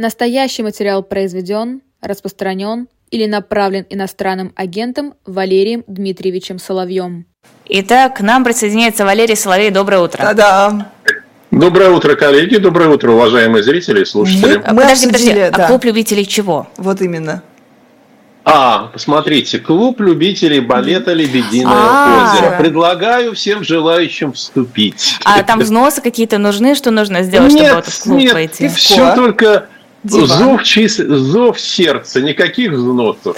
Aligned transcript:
Настоящий 0.00 0.62
материал 0.62 1.02
произведен, 1.02 1.82
распространен 2.00 2.88
или 3.10 3.26
направлен 3.26 3.84
иностранным 3.90 4.50
агентом 4.56 5.12
Валерием 5.26 5.84
Дмитриевичем 5.86 6.58
Соловьем. 6.58 7.26
Итак, 7.66 8.16
к 8.16 8.20
нам 8.22 8.42
присоединяется 8.42 9.04
Валерий 9.04 9.36
Соловей. 9.36 9.68
Доброе 9.68 10.00
утро. 10.00 10.22
Да-да. 10.22 10.90
Доброе 11.50 11.90
утро, 11.90 12.14
коллеги. 12.14 12.56
Доброе 12.56 12.88
утро, 12.88 13.10
уважаемые 13.10 13.62
зрители 13.62 14.00
и 14.00 14.04
слушатели. 14.06 14.56
Мы, 14.66 14.72
мы 14.72 14.80
подожди, 14.80 15.06
обсудили, 15.08 15.34
подожди. 15.34 15.56
да. 15.58 15.64
А 15.66 15.68
клуб 15.68 15.84
любителей 15.84 16.24
чего? 16.24 16.66
Вот 16.78 17.02
именно. 17.02 17.42
А, 18.42 18.88
посмотрите, 18.94 19.58
клуб 19.58 20.00
любителей 20.00 20.60
балета 20.60 21.12
«Лебединое 21.12 21.74
А. 21.74 22.32
озеро». 22.32 22.56
Предлагаю 22.58 23.34
всем 23.34 23.62
желающим 23.62 24.32
вступить. 24.32 25.18
А 25.24 25.42
там 25.42 25.60
взносы 25.60 26.00
какие-то 26.00 26.38
нужны? 26.38 26.74
Что 26.74 26.90
нужно 26.90 27.22
сделать, 27.22 27.52
чтобы 27.52 27.74
вот 27.74 27.86
в 27.86 28.02
клуб 28.02 28.18
нет, 28.18 28.32
войти? 28.32 28.68
все 28.68 29.14
только 29.14 29.68
Диван. 30.02 30.26
зов, 30.26 30.62
чис- 30.62 31.06
зов 31.14 31.60
сердца, 31.60 32.22
никаких 32.22 32.72
взносов. 32.72 33.36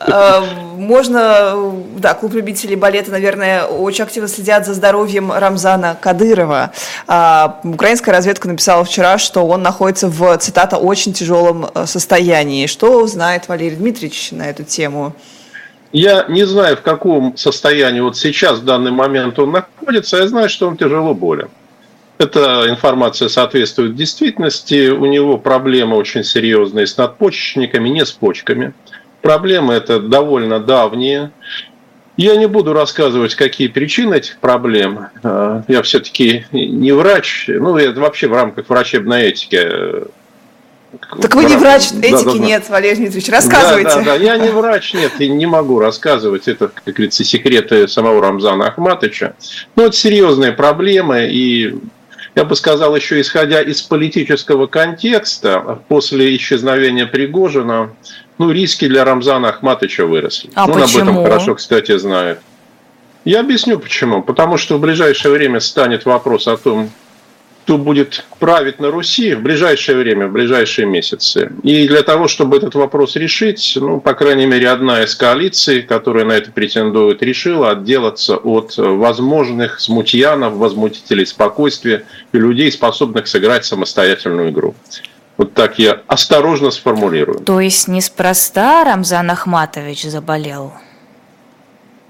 Э, 0.00 0.40
Можно, 0.76 1.72
да, 1.98 2.14
клуб 2.14 2.32
любителей 2.32 2.76
балета, 2.76 3.10
наверное, 3.10 3.64
очень 3.64 4.04
активно 4.04 4.28
следят 4.28 4.66
за 4.66 4.72
здоровьем 4.74 5.30
Рамзана 5.30 5.96
Кадырова. 6.00 6.72
А, 7.06 7.60
Украинская 7.62 8.14
разведка 8.14 8.48
написала 8.48 8.84
вчера, 8.84 9.18
что 9.18 9.46
он 9.46 9.62
находится 9.62 10.08
в, 10.08 10.36
цитата, 10.38 10.78
очень 10.78 11.12
тяжелом 11.12 11.66
э, 11.74 11.86
состоянии. 11.86 12.66
Что 12.66 13.06
знает 13.06 13.48
Валерий 13.48 13.76
Дмитриевич 13.76 14.32
на 14.32 14.48
эту 14.48 14.64
тему? 14.64 15.14
Я 15.92 16.24
не 16.28 16.44
знаю, 16.46 16.78
в 16.78 16.82
каком 16.82 17.36
состоянии 17.36 18.00
вот 18.00 18.16
сейчас, 18.16 18.60
в 18.60 18.64
данный 18.64 18.92
момент 18.92 19.38
он 19.38 19.52
находится. 19.52 20.16
Я 20.16 20.26
знаю, 20.26 20.48
что 20.48 20.68
он 20.68 20.78
тяжело 20.78 21.12
болен. 21.12 21.48
Эта 22.26 22.66
информация 22.68 23.28
соответствует 23.28 23.96
действительности. 23.96 24.90
У 24.90 25.06
него 25.06 25.38
проблемы 25.38 25.96
очень 25.96 26.22
серьезные 26.22 26.86
с 26.86 26.96
надпочечниками, 26.96 27.88
не 27.88 28.06
с 28.06 28.12
почками. 28.12 28.74
Проблемы 29.22 29.74
это 29.74 29.98
довольно 29.98 30.60
давние. 30.60 31.32
Я 32.16 32.36
не 32.36 32.46
буду 32.46 32.74
рассказывать, 32.74 33.34
какие 33.34 33.66
причины 33.66 34.14
этих 34.16 34.38
проблем. 34.38 35.06
Э, 35.24 35.62
Я 35.66 35.82
все-таки 35.82 36.44
не 36.52 36.92
врач. 36.92 37.46
Ну, 37.48 37.76
это 37.76 37.98
вообще 38.00 38.28
в 38.28 38.34
рамках 38.34 38.68
врачебной 38.68 39.22
этики. 39.24 39.58
э, 39.60 40.04
Так 41.22 41.34
вы 41.34 41.46
не 41.46 41.56
врач, 41.56 41.90
Да, 41.90 42.06
этики 42.06 42.24
да, 42.24 42.32
да. 42.34 42.38
нет, 42.38 42.68
Валерий 42.68 42.96
Дмитриевич, 42.98 43.30
рассказывайте. 43.30 43.88
Да, 43.96 43.96
да, 43.96 44.04
да. 44.04 44.14
Я 44.14 44.36
не 44.36 44.50
врач, 44.50 44.94
нет, 44.94 45.12
и 45.20 45.28
не 45.28 45.46
могу 45.46 45.80
рассказывать. 45.80 46.46
Это, 46.46 46.68
как 46.68 46.94
говорится, 46.94 47.24
секреты 47.24 47.88
самого 47.88 48.20
Рамзана 48.20 48.68
Ахматовича. 48.68 49.34
Но 49.74 49.86
это 49.86 49.96
серьезные 49.96 50.52
проблемы, 50.52 51.28
и 51.32 51.74
я 52.34 52.44
бы 52.44 52.56
сказал, 52.56 52.96
еще 52.96 53.20
исходя 53.20 53.60
из 53.60 53.82
политического 53.82 54.66
контекста, 54.66 55.80
после 55.88 56.34
исчезновения 56.36 57.06
Пригожина, 57.06 57.94
ну, 58.38 58.50
риски 58.50 58.88
для 58.88 59.04
Рамзана 59.04 59.50
Ахматовича 59.50 60.06
выросли. 60.06 60.50
А 60.54 60.64
Он 60.64 60.82
об 60.82 60.88
этом 60.88 61.06
почему? 61.08 61.22
хорошо, 61.24 61.54
кстати, 61.54 61.96
знает. 61.98 62.40
Я 63.24 63.40
объясню 63.40 63.78
почему. 63.78 64.22
Потому 64.22 64.56
что 64.56 64.78
в 64.78 64.80
ближайшее 64.80 65.32
время 65.32 65.60
станет 65.60 66.06
вопрос 66.06 66.48
о 66.48 66.56
том, 66.56 66.90
кто 67.64 67.78
будет 67.78 68.24
править 68.40 68.80
на 68.80 68.90
Руси 68.90 69.34
в 69.34 69.42
ближайшее 69.42 69.98
время, 69.98 70.26
в 70.26 70.32
ближайшие 70.32 70.86
месяцы. 70.86 71.52
И 71.62 71.86
для 71.86 72.02
того, 72.02 72.26
чтобы 72.26 72.56
этот 72.56 72.74
вопрос 72.74 73.14
решить, 73.14 73.78
ну, 73.80 74.00
по 74.00 74.14
крайней 74.14 74.46
мере, 74.46 74.68
одна 74.68 75.02
из 75.04 75.14
коалиций, 75.14 75.82
которая 75.82 76.24
на 76.24 76.32
это 76.32 76.50
претендует, 76.50 77.22
решила 77.22 77.70
отделаться 77.70 78.36
от 78.36 78.74
возможных 78.76 79.80
смутьянов, 79.80 80.54
возмутителей 80.54 81.24
спокойствия 81.24 82.04
и 82.32 82.38
людей, 82.38 82.72
способных 82.72 83.28
сыграть 83.28 83.64
самостоятельную 83.64 84.50
игру. 84.50 84.74
Вот 85.36 85.54
так 85.54 85.78
я 85.78 86.02
осторожно 86.08 86.70
сформулирую. 86.70 87.40
То 87.40 87.60
есть 87.60 87.88
неспроста 87.88 88.84
Рамзан 88.84 89.30
Ахматович 89.30 90.04
заболел? 90.04 90.72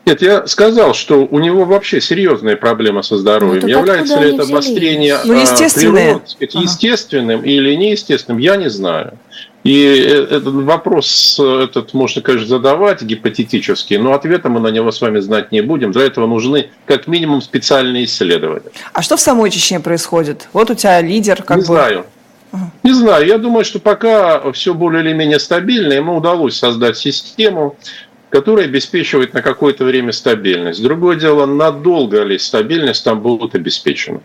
Нет, 0.05 0.20
я 0.20 0.47
сказал, 0.48 0.95
что 0.95 1.27
у 1.31 1.39
него 1.39 1.64
вообще 1.64 2.01
серьезные 2.01 2.57
проблемы 2.57 3.05
со 3.05 3.17
здоровьем. 3.18 3.63
Ну, 3.63 3.68
Является 3.68 4.18
ли 4.18 4.35
это 4.35 4.42
обострение 4.42 5.18
Ну, 5.24 5.39
а, 5.39 5.42
естественные. 5.42 6.05
природы, 6.05 6.20
так 6.20 6.29
сказать, 6.30 6.55
Ага. 6.57 6.64
естественным 6.64 7.42
или 7.42 7.74
неестественным, 7.74 8.39
я 8.39 8.57
не 8.57 8.68
знаю. 8.68 9.18
И 9.62 9.85
э, 9.85 10.24
этот 10.24 10.55
вопрос 10.55 11.39
э, 11.41 11.64
этот 11.64 11.95
можно, 11.95 12.20
конечно, 12.20 12.48
задавать 12.48 13.02
гипотетически, 13.02 13.95
но 13.95 14.12
ответа 14.12 14.48
мы 14.48 14.58
на 14.58 14.68
него 14.68 14.91
с 14.91 15.01
вами 15.01 15.20
знать 15.20 15.52
не 15.52 15.61
будем. 15.61 15.92
Для 15.92 16.02
этого 16.02 16.27
нужны 16.27 16.70
как 16.85 17.07
минимум 17.07 17.41
специальные 17.41 18.07
исследования. 18.07 18.70
А 18.92 19.02
что 19.02 19.17
в 19.17 19.20
самой 19.20 19.51
Чечне 19.51 19.79
происходит? 19.79 20.48
Вот 20.52 20.70
у 20.70 20.74
тебя 20.74 21.01
лидер, 21.01 21.45
как 21.45 21.58
не 21.58 21.61
бы... 21.61 21.67
знаю. 21.67 22.07
Не 22.83 22.92
знаю. 22.92 23.24
Я 23.27 23.39
думаю, 23.39 23.64
что 23.64 23.79
пока 23.79 24.51
все 24.52 24.74
более 24.74 25.05
или 25.05 25.12
менее 25.12 25.39
стабильно, 25.39 25.92
ему 25.92 26.17
удалось 26.17 26.57
создать 26.57 26.98
систему, 26.98 27.77
которая 28.32 28.64
обеспечивает 28.64 29.34
на 29.34 29.42
какое-то 29.42 29.84
время 29.84 30.10
стабильность. 30.12 30.82
Другое 30.82 31.16
дело, 31.16 31.44
надолго 31.44 32.22
ли 32.24 32.38
стабильность 32.38 33.04
там 33.04 33.20
будет 33.20 33.54
обеспечена. 33.54 34.20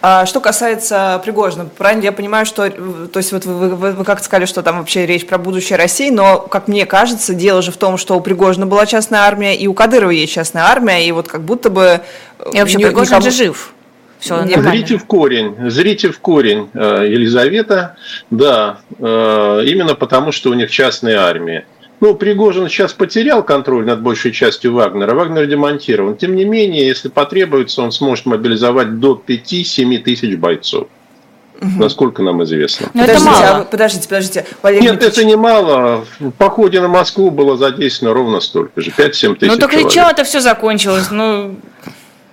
А 0.00 0.26
что 0.26 0.40
касается 0.40 1.20
Пригожина, 1.24 1.66
правильно 1.66 2.04
я 2.04 2.12
понимаю, 2.12 2.46
что, 2.46 2.68
то 2.68 3.18
есть 3.18 3.32
вот 3.32 3.44
вы, 3.44 3.74
вы, 3.74 3.92
вы 3.92 4.04
как 4.04 4.22
сказали, 4.22 4.46
что 4.46 4.62
там 4.62 4.78
вообще 4.78 5.06
речь 5.06 5.26
про 5.26 5.38
будущее 5.38 5.76
России, 5.76 6.10
но, 6.10 6.38
как 6.40 6.66
мне 6.66 6.86
кажется, 6.86 7.34
дело 7.34 7.62
же 7.62 7.70
в 7.70 7.76
том, 7.76 7.96
что 7.96 8.16
у 8.16 8.20
Пригожина 8.20 8.66
была 8.66 8.86
частная 8.86 9.20
армия, 9.20 9.56
и 9.56 9.66
у 9.68 9.74
Кадырова 9.74 10.10
есть 10.10 10.32
частная 10.32 10.64
армия, 10.64 11.06
и 11.06 11.12
вот 11.12 11.28
как 11.28 11.42
будто 11.42 11.70
бы... 11.70 12.00
э, 12.38 12.50
И 12.54 12.60
вообще 12.60 12.78
Пригожин 12.78 13.18
никому- 13.18 13.22
же 13.22 13.30
жив. 13.30 13.72
Все 14.18 14.36
нормально. 14.36 14.70
Зрите 14.70 14.98
в 14.98 15.04
корень, 15.04 15.54
зрите 15.70 16.10
в 16.10 16.18
корень, 16.20 16.70
э, 16.74 17.06
Елизавета, 17.08 17.96
да, 18.30 18.80
э, 18.98 19.62
именно 19.66 19.94
потому, 19.94 20.32
что 20.32 20.50
у 20.50 20.54
них 20.54 20.70
частная 20.70 21.18
армия. 21.20 21.66
Ну, 22.00 22.14
Пригожин 22.14 22.68
сейчас 22.68 22.92
потерял 22.92 23.42
контроль 23.42 23.86
над 23.86 24.02
большей 24.02 24.30
частью 24.32 24.74
Вагнера, 24.74 25.14
Вагнер 25.14 25.46
демонтирован. 25.46 26.16
Тем 26.16 26.36
не 26.36 26.44
менее, 26.44 26.86
если 26.86 27.08
потребуется, 27.08 27.80
он 27.82 27.90
сможет 27.90 28.26
мобилизовать 28.26 29.00
до 29.00 29.20
5-7 29.26 29.98
тысяч 30.02 30.36
бойцов, 30.36 30.88
насколько 31.60 32.22
нам 32.22 32.44
известно. 32.44 32.88
Но 32.92 33.02
это 33.04 33.14
подождите, 33.14 33.30
а 33.44 33.50
мало. 33.50 33.58
вы- 33.60 33.64
подождите, 33.64 34.08
подождите, 34.08 34.46
Валерий 34.62 34.82
Нет, 34.82 34.90
Дмитриевич, 34.92 35.18
это 35.18 35.26
немало. 35.26 36.04
В 36.20 36.30
походе 36.32 36.80
на 36.82 36.88
Москву 36.88 37.30
было 37.30 37.56
задействовано 37.56 38.14
ровно 38.14 38.40
столько 38.40 38.78
же, 38.82 38.90
5-7 38.90 39.36
тысяч 39.36 39.52
Ну 39.52 39.58
так 39.58 39.72
и 39.72 39.88
чем 39.88 40.06
это 40.06 40.24
все 40.24 40.40
закончилось? 40.40 41.10
Ну, 41.10 41.56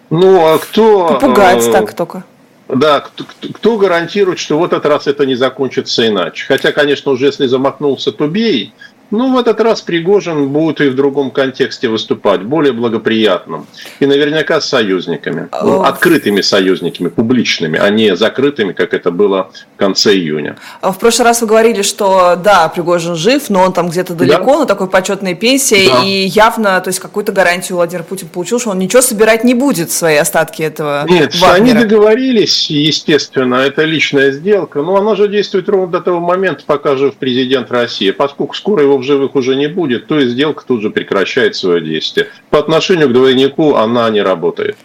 Ну, 0.09 0.45
а 0.45 0.57
кто... 0.59 1.07
попугать 1.07 1.65
э, 1.65 1.71
так 1.71 1.93
только. 1.93 2.25
Да, 2.67 2.99
кто, 3.01 3.23
кто- 3.23 3.53
кто 3.53 3.77
гарантирует, 3.77 4.39
что 4.39 4.59
в 4.59 4.63
этот 4.65 4.85
раз 4.85 5.07
это 5.07 5.25
не 5.25 5.35
закончится 5.35 6.05
иначе? 6.07 6.45
Хотя, 6.47 6.71
конечно, 6.73 7.11
уже 7.13 7.27
если 7.27 7.47
замахнулся, 7.47 8.11
то 8.11 8.27
бей. 8.27 8.73
Ну, 9.13 9.31
в 9.31 9.37
этот 9.37 9.61
раз 9.61 9.83
Пригожин 9.83 10.49
будет 10.49 10.81
и 10.81 10.89
в 10.89 10.95
другом 10.95 11.29
контексте 11.29 11.87
выступать, 11.87 12.41
более 12.41 12.73
благоприятном. 12.73 13.67
И 13.99 14.07
наверняка 14.07 14.59
с 14.59 14.67
союзниками. 14.67 15.49
Ну, 15.61 15.83
открытыми 15.83 16.41
союзниками, 16.41 17.09
публичными, 17.09 17.77
а 17.77 17.91
не 17.91 18.15
закрытыми, 18.15 18.73
как 18.73 18.95
это 18.95 19.11
было 19.11 19.51
в 19.75 19.77
конце 19.77 20.15
июня. 20.15 20.57
А 20.81 20.91
В 20.91 20.97
прошлый 20.97 21.27
раз 21.27 21.41
вы 21.41 21.47
говорили, 21.47 21.83
что 21.83 22.35
да, 22.43 22.67
Пригожин 22.69 23.15
жив, 23.15 23.51
но 23.51 23.61
он 23.61 23.73
там 23.73 23.89
где-то 23.89 24.15
далеко, 24.15 24.57
на 24.61 24.65
такой 24.65 24.87
почетной 24.87 25.35
пенсии, 25.35 25.89
Да. 25.89 26.03
и 26.03 26.25
явно, 26.25 26.81
то 26.81 26.87
есть 26.87 26.99
какую-то 26.99 27.31
гарантию 27.31 27.75
Владимир 27.75 28.03
Путин 28.03 28.29
получил, 28.29 28.59
что 28.59 28.71
он 28.71 28.79
ничего 28.79 29.03
собирать 29.03 29.43
не 29.43 29.53
будет, 29.53 29.91
свои 29.91 30.15
остатки 30.15 30.63
этого 30.63 31.05
Нет, 31.07 31.35
Вагнера. 31.39 31.77
они 31.77 31.85
договорились, 31.85 32.67
естественно, 32.71 33.55
это 33.57 33.83
личная 33.83 34.31
сделка, 34.31 34.81
но 34.81 34.95
она 34.95 35.15
же 35.15 35.27
действует 35.27 35.69
ровно 35.69 35.91
до 35.91 36.01
того 36.01 36.19
момента, 36.19 36.63
пока 36.65 36.95
жив 36.95 37.13
президент 37.13 37.69
России. 37.71 38.09
Поскольку 38.09 38.55
скоро 38.55 38.81
его 38.81 39.02
в 39.03 39.05
живых 39.05 39.35
уже 39.35 39.55
не 39.55 39.67
будет, 39.67 40.07
то 40.07 40.17
и 40.19 40.27
сделка 40.27 40.63
тут 40.67 40.81
же 40.81 40.89
прекращает 40.89 41.55
свое 41.55 41.81
действие. 41.81 42.27
По 42.49 42.59
отношению 42.59 43.09
к 43.09 43.13
двойнику 43.13 43.75
она 43.75 44.09
не 44.09 44.21
работает. 44.21 44.75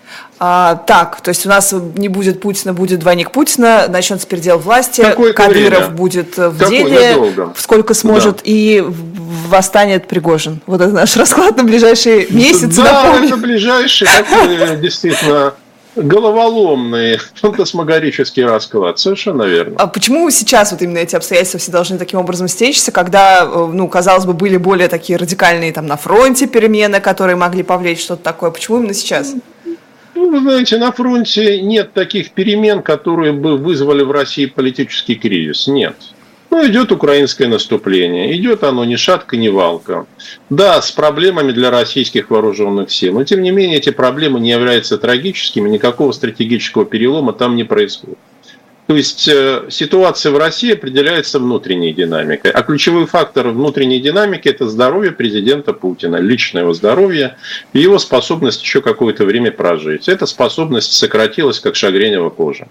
А, 0.41 0.77
так, 0.87 1.21
то 1.21 1.31
есть 1.31 1.47
у 1.47 1.49
нас 1.49 1.75
не 1.97 2.09
будет 2.09 2.41
Путина, 2.41 2.73
будет 2.73 3.01
двойник 3.01 3.31
Путина, 3.33 3.87
начнется 3.89 4.27
передел 4.27 4.59
власти, 4.59 5.01
Какое-то 5.01 5.35
Кадыров 5.43 5.79
время. 5.81 5.89
будет 5.89 6.39
э, 6.39 6.49
в 6.51 6.59
Какое- 6.59 6.85
деле, 6.85 7.11
недолго. 7.11 7.55
сколько 7.57 7.95
сможет, 7.95 8.41
и 8.45 8.81
в- 8.87 9.49
восстанет 9.49 10.07
Пригожин. 10.07 10.61
Вот 10.67 10.81
это 10.81 10.93
наш 10.93 11.17
расклад 11.17 11.57
на 11.57 11.65
ближайшие 11.65 12.27
месяцы, 12.31 12.83
Да, 12.83 13.05
напомню. 13.05 13.29
это 13.29 13.37
ближайший 13.37 14.07
такой 14.07 14.77
действительно 14.77 15.55
головоломный, 15.97 17.19
фантасмагорический 17.35 18.45
расклад. 18.45 18.99
Совершенно 18.99 19.43
верно. 19.45 19.77
А 19.79 19.87
почему 19.87 20.31
сейчас 20.31 20.73
вот 20.73 20.83
именно 20.83 20.99
эти 20.99 21.17
обстоятельства 21.17 21.61
все 21.61 21.73
должны 21.73 21.99
таким 21.99 22.21
образом 22.21 22.49
стечься, 22.49 22.93
когда, 22.93 23.43
э, 23.43 23.71
ну, 23.73 23.89
казалось 23.89 24.25
бы, 24.25 24.33
были 24.33 24.57
более 24.57 24.89
такие 24.89 25.19
радикальные 25.19 25.73
там 25.73 25.87
на 25.87 25.97
фронте 25.97 26.47
перемены, 26.47 27.01
которые 27.01 27.37
могли 27.37 27.63
повлечь 27.63 28.01
что-то 28.01 28.23
такое? 28.23 28.51
Почему 28.51 28.79
именно 28.79 28.95
сейчас? 28.95 29.35
Ну, 30.15 30.31
вы 30.31 30.41
знаете, 30.41 30.79
на 30.79 30.91
фронте 30.93 31.63
нет 31.63 31.93
таких 31.93 32.33
перемен, 32.33 32.83
которые 32.83 33.33
бы 33.33 33.57
вызвали 33.57 34.03
в 34.03 34.11
России 34.11 34.47
политический 34.47 35.15
кризис. 35.15 35.69
Нет. 35.69 35.95
Ну, 36.51 36.67
идет 36.67 36.93
украинское 36.93 37.47
наступление. 37.47 38.35
Идет 38.37 38.65
оно 38.65 38.85
ни 38.85 38.97
шатка, 38.97 39.37
ни 39.37 39.49
валка. 39.49 40.07
Да, 40.49 40.81
с 40.81 40.91
проблемами 40.91 41.53
для 41.53 41.71
российских 41.71 42.31
вооруженных 42.31 42.91
сил. 42.91 43.15
Но, 43.15 43.25
тем 43.25 43.43
не 43.43 43.51
менее, 43.51 43.79
эти 43.79 43.91
проблемы 43.91 44.41
не 44.41 44.51
являются 44.51 44.97
трагическими. 44.97 45.69
Никакого 45.69 46.13
стратегического 46.13 46.85
перелома 46.85 47.33
там 47.33 47.55
не 47.55 47.65
происходит. 47.65 48.19
То 48.89 48.97
есть 48.97 49.29
э, 49.29 49.67
ситуация 49.69 50.33
в 50.33 50.39
России 50.39 50.73
определяется 50.73 51.39
внутренней 51.39 51.93
динамикой. 51.93 52.51
А 52.51 52.63
ключевой 52.63 53.05
фактор 53.05 53.49
внутренней 53.49 54.01
динамики– 54.01 54.49
это 54.49 54.67
здоровье 54.67 55.13
президента 55.13 55.75
Путина, 55.75 56.17
личное 56.17 56.63
его 56.63 56.73
здоровье 56.73 57.37
и 57.75 57.81
его 57.81 57.99
способность 57.99 58.63
еще 58.63 58.81
какое-то 58.81 59.27
время 59.27 59.53
прожить. 59.53 60.09
Эта 60.09 60.25
способность 60.25 60.95
сократилась, 60.95 61.61
как 61.61 61.77
шагренева 61.77 62.31
кожа. 62.31 62.67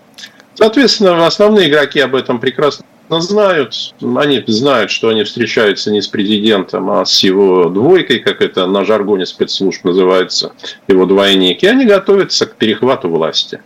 Соответственно, 0.55 1.27
основные 1.27 1.69
игроки 1.69 1.99
об 1.99 2.15
этом 2.15 2.39
прекрасно 2.39 2.83
знают. 3.09 3.93
Они 4.01 4.43
знают, 4.47 4.91
что 4.91 5.09
они 5.09 5.23
встречаются 5.23 5.91
не 5.91 6.01
с 6.01 6.07
президентом, 6.07 6.89
а 6.89 7.05
с 7.05 7.23
его 7.23 7.69
двойкой, 7.69 8.19
как 8.19 8.41
это 8.41 8.67
на 8.67 8.85
жаргоне 8.85 9.25
спецслужб 9.25 9.83
называется, 9.83 10.53
его 10.87 11.05
двойники. 11.05 11.65
Они 11.65 11.85
готовятся 11.85 12.45
к 12.45 12.55
перехвату 12.55 13.09
власти 13.09 13.59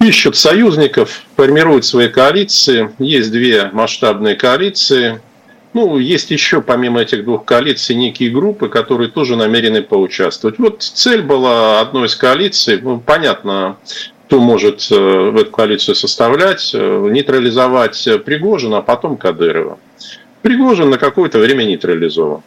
ищут 0.00 0.36
союзников, 0.36 1.22
формируют 1.36 1.84
свои 1.84 2.08
коалиции. 2.08 2.90
Есть 2.98 3.32
две 3.32 3.70
масштабные 3.72 4.34
коалиции. 4.34 5.20
Ну, 5.72 5.98
есть 5.98 6.30
еще, 6.30 6.62
помимо 6.62 7.02
этих 7.02 7.24
двух 7.24 7.44
коалиций, 7.44 7.96
некие 7.96 8.30
группы, 8.30 8.68
которые 8.68 9.10
тоже 9.10 9.36
намерены 9.36 9.82
поучаствовать. 9.82 10.58
Вот 10.58 10.82
цель 10.82 11.20
была 11.20 11.80
одной 11.80 12.06
из 12.06 12.16
коалиций, 12.16 12.80
ну, 12.80 12.98
понятно, 12.98 13.76
кто 14.26 14.40
может 14.40 14.90
э, 14.90 14.94
в 14.94 15.36
эту 15.36 15.50
коалицию 15.50 15.94
составлять, 15.94 16.72
э, 16.74 17.08
нейтрализовать 17.10 18.08
Пригожина, 18.24 18.78
а 18.78 18.82
потом 18.82 19.16
Кадырова. 19.16 19.78
Пригожин 20.42 20.90
на 20.90 20.98
какое-то 20.98 21.38
время 21.38 21.64
нейтрализован. 21.64 22.42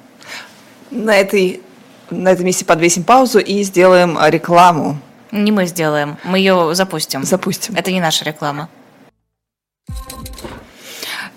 На 0.91 1.17
этой, 1.17 1.61
на 2.09 2.31
этом 2.31 2.45
месте 2.45 2.65
подвесим 2.65 3.03
паузу 3.03 3.39
и 3.39 3.63
сделаем 3.63 4.17
рекламу 4.27 4.99
не 5.31 5.51
мы 5.51 5.65
сделаем, 5.65 6.17
мы 6.23 6.39
ее 6.39 6.73
запустим. 6.73 7.23
Запустим. 7.23 7.75
Это 7.75 7.91
не 7.91 8.01
наша 8.01 8.25
реклама. 8.25 8.69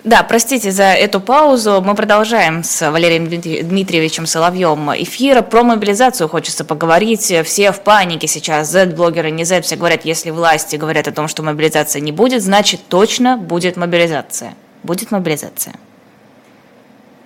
Да, 0.03 0.21
простите 0.23 0.71
за 0.71 0.83
эту 0.83 1.21
паузу. 1.21 1.81
Мы 1.81 1.95
продолжаем 1.95 2.61
с 2.63 2.91
Валерием 2.91 3.25
Дмитриевичем 3.27 4.25
Соловьем 4.25 4.91
эфир. 4.95 5.41
Про 5.43 5.63
мобилизацию 5.63 6.27
хочется 6.27 6.65
поговорить. 6.65 7.33
Все 7.45 7.71
в 7.71 7.79
панике 7.81 8.27
сейчас. 8.27 8.69
Z-блогеры, 8.69 9.31
не 9.31 9.45
Z, 9.45 9.61
все 9.61 9.77
говорят, 9.77 10.03
если 10.03 10.29
власти 10.31 10.75
говорят 10.75 11.07
о 11.07 11.13
том, 11.13 11.29
что 11.29 11.41
мобилизация 11.41 12.01
не 12.01 12.11
будет, 12.11 12.43
значит 12.43 12.81
точно 12.89 13.37
будет 13.37 13.77
мобилизация. 13.77 14.55
Будет 14.83 15.11
мобилизация. 15.11 15.75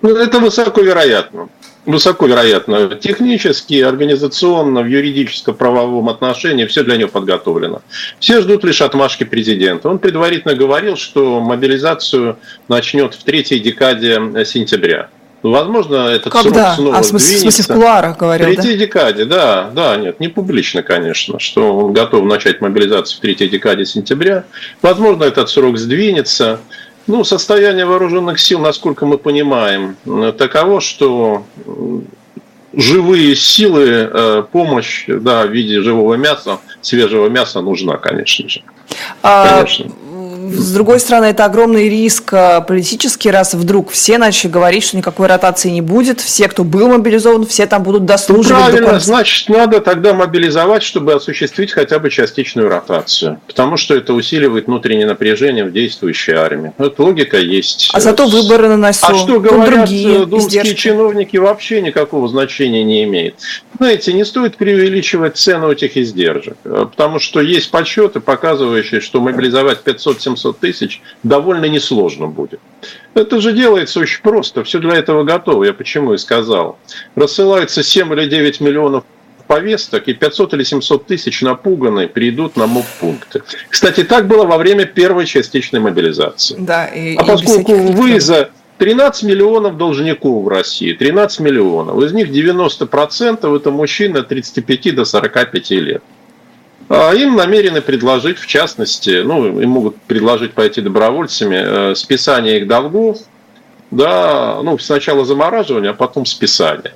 Ну, 0.04 0.16
это 0.16 0.40
высоко 0.40 0.82
вероятно 0.82 1.50
высоко 1.88 2.28
вероятно. 2.28 2.96
Технически, 2.96 3.82
организационно, 3.82 4.82
в 4.82 4.88
юридическо-правовом 4.88 6.10
отношении 6.10 6.66
все 6.66 6.84
для 6.84 6.98
него 6.98 7.10
подготовлено. 7.10 7.82
Все 8.20 8.42
ждут 8.42 8.64
лишь 8.64 8.82
отмашки 8.82 9.24
президента. 9.24 9.90
Он 9.90 9.98
предварительно 9.98 10.54
говорил, 10.54 10.98
что 10.98 11.40
мобилизацию 11.40 12.38
начнет 12.68 13.16
в 13.16 13.24
третьей 13.24 13.60
декаде 13.60 14.22
сентября. 14.46 15.10
Возможно, 15.44 16.08
этот 16.08 16.34
Когда? 16.34 16.74
срок 16.74 16.76
снова 16.76 16.98
а, 16.98 17.02
в 17.02 17.06
смысле, 17.06 17.38
в 17.38 17.40
смысле 17.42 17.64
в 17.64 17.68
кулуарах 17.68 18.18
говорил, 18.18 18.48
В 18.48 18.56
третьей 18.56 18.74
да? 18.74 18.86
декаде, 18.86 19.26
да, 19.26 19.70
да, 19.74 19.96
нет, 19.96 20.20
не 20.20 20.28
публично, 20.30 20.82
конечно, 20.82 21.40
что 21.40 21.78
он 21.78 21.94
готов 21.94 22.26
начать 22.26 22.60
мобилизацию 22.60 23.18
в 23.18 23.22
третьей 23.22 23.48
декаде 23.48 23.86
сентября. 23.86 24.46
Возможно, 24.82 25.24
этот 25.24 25.50
срок 25.50 25.78
сдвинется. 25.78 26.60
Ну, 27.08 27.24
состояние 27.24 27.86
вооруженных 27.86 28.40
сил, 28.40 28.60
насколько 28.60 29.06
мы 29.06 29.18
понимаем, 29.18 29.96
таково, 30.38 30.82
что 30.82 31.44
живые 32.74 33.36
силы, 33.36 33.86
э, 33.88 34.44
помощь 34.52 35.06
да, 35.08 35.46
в 35.46 35.52
виде 35.52 35.82
живого 35.82 36.16
мяса, 36.16 36.60
свежего 36.82 37.28
мяса 37.28 37.62
нужна, 37.62 37.98
конечно 37.98 38.48
же. 38.50 38.62
А, 39.24 39.58
конечно. 39.58 39.92
А, 40.48 40.62
с 40.62 40.72
другой 40.72 41.00
стороны, 41.00 41.26
это 41.26 41.46
огромный 41.46 41.90
риск 41.90 42.34
э, 42.34 42.62
политический, 42.68 43.32
раз 43.32 43.54
вдруг 43.54 43.92
все 43.92 44.18
начали 44.18 44.52
говорить, 44.52 44.84
что 44.84 44.98
никакой 44.98 45.28
ротации 45.28 45.70
не 45.70 45.82
будет, 45.82 46.22
все, 46.22 46.48
кто 46.48 46.64
был 46.64 46.88
мобилизован, 46.90 47.46
все 47.46 47.66
там 47.68 47.84
будут 47.84 48.06
дослуживать. 48.06 48.66
Ну, 48.66 48.72
правильно, 48.72 49.00
значит, 49.00 49.50
надо 49.50 49.82
тогда 49.82 50.14
мобилизовать, 50.14 50.84
чтобы 50.84 51.14
осуществить 51.14 51.72
хотя 51.72 52.00
бы 52.00 52.10
частичную 52.10 52.70
ротацию, 52.70 53.40
потому 53.48 53.78
что 53.78 53.96
это 53.96 54.14
усиливает 54.14 54.68
внутреннее 54.68 55.08
напряжение 55.08 55.66
в 55.66 55.72
действующей 55.72 56.34
армии. 56.34 56.74
Это 56.78 57.04
логика 57.04 57.38
есть. 57.38 57.90
А 57.94 58.00
зато 58.00 58.28
выборы 58.28 58.68
на 58.70 58.78
носу. 58.78 59.06
А 59.08 59.16
что 59.16 59.40
говорят 59.40 59.86
другие 59.86 60.26
думские 60.26 60.62
издержки. 60.62 60.82
чиновники, 60.82 61.38
вообще 61.38 61.82
никакого 61.82 62.28
значения 62.28 62.84
не 62.84 63.04
имеет. 63.04 63.36
Знаете, 63.78 64.14
не 64.14 64.26
стоит 64.26 64.58
преувеличивать 64.58 65.38
цену 65.38 65.72
этих 65.72 65.98
издержек, 65.98 66.58
э, 66.64 66.88
потому 66.90 67.20
что 67.20 67.42
есть 67.42 67.70
подсчеты, 67.70 68.20
показывающие, 68.20 69.02
что 69.02 69.22
мобилизовать 69.22 69.80
500-700 69.84 70.37
700 70.38 70.60
тысяч 70.60 71.02
довольно 71.24 71.66
несложно 71.66 72.28
будет. 72.28 72.60
Это 73.14 73.42
же 73.42 73.54
делается 73.54 74.00
очень 74.00 74.22
просто, 74.22 74.64
все 74.64 74.80
для 74.80 74.96
этого 74.96 75.24
готово, 75.24 75.66
я 75.66 75.74
почему 75.74 76.14
и 76.14 76.18
сказал. 76.18 76.78
Рассылается 77.16 77.84
7 77.84 78.14
или 78.14 78.30
9 78.30 78.62
миллионов 78.62 79.04
повесток, 79.48 80.08
и 80.08 80.14
500 80.14 80.54
или 80.54 80.64
700 80.64 81.06
тысяч 81.08 81.42
напуганные 81.42 82.08
придут 82.08 82.58
на 82.58 82.68
МОП-пункты. 82.68 83.44
Кстати, 83.70 84.04
так 84.04 84.28
было 84.28 84.46
во 84.46 84.58
время 84.58 84.86
первой 84.86 85.26
частичной 85.26 85.80
мобилизации. 85.80 86.56
Да, 86.60 86.86
и, 86.88 87.16
а 87.16 87.24
и 87.24 87.26
поскольку 87.26 87.74
вы 87.74 88.20
за 88.20 88.50
13 88.78 89.24
миллионов 89.24 89.78
должников 89.78 90.44
в 90.44 90.48
России, 90.50 90.92
13 90.94 91.40
миллионов, 91.40 92.04
из 92.04 92.12
них 92.12 92.30
90% 92.30 93.56
это 93.56 93.72
мужчины 93.72 94.18
от 94.18 94.28
35 94.28 94.96
до 94.96 95.06
45 95.06 95.72
лет. 95.72 96.04
А 96.90 97.14
им 97.14 97.36
намерены 97.36 97.82
предложить, 97.82 98.38
в 98.40 98.48
частности, 98.48 99.22
ну, 99.24 99.60
им 99.60 99.70
могут 99.70 99.98
предложить 100.04 100.54
пойти 100.54 100.82
добровольцами, 100.82 101.92
э, 101.92 101.96
списание 101.96 102.60
их 102.60 102.68
долгов, 102.68 103.20
да, 103.92 104.62
ну, 104.64 104.78
сначала 104.78 105.26
замораживание, 105.26 105.92
а 105.92 105.94
потом 105.94 106.26
списание. 106.26 106.94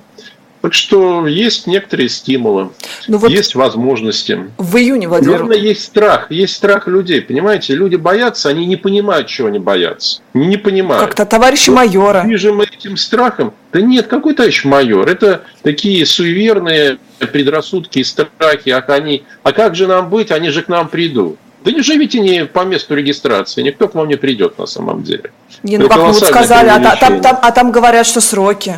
Так 0.62 0.74
что 0.74 1.26
есть 1.26 1.66
некоторые 1.66 2.08
стимулы, 2.08 2.70
ну 3.08 3.18
вот 3.18 3.30
есть 3.30 3.56
возможности. 3.56 4.46
В 4.58 4.76
июне, 4.76 5.08
Владимир... 5.08 5.38
Главное, 5.38 5.56
есть 5.56 5.82
страх, 5.82 6.30
есть 6.30 6.54
страх 6.54 6.86
людей, 6.86 7.20
понимаете? 7.20 7.74
Люди 7.74 7.96
боятся, 7.96 8.48
они 8.48 8.64
не 8.66 8.76
понимают, 8.76 9.26
чего 9.26 9.48
они 9.48 9.58
боятся. 9.58 10.22
Не 10.34 10.56
понимают. 10.56 11.04
Как-то 11.04 11.26
товарищи 11.26 11.68
вот 11.68 11.76
майора. 11.76 12.22
Движимы 12.22 12.64
этим 12.64 12.96
страхом. 12.96 13.52
Да 13.72 13.80
нет, 13.80 14.06
какой 14.06 14.34
товарищ 14.34 14.64
майор? 14.64 15.08
Это 15.08 15.42
такие 15.62 16.06
суеверные 16.06 16.98
предрассудки 17.18 17.98
и 17.98 18.04
страхи. 18.04 18.70
А, 18.70 18.84
они, 18.86 19.24
а 19.42 19.50
как 19.52 19.74
же 19.74 19.88
нам 19.88 20.10
быть? 20.10 20.30
Они 20.30 20.50
же 20.50 20.62
к 20.62 20.68
нам 20.68 20.86
придут. 20.88 21.38
Да 21.64 21.72
не 21.72 21.82
живите 21.82 22.20
не 22.20 22.44
по 22.44 22.64
месту 22.64 22.94
регистрации, 22.94 23.62
никто 23.62 23.88
к 23.88 23.94
вам 23.94 24.06
не 24.06 24.16
придет 24.16 24.58
на 24.58 24.66
самом 24.66 25.02
деле. 25.02 25.32
Не, 25.64 25.78
ну 25.78 25.88
как 25.88 25.98
вы 25.98 26.12
вот 26.12 26.24
сказали, 26.24 26.68
а, 26.68 26.96
там, 26.96 27.20
там, 27.20 27.38
а 27.40 27.50
там 27.50 27.72
говорят, 27.72 28.06
что 28.06 28.20
сроки. 28.20 28.76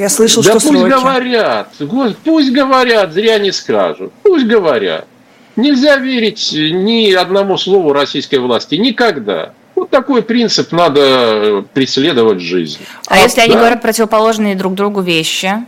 Я 0.00 0.08
слышал, 0.08 0.42
да 0.42 0.58
что 0.58 0.60
пусть 0.66 0.80
сроки. 0.80 0.90
говорят, 0.90 1.74
пусть 2.24 2.52
говорят, 2.52 3.12
зря 3.12 3.38
не 3.38 3.52
скажут, 3.52 4.14
пусть 4.22 4.46
говорят. 4.46 5.06
Нельзя 5.56 5.96
верить 5.96 6.52
ни 6.54 7.12
одному 7.12 7.58
слову 7.58 7.92
российской 7.92 8.38
власти, 8.38 8.76
никогда. 8.76 9.52
Вот 9.74 9.90
такой 9.90 10.22
принцип 10.22 10.72
надо 10.72 11.66
преследовать 11.74 12.38
в 12.38 12.40
жизни. 12.40 12.86
А, 13.08 13.16
а 13.16 13.18
если 13.18 13.36
да? 13.36 13.42
они 13.42 13.52
говорят 13.56 13.82
противоположные 13.82 14.54
друг 14.54 14.72
другу 14.72 15.02
вещи? 15.02 15.66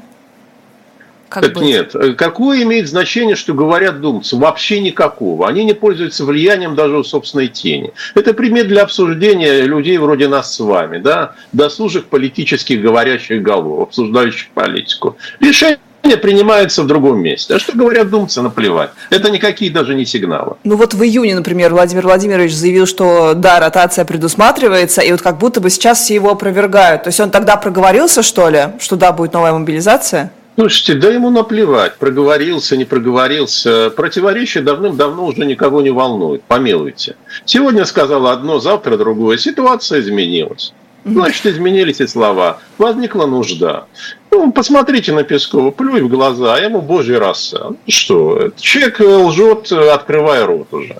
Как 1.32 1.44
так 1.44 1.54
быть? 1.54 1.62
нет. 1.62 1.94
Какое 2.18 2.62
имеет 2.62 2.88
значение, 2.88 3.36
что 3.36 3.54
говорят 3.54 4.02
думцы? 4.02 4.36
Вообще 4.36 4.80
никакого. 4.80 5.48
Они 5.48 5.64
не 5.64 5.72
пользуются 5.72 6.26
влиянием 6.26 6.74
даже 6.74 6.98
у 6.98 7.04
собственной 7.04 7.48
тени. 7.48 7.92
Это 8.14 8.34
пример 8.34 8.66
для 8.66 8.82
обсуждения 8.82 9.62
людей 9.62 9.96
вроде 9.96 10.28
нас 10.28 10.54
с 10.54 10.60
вами, 10.60 10.98
да, 10.98 11.34
досужих 11.52 12.06
политических 12.06 12.82
говорящих 12.82 13.42
голов, 13.42 13.88
обсуждающих 13.88 14.48
политику. 14.50 15.16
Решение 15.40 15.78
принимается 16.20 16.82
в 16.82 16.86
другом 16.86 17.20
месте. 17.20 17.54
А 17.54 17.58
что 17.58 17.72
говорят 17.72 18.10
думцы, 18.10 18.42
наплевать. 18.42 18.90
Это 19.08 19.30
никакие 19.30 19.70
даже 19.70 19.94
не 19.94 20.04
сигналы. 20.04 20.56
Ну 20.64 20.76
вот 20.76 20.92
в 20.92 21.02
июне, 21.02 21.34
например, 21.34 21.72
Владимир 21.72 22.02
Владимирович 22.02 22.52
заявил, 22.52 22.86
что 22.86 23.32
да, 23.34 23.58
ротация 23.58 24.04
предусматривается, 24.04 25.00
и 25.00 25.10
вот 25.12 25.22
как 25.22 25.38
будто 25.38 25.62
бы 25.62 25.70
сейчас 25.70 26.00
все 26.00 26.14
его 26.14 26.30
опровергают. 26.30 27.04
То 27.04 27.08
есть 27.08 27.20
он 27.20 27.30
тогда 27.30 27.56
проговорился, 27.56 28.22
что 28.22 28.50
ли, 28.50 28.64
что 28.80 28.96
да, 28.96 29.12
будет 29.12 29.32
новая 29.32 29.52
мобилизация? 29.52 30.30
Слушайте, 30.54 30.94
да 30.94 31.08
ему 31.08 31.30
наплевать, 31.30 31.96
проговорился, 31.96 32.76
не 32.76 32.84
проговорился. 32.84 33.90
Противоречия 33.90 34.60
давным-давно 34.60 35.26
уже 35.26 35.46
никого 35.46 35.80
не 35.80 35.90
волнует, 35.90 36.42
помилуйте. 36.42 37.16
Сегодня 37.46 37.86
сказал 37.86 38.26
одно, 38.26 38.60
завтра 38.60 38.98
другое. 38.98 39.38
Ситуация 39.38 40.00
изменилась. 40.00 40.74
Значит, 41.04 41.46
изменились 41.46 42.00
и 42.00 42.06
слова. 42.06 42.60
Возникла 42.78 43.26
нужда. 43.26 43.86
Ну, 44.30 44.52
посмотрите 44.52 45.12
на 45.12 45.24
Пескова, 45.24 45.70
плюй 45.70 46.02
в 46.02 46.08
глаза, 46.08 46.58
ему 46.58 46.82
божий 46.82 47.18
раз. 47.18 47.54
Что, 47.88 48.50
человек 48.56 49.00
лжет, 49.00 49.72
открывая 49.72 50.46
рот 50.46 50.72
уже. 50.72 50.98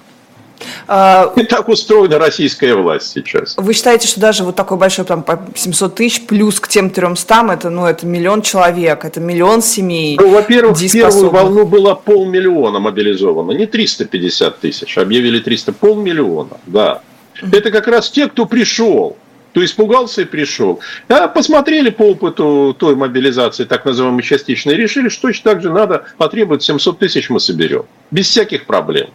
А, 0.88 1.32
И 1.36 1.44
так 1.44 1.68
устроена 1.68 2.18
российская 2.18 2.74
власть 2.74 3.12
сейчас. 3.12 3.54
Вы 3.56 3.72
считаете, 3.72 4.08
что 4.08 4.20
даже 4.20 4.44
вот 4.44 4.56
такой 4.56 4.78
большой, 4.78 5.04
там, 5.04 5.24
700 5.54 5.94
тысяч, 5.94 6.26
плюс 6.26 6.60
к 6.60 6.68
тем 6.68 6.90
300, 6.90 7.52
это, 7.52 7.70
ну, 7.70 7.86
это 7.86 8.06
миллион 8.06 8.42
человек, 8.42 9.04
это 9.04 9.20
миллион 9.20 9.62
семей? 9.62 10.16
Ну, 10.20 10.30
во-первых, 10.30 10.76
в 10.76 10.92
первую 10.92 11.30
волну 11.30 11.66
было 11.66 11.94
полмиллиона 11.94 12.78
мобилизовано, 12.78 13.52
не 13.52 13.66
350 13.66 14.60
тысяч, 14.60 14.98
объявили 14.98 15.38
300, 15.40 15.72
полмиллиона, 15.72 16.58
да. 16.66 17.00
Это 17.40 17.70
как 17.70 17.88
раз 17.88 18.10
те, 18.10 18.28
кто 18.28 18.46
пришел. 18.46 19.16
То 19.52 19.64
испугался 19.64 20.22
и 20.22 20.24
пришел. 20.24 20.80
А 21.08 21.28
посмотрели 21.28 21.90
по 21.90 22.02
опыту 22.02 22.74
той 22.78 22.96
мобилизации, 22.96 23.64
так 23.64 23.84
называемой 23.84 24.22
частичной, 24.22 24.74
решили, 24.74 25.08
что 25.08 25.28
точно 25.28 25.52
так 25.52 25.62
же 25.62 25.70
надо 25.70 26.04
потребовать 26.16 26.62
700 26.62 26.98
тысяч 26.98 27.28
мы 27.28 27.38
соберем. 27.38 27.84
Без 28.10 28.28
всяких 28.28 28.64
проблем. 28.64 29.10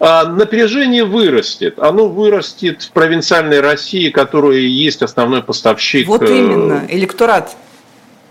А 0.00 0.24
напряжение 0.24 1.04
вырастет. 1.04 1.78
Оно 1.78 2.08
вырастет 2.08 2.82
в 2.82 2.90
провинциальной 2.92 3.60
России, 3.60 4.10
которая 4.10 4.58
есть 4.58 5.02
основной 5.02 5.42
поставщик. 5.42 6.08
Вот 6.08 6.22
э, 6.22 6.38
именно, 6.38 6.84
электорат. 6.88 7.56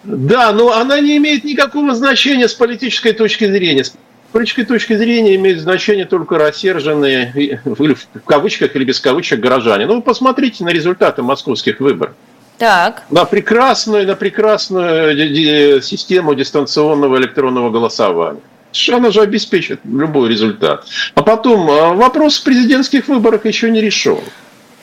Да, 0.03 0.51
но 0.51 0.73
она 0.73 0.99
не 0.99 1.17
имеет 1.17 1.43
никакого 1.43 1.95
значения 1.95 2.47
с 2.47 2.53
политической 2.53 3.13
точки 3.13 3.45
зрения 3.45 3.85
политической 4.33 4.65
точки 4.65 4.97
зрения 4.97 5.35
имеет 5.35 5.61
значение 5.61 6.05
только 6.05 6.37
рассерженные, 6.37 7.61
в 7.63 8.25
кавычках 8.25 8.75
или 8.75 8.83
без 8.83 8.99
кавычек, 8.99 9.39
горожане. 9.39 9.85
Ну, 9.85 9.95
вы 9.95 10.01
посмотрите 10.01 10.65
на 10.65 10.69
результаты 10.69 11.21
московских 11.21 11.79
выборов. 11.79 12.13
Так. 12.57 13.03
На 13.09 13.25
прекрасную, 13.25 14.05
на 14.05 14.15
прекрасную 14.15 15.81
систему 15.81 16.35
дистанционного 16.35 17.17
электронного 17.17 17.69
голосования. 17.69 18.41
Она 18.91 19.11
же 19.11 19.21
обеспечит 19.21 19.81
любой 19.85 20.29
результат. 20.29 20.85
А 21.13 21.21
потом, 21.21 21.69
а, 21.69 21.93
вопрос 21.93 22.39
в 22.39 22.43
президентских 22.43 23.07
выборах 23.07 23.45
еще 23.45 23.69
не 23.69 23.81
решен. 23.81 24.19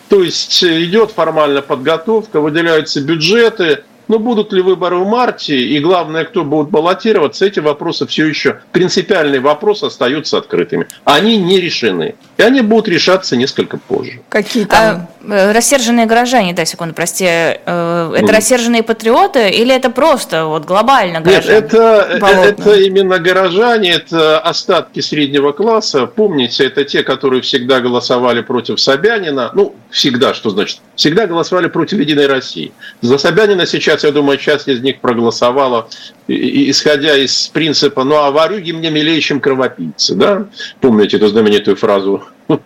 То 0.09 0.23
есть 0.23 0.63
идет 0.65 1.13
формальная 1.13 1.63
подготовка, 1.63 2.41
выделяются 2.41 3.01
бюджеты, 3.01 3.85
но 4.11 4.19
будут 4.19 4.53
ли 4.53 4.61
выборы 4.61 4.97
в 4.97 5.07
марте 5.07 5.57
и 5.57 5.79
главное, 5.79 6.25
кто 6.25 6.45
будет 6.45 6.69
баллотироваться, 6.69 7.47
эти 7.47 7.61
вопросы 7.61 8.09
все 8.09 8.27
еще, 8.27 8.59
принципиальные 8.73 9.41
вопросы 9.41 9.85
остаются 9.85 10.37
открытыми. 10.37 10.89
Они 11.05 11.37
не 11.37 11.61
решены. 11.61 12.17
И 12.41 12.43
они 12.47 12.63
будут 12.63 12.89
решаться 12.89 13.37
несколько 13.37 13.77
позже. 13.77 14.21
Какие 14.29 14.65
там? 14.65 15.09
А, 15.29 15.53
рассерженные 15.53 16.07
горожане, 16.07 16.55
да, 16.55 16.65
секунду, 16.65 16.95
прости. 16.95 17.27
Э, 17.27 18.15
это 18.17 18.27
mm. 18.27 18.33
рассерженные 18.33 18.83
патриоты 18.83 19.51
или 19.51 19.75
это 19.75 19.91
просто 19.91 20.47
вот 20.47 20.65
глобально 20.65 21.21
горожане? 21.21 21.55
Нет, 21.55 21.65
это, 21.65 22.09
э, 22.11 22.49
это 22.49 22.75
именно 22.81 23.19
горожане, 23.19 23.93
это 23.93 24.41
остатки 24.41 25.01
среднего 25.01 25.53
класса. 25.53 26.07
Помните, 26.07 26.65
это 26.65 26.85
те, 26.85 27.03
которые 27.03 27.43
всегда 27.43 27.81
голосовали 27.81 28.41
против 28.41 28.81
Собянина. 28.81 29.51
Ну, 29.55 29.75
всегда, 29.91 30.35
что 30.35 30.51
значит? 30.51 30.81
Всегда 30.97 31.27
голосовали 31.27 31.69
против 31.69 31.99
Единой 31.99 32.27
России. 32.27 32.73
За 33.03 33.19
Собянина 33.19 33.67
сейчас 33.67 34.01
сейчас, 34.01 34.05
я 34.05 34.13
думаю, 34.13 34.39
часть 34.39 34.69
из 34.69 34.81
них 34.81 35.01
проголосовала, 35.01 35.89
исходя 36.29 37.17
из 37.17 37.49
принципа, 37.49 38.05
ну, 38.05 38.17
а 38.17 38.31
варюги 38.31 38.73
мне 38.73 38.91
милее, 38.91 39.21
чем 39.21 39.41
кровопийцы, 39.41 40.15
да? 40.15 40.47
Помните 40.81 41.17
эту 41.17 41.29
знаменитую 41.29 41.77
фразу, 41.77 42.23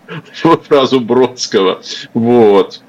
фразу 0.68 1.00
Бродского? 1.00 1.80
Вот. 2.12 2.80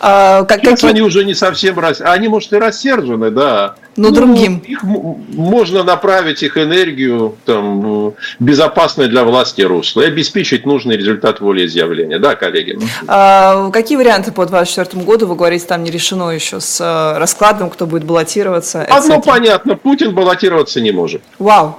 А, 0.00 0.44
как, 0.44 0.60
Сейчас 0.60 0.80
какие... 0.80 0.90
они 0.90 1.00
уже 1.00 1.24
не 1.24 1.34
совсем 1.34 1.78
рас... 1.78 2.00
они, 2.00 2.28
может, 2.28 2.52
и 2.52 2.56
рассержены, 2.56 3.30
да. 3.30 3.74
Но 3.96 4.08
ну, 4.08 4.14
другим. 4.14 4.58
Их, 4.58 4.82
можно 4.82 5.82
направить 5.82 6.42
их 6.42 6.56
энергию 6.56 7.36
там, 7.44 8.14
безопасное 8.38 9.08
для 9.08 9.24
власти 9.24 9.62
русло 9.62 10.02
и 10.02 10.06
обеспечить 10.06 10.66
нужный 10.66 10.96
результат 10.96 11.40
волеизъявления. 11.40 12.18
Да, 12.18 12.34
коллеги? 12.34 12.78
А, 13.06 13.70
какие 13.70 13.96
варианты 13.96 14.32
по 14.32 14.46
2024 14.46 15.04
году, 15.04 15.26
вы 15.26 15.36
говорите, 15.36 15.66
там 15.66 15.84
не 15.84 15.90
решено 15.90 16.30
еще 16.30 16.60
с 16.60 16.80
э, 16.80 17.18
раскладом, 17.18 17.70
кто 17.70 17.86
будет 17.86 18.04
баллотироваться? 18.04 18.82
Одно 18.82 19.20
понятно, 19.20 19.76
Путин 19.76 20.14
баллотироваться 20.14 20.80
не 20.80 20.92
может. 20.92 21.22
Вау. 21.38 21.78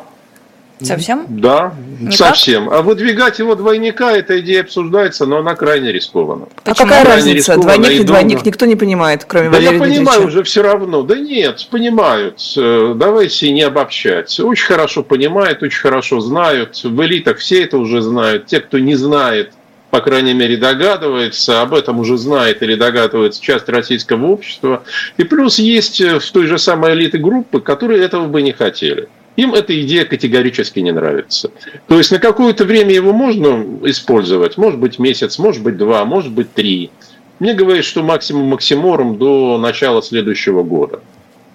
Совсем? 0.83 1.25
Да, 1.29 1.73
Никак? 1.99 2.13
совсем. 2.13 2.69
А 2.69 2.81
выдвигать 2.81 3.39
его 3.39 3.55
двойника, 3.55 4.11
эта 4.11 4.39
идея 4.41 4.61
обсуждается, 4.61 5.25
но 5.25 5.37
она 5.37 5.55
крайне 5.55 5.91
рискована. 5.91 6.47
А 6.63 6.73
какая 6.73 7.03
крайне 7.03 7.09
разница? 7.09 7.57
Двойник 7.57 7.91
и, 7.91 8.03
двойник 8.03 8.45
никто 8.45 8.65
не 8.65 8.75
понимает, 8.75 9.25
кроме 9.25 9.49
да 9.49 9.57
Валерия 9.57 9.73
я 9.73 9.79
понимаю 9.79 10.03
Дмитриевича. 10.03 10.27
уже 10.27 10.43
все 10.43 10.61
равно. 10.61 11.01
Да 11.03 11.17
нет, 11.17 11.67
понимают. 11.71 12.39
Э, 12.57 12.93
давайте 12.95 13.51
не 13.51 13.61
обобщать. 13.61 14.39
Очень 14.39 14.65
хорошо 14.67 15.03
понимают, 15.03 15.63
очень 15.63 15.79
хорошо 15.81 16.19
знают. 16.19 16.83
В 16.83 17.01
элитах 17.05 17.37
все 17.37 17.63
это 17.63 17.77
уже 17.77 18.01
знают. 18.01 18.47
Те, 18.47 18.59
кто 18.59 18.79
не 18.79 18.95
знает, 18.95 19.51
по 19.89 20.01
крайней 20.01 20.33
мере, 20.33 20.57
догадывается, 20.57 21.61
об 21.61 21.73
этом 21.73 21.99
уже 21.99 22.17
знает 22.17 22.63
или 22.63 22.75
догадывается 22.75 23.41
часть 23.41 23.69
российского 23.69 24.25
общества. 24.25 24.83
И 25.17 25.23
плюс 25.23 25.59
есть 25.59 26.01
в 26.01 26.31
той 26.31 26.47
же 26.47 26.57
самой 26.57 26.93
элиты 26.93 27.19
группы, 27.19 27.59
которые 27.61 28.03
этого 28.03 28.25
бы 28.27 28.41
не 28.41 28.53
хотели. 28.53 29.07
Им 29.35 29.53
эта 29.53 29.79
идея 29.81 30.05
категорически 30.05 30.79
не 30.79 30.91
нравится. 30.91 31.51
То 31.87 31.97
есть 31.97 32.11
на 32.11 32.19
какое-то 32.19 32.65
время 32.65 32.93
его 32.93 33.13
можно 33.13 33.65
использовать, 33.89 34.57
может 34.57 34.79
быть 34.79 34.99
месяц, 34.99 35.39
может 35.39 35.63
быть 35.63 35.77
два, 35.77 36.05
может 36.05 36.31
быть 36.31 36.53
три. 36.53 36.91
Мне 37.39 37.53
говорят, 37.53 37.83
что 37.83 38.03
максимум 38.03 38.45
максиморум 38.47 39.17
до 39.17 39.57
начала 39.57 40.03
следующего 40.03 40.63
года 40.63 41.01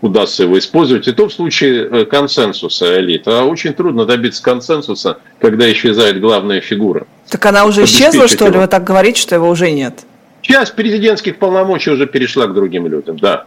удастся 0.00 0.44
его 0.44 0.58
использовать. 0.58 1.08
И 1.08 1.12
то 1.12 1.28
в 1.28 1.32
случае 1.32 1.88
э, 1.88 2.04
консенсуса 2.04 3.00
элит. 3.00 3.26
А 3.26 3.44
очень 3.44 3.72
трудно 3.74 4.04
добиться 4.04 4.42
консенсуса, 4.42 5.18
когда 5.40 5.70
исчезает 5.72 6.20
главная 6.20 6.60
фигура. 6.60 7.06
Так 7.28 7.44
она 7.46 7.64
уже 7.64 7.84
исчезла, 7.84 8.28
что 8.28 8.48
ли? 8.48 8.58
Вы 8.58 8.66
так 8.66 8.84
говорите, 8.84 9.20
что 9.20 9.34
его 9.34 9.48
уже 9.48 9.70
нет? 9.70 10.04
Часть 10.48 10.74
президентских 10.74 11.36
полномочий 11.38 11.90
уже 11.90 12.06
перешла 12.06 12.46
к 12.46 12.54
другим 12.54 12.86
людям, 12.86 13.18
да. 13.18 13.44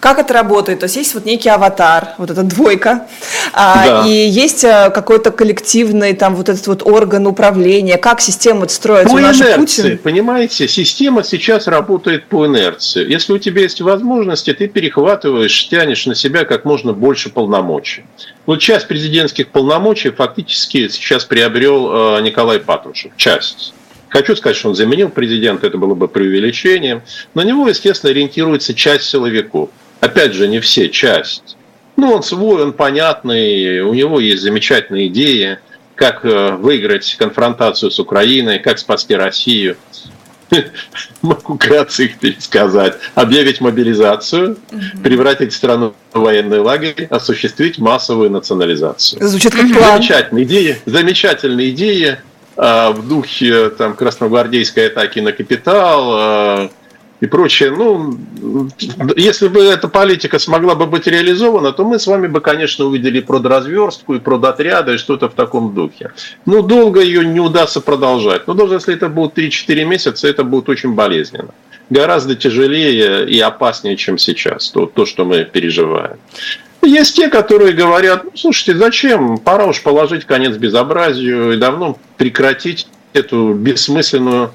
Как 0.00 0.18
это 0.18 0.32
работает? 0.32 0.80
То 0.80 0.84
есть 0.84 0.96
есть 0.96 1.14
вот 1.14 1.26
некий 1.26 1.50
аватар, 1.50 2.14
вот 2.16 2.30
эта 2.30 2.42
двойка, 2.42 3.06
а, 3.52 3.84
да. 3.84 4.06
и 4.06 4.10
есть 4.10 4.64
э, 4.64 4.90
какой-то 4.94 5.30
коллективный 5.30 6.14
там 6.14 6.34
вот 6.34 6.48
этот 6.48 6.66
вот 6.66 6.86
орган 6.86 7.26
управления. 7.26 7.98
Как 7.98 8.22
система 8.22 8.66
строится? 8.68 9.14
По 9.14 9.20
инерции, 9.20 9.54
Путин? 9.56 9.98
понимаете, 9.98 10.68
система 10.68 11.22
сейчас 11.22 11.66
работает 11.66 12.24
по 12.28 12.46
инерции. 12.46 13.06
Если 13.06 13.34
у 13.34 13.38
тебя 13.38 13.62
есть 13.62 13.82
возможности, 13.82 14.54
ты 14.54 14.68
перехватываешь, 14.68 15.68
тянешь 15.68 16.06
на 16.06 16.14
себя 16.14 16.46
как 16.46 16.64
можно 16.64 16.94
больше 16.94 17.28
полномочий. 17.28 18.06
Вот 18.46 18.60
часть 18.60 18.88
президентских 18.88 19.48
полномочий 19.48 20.10
фактически 20.10 20.88
сейчас 20.88 21.26
приобрел 21.26 22.16
э, 22.16 22.22
Николай 22.22 22.58
Патрушев. 22.58 23.12
Часть. 23.18 23.74
Хочу 24.08 24.36
сказать, 24.36 24.56
что 24.56 24.70
он 24.70 24.74
заменил 24.74 25.10
президента, 25.10 25.66
это 25.66 25.78
было 25.78 25.94
бы 25.94 26.08
преувеличением. 26.08 27.02
На 27.34 27.42
него, 27.42 27.68
естественно, 27.68 28.10
ориентируется 28.10 28.74
часть 28.74 29.04
силовиков. 29.04 29.70
Опять 30.00 30.32
же, 30.32 30.48
не 30.48 30.60
все, 30.60 30.88
часть. 30.88 31.56
Ну, 31.96 32.12
он 32.12 32.22
свой, 32.22 32.62
он 32.62 32.72
понятный, 32.72 33.80
у 33.80 33.92
него 33.92 34.20
есть 34.20 34.42
замечательные 34.42 35.08
идеи, 35.08 35.58
как 35.96 36.24
э, 36.24 36.52
выиграть 36.52 37.16
конфронтацию 37.18 37.90
с 37.90 37.98
Украиной, 37.98 38.60
как 38.60 38.78
спасти 38.78 39.16
Россию. 39.16 39.76
Могу 41.22 41.58
кратко 41.58 42.04
их 42.04 42.18
пересказать. 42.18 42.94
Объявить 43.14 43.60
мобилизацию, 43.60 44.56
превратить 45.02 45.52
страну 45.52 45.94
в 46.12 46.20
военный 46.20 46.60
лагерь, 46.60 47.06
осуществить 47.10 47.78
массовую 47.78 48.30
национализацию. 48.30 49.26
Звучит 49.26 49.52
как 49.52 49.70
план. 49.72 49.96
Замечательные 49.96 50.44
идеи, 50.44 50.78
замечательные 50.86 51.70
идеи. 51.70 52.18
А, 52.60 52.90
в 52.90 53.06
духе 53.06 53.70
там, 53.70 53.94
красногвардейской 53.94 54.88
атаки 54.88 55.20
на 55.20 55.30
капитал 55.30 56.10
а, 56.12 56.70
и 57.20 57.26
прочее. 57.26 57.70
Ну, 57.70 58.18
если 59.16 59.46
бы 59.46 59.62
эта 59.62 59.86
политика 59.86 60.40
смогла 60.40 60.74
бы 60.74 60.86
быть 60.86 61.06
реализована, 61.06 61.70
то 61.70 61.84
мы 61.84 62.00
с 62.00 62.08
вами 62.08 62.26
бы, 62.26 62.40
конечно, 62.40 62.86
увидели 62.86 63.20
продразверстку 63.20 64.16
и 64.16 64.18
продотряды 64.18 64.94
и 64.94 64.98
что-то 64.98 65.28
в 65.28 65.34
таком 65.34 65.72
духе. 65.72 66.10
Но 66.46 66.62
долго 66.62 67.00
ее 67.00 67.24
не 67.24 67.38
удастся 67.38 67.80
продолжать. 67.80 68.48
Но 68.48 68.54
даже 68.54 68.74
если 68.74 68.94
это 68.94 69.08
будет 69.08 69.38
3-4 69.38 69.84
месяца, 69.84 70.26
это 70.26 70.42
будет 70.42 70.68
очень 70.68 70.94
болезненно. 70.94 71.54
Гораздо 71.90 72.34
тяжелее 72.34 73.24
и 73.30 73.38
опаснее, 73.38 73.96
чем 73.96 74.18
сейчас, 74.18 74.68
то, 74.70 74.86
то 74.86 75.06
что 75.06 75.24
мы 75.24 75.44
переживаем. 75.44 76.18
Есть 76.82 77.16
те, 77.16 77.28
которые 77.28 77.72
говорят, 77.72 78.24
ну, 78.24 78.30
слушайте, 78.34 78.76
зачем? 78.76 79.38
Пора 79.38 79.66
уж 79.66 79.82
положить 79.82 80.24
конец 80.24 80.56
безобразию 80.56 81.52
и 81.52 81.56
давно 81.56 81.98
прекратить 82.16 82.88
эту 83.12 83.52
бессмысленную 83.52 84.52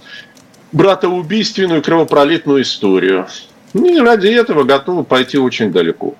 братоубийственную 0.71 1.81
кровопролитную 1.81 2.63
историю. 2.63 3.27
Ну, 3.73 3.87
и 3.87 3.99
ради 3.99 4.27
этого 4.27 4.63
готовы 4.63 5.03
пойти 5.03 5.37
очень 5.37 5.71
далеко. 5.71 6.15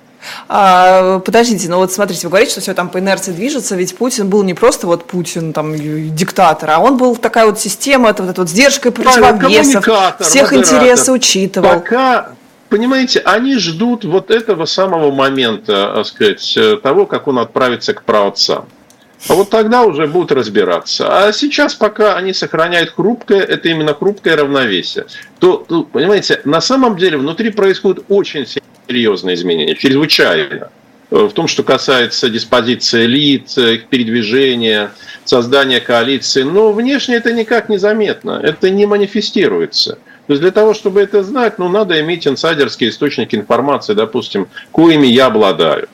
А, 0.48 1.20
подождите, 1.20 1.70
ну 1.70 1.78
вот 1.78 1.92
смотрите, 1.92 2.28
вы 2.28 2.32
говорите, 2.32 2.52
что 2.52 2.62
все 2.62 2.74
там 2.74 2.90
по 2.90 3.00
инерции 3.00 3.32
движется, 3.32 3.76
ведь 3.76 3.96
Путин 3.98 4.30
был 4.30 4.44
не 4.44 4.54
просто 4.54 4.88
вот 4.88 5.06
Путин, 5.06 5.54
там, 5.54 5.76
диктатор, 5.76 6.70
а 6.72 6.80
он 6.80 6.98
был 6.98 7.16
такая 7.16 7.46
вот 7.46 7.60
система, 7.60 8.10
это 8.10 8.24
вот 8.24 8.32
эта 8.32 8.42
вот 8.42 8.50
сдержка 8.50 8.92
противовесов, 8.92 9.86
всех 10.22 10.54
интересы 10.54 11.12
учитывал. 11.12 11.70
Пока, 11.70 12.30
понимаете, 12.74 13.20
они 13.20 13.60
ждут 13.60 14.04
вот 14.04 14.32
этого 14.32 14.66
самого 14.66 15.12
момента, 15.12 15.92
так 15.94 16.08
сказать, 16.08 16.58
того, 16.82 17.06
как 17.06 17.28
он 17.28 17.38
отправится 17.38 17.94
к 17.94 18.04
праотцам. 18.04 18.66
А 19.30 19.36
вот 19.36 19.52
тогда 19.52 19.84
уже 19.84 20.08
будут 20.08 20.32
разбираться. 20.32 21.28
А 21.28 21.32
сейчас, 21.34 21.76
пока 21.76 22.16
они 22.16 22.34
сохраняют 22.34 22.90
хрупкое, 22.90 23.42
это 23.42 23.70
именно 23.70 23.94
хрупкое 23.94 24.36
равновесие, 24.38 25.06
то, 25.38 25.64
ну, 25.70 25.84
понимаете, 25.84 26.42
на 26.46 26.62
самом 26.62 26.98
деле 26.98 27.18
внутри 27.18 27.52
происходят 27.52 28.06
очень 28.10 28.48
серьезные 28.88 29.36
изменения, 29.36 29.76
чрезвычайно. 29.76 30.72
В 31.12 31.30
том, 31.30 31.48
что 31.48 31.62
касается 31.62 32.28
диспозиции 32.28 33.06
элит, 33.06 33.56
их 33.56 33.86
передвижения. 33.86 34.94
Создания 35.26 35.80
коалиции. 35.80 36.44
Но 36.44 36.72
внешне 36.72 37.16
это 37.16 37.34
никак 37.34 37.70
не 37.70 37.78
заметно, 37.78 38.40
это 38.42 38.70
не 38.70 38.86
манифестируется. 38.86 39.98
То 40.28 40.34
есть 40.34 40.42
для 40.42 40.52
того, 40.52 40.74
чтобы 40.74 41.02
это 41.02 41.22
знать, 41.24 41.60
ну, 41.60 41.68
надо 41.68 42.00
иметь 42.02 42.28
инсайдерские 42.28 42.90
источники 42.90 43.36
информации, 43.36 43.94
допустим, 43.94 44.48
коими 44.72 45.08
я 45.08 45.26
обладаю. 45.26 45.90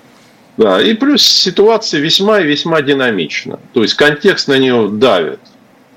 Да, 0.58 0.82
и 0.82 0.94
плюс 0.94 1.24
ситуация 1.24 2.02
весьма 2.02 2.42
и 2.42 2.44
весьма 2.44 2.82
динамична. 2.82 3.60
То 3.74 3.82
есть 3.82 3.96
контекст 3.96 4.48
на 4.48 4.58
нее 4.58 4.90
давит. 4.90 5.40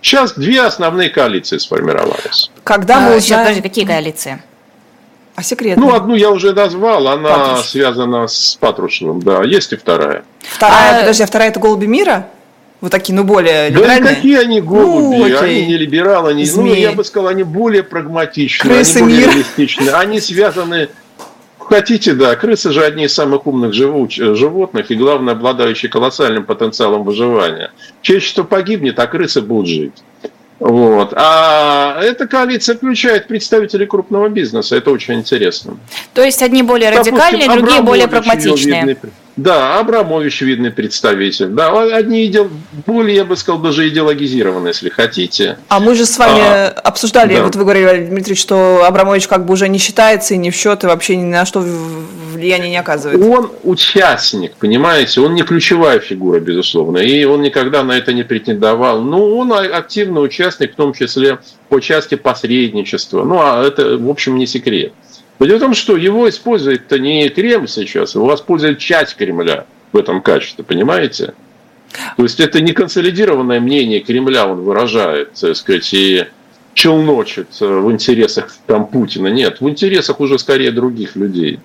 Сейчас 0.00 0.32
две 0.32 0.62
основные 0.62 1.10
коалиции 1.10 1.58
сформировались. 1.58 2.50
Когда 2.64 3.00
мы 3.00 3.14
а, 3.14 3.16
узнаем... 3.16 3.42
Подожди, 3.42 3.62
какие 3.62 3.84
коалиции? 3.84 4.42
А 5.34 5.42
секретные? 5.42 5.84
Ну, 5.84 5.94
одну 5.94 6.14
я 6.14 6.30
уже 6.30 6.52
назвал, 6.52 7.08
она 7.08 7.30
Патруш. 7.30 7.66
связана 7.66 8.26
с 8.26 8.56
Патрушевым, 8.60 9.20
да, 9.20 9.42
есть 9.42 9.72
и 9.72 9.76
вторая. 9.76 10.24
Вторая, 10.40 10.96
а, 10.96 11.00
подожди, 11.00 11.22
а 11.22 11.26
вторая 11.26 11.48
это 11.50 11.60
«Голуби 11.60 11.86
мира»? 11.86 12.28
Вот 12.82 12.90
такие, 12.90 13.14
ну, 13.14 13.22
более 13.22 13.70
либеральные? 13.70 14.00
Да 14.00 14.14
какие 14.16 14.38
они 14.38 14.60
голуби, 14.60 15.30
ну, 15.30 15.38
они 15.38 15.66
не 15.66 15.76
либералы, 15.76 16.30
они, 16.30 16.44
ну, 16.54 16.74
я 16.74 16.90
бы 16.90 17.04
сказал, 17.04 17.28
они 17.28 17.44
более 17.44 17.84
прагматичные, 17.84 18.74
Крысы 18.74 18.96
они 18.96 19.04
более 19.04 19.18
мир. 19.20 19.28
реалистичные, 19.30 19.90
они 19.92 20.20
связаны 20.20 20.88
Хотите, 21.58 22.12
да, 22.14 22.34
крысы 22.34 22.70
же 22.70 22.84
одни 22.84 23.04
из 23.04 23.14
самых 23.14 23.46
умных 23.46 23.72
живуч, 23.72 24.16
животных 24.16 24.90
и, 24.90 24.96
главное, 24.96 25.32
обладающие 25.34 25.90
колоссальным 25.90 26.44
потенциалом 26.44 27.04
выживания. 27.04 27.70
Человечество 28.02 28.42
погибнет, 28.42 28.98
а 28.98 29.06
крысы 29.06 29.40
будут 29.40 29.68
жить. 29.68 30.02
Вот. 30.58 31.12
А 31.16 32.00
эта 32.02 32.26
коалиция 32.26 32.76
включает 32.76 33.26
представителей 33.26 33.86
крупного 33.86 34.28
бизнеса. 34.28 34.76
Это 34.76 34.90
очень 34.90 35.14
интересно. 35.14 35.76
То 36.14 36.22
есть 36.22 36.42
одни 36.42 36.62
более 36.62 36.90
радикальные, 36.90 37.46
Допустим, 37.46 37.64
другие 37.64 37.82
более 37.82 38.08
прагматичные. 38.08 38.80
Видный, 38.80 39.12
да, 39.36 39.78
Абрамович 39.78 40.42
видный 40.42 40.70
представитель. 40.70 41.46
Да, 41.46 41.96
одни 41.96 42.26
идел, 42.26 42.50
более, 42.86 43.16
я 43.16 43.24
бы 43.24 43.36
сказал, 43.36 43.60
даже 43.60 43.88
идеологизированные, 43.88 44.68
если 44.68 44.90
хотите. 44.90 45.58
А 45.68 45.80
мы 45.80 45.94
же 45.94 46.04
с 46.04 46.18
вами 46.18 46.40
а, 46.40 46.68
обсуждали, 46.84 47.36
да. 47.36 47.44
вот 47.44 47.56
вы 47.56 47.62
говорили, 47.62 48.06
Дмитрий, 48.06 48.34
что 48.34 48.84
Абрамович 48.84 49.28
как 49.28 49.46
бы 49.46 49.54
уже 49.54 49.68
не 49.68 49.78
считается 49.78 50.34
и 50.34 50.36
не 50.36 50.50
в 50.50 50.54
счет, 50.54 50.84
и 50.84 50.86
вообще 50.86 51.16
ни 51.16 51.24
на 51.24 51.46
что 51.46 51.64
влияния 52.32 52.68
не 52.68 52.76
оказывает. 52.76 53.22
Он 53.24 53.50
участник, 53.62 54.54
понимаете, 54.56 55.20
он 55.20 55.34
не 55.34 55.42
ключевая 55.42 55.98
фигура, 56.00 56.38
безусловно, 56.38 56.98
и 56.98 57.24
он 57.24 57.40
никогда 57.40 57.82
на 57.84 57.92
это 57.92 58.12
не 58.12 58.24
претендовал. 58.24 59.00
Но 59.00 59.36
он 59.36 59.52
активный 59.52 60.22
участник, 60.22 60.72
в 60.72 60.76
том 60.76 60.92
числе 60.92 61.38
по 61.70 61.80
части 61.80 62.16
посредничества. 62.16 63.24
Ну, 63.24 63.38
а 63.40 63.64
это, 63.64 63.96
в 63.96 64.10
общем, 64.10 64.36
не 64.36 64.46
секрет. 64.46 64.92
Но 65.38 65.46
дело 65.46 65.56
в 65.56 65.60
том, 65.60 65.74
что 65.74 65.96
его 65.96 66.28
использует-то 66.28 66.98
не 66.98 67.28
Кремль 67.28 67.68
сейчас, 67.68 68.14
его 68.14 68.34
использует 68.34 68.78
часть 68.78 69.16
Кремля 69.16 69.66
в 69.92 69.96
этом 69.96 70.22
качестве, 70.22 70.64
понимаете? 70.64 71.34
То 72.16 72.22
есть 72.22 72.40
это 72.40 72.60
не 72.60 72.72
консолидированное 72.72 73.60
мнение 73.60 74.00
Кремля 74.00 74.46
он 74.46 74.62
выражает, 74.62 75.32
так 75.34 75.56
сказать, 75.56 75.92
и 75.92 76.26
челночит 76.74 77.48
в 77.60 77.90
интересах 77.90 78.54
там 78.66 78.86
Путина. 78.86 79.28
Нет, 79.28 79.60
в 79.60 79.68
интересах 79.68 80.20
уже 80.20 80.38
скорее 80.38 80.70
других 80.70 81.16
людей. 81.16 81.60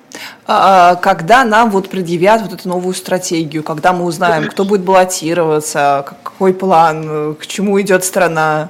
А, 0.45 0.91
а 0.91 0.95
когда 0.95 1.45
нам 1.45 1.69
вот 1.71 1.89
предъявят 1.89 2.41
вот 2.41 2.53
эту 2.53 2.67
новую 2.67 2.93
стратегию, 2.93 3.63
когда 3.63 3.93
мы 3.93 4.03
узнаем, 4.05 4.47
кто 4.47 4.65
будет 4.65 4.81
баллотироваться, 4.81 6.05
какой 6.23 6.53
план, 6.53 7.35
к 7.35 7.47
чему 7.47 7.79
идет 7.79 8.03
страна? 8.03 8.69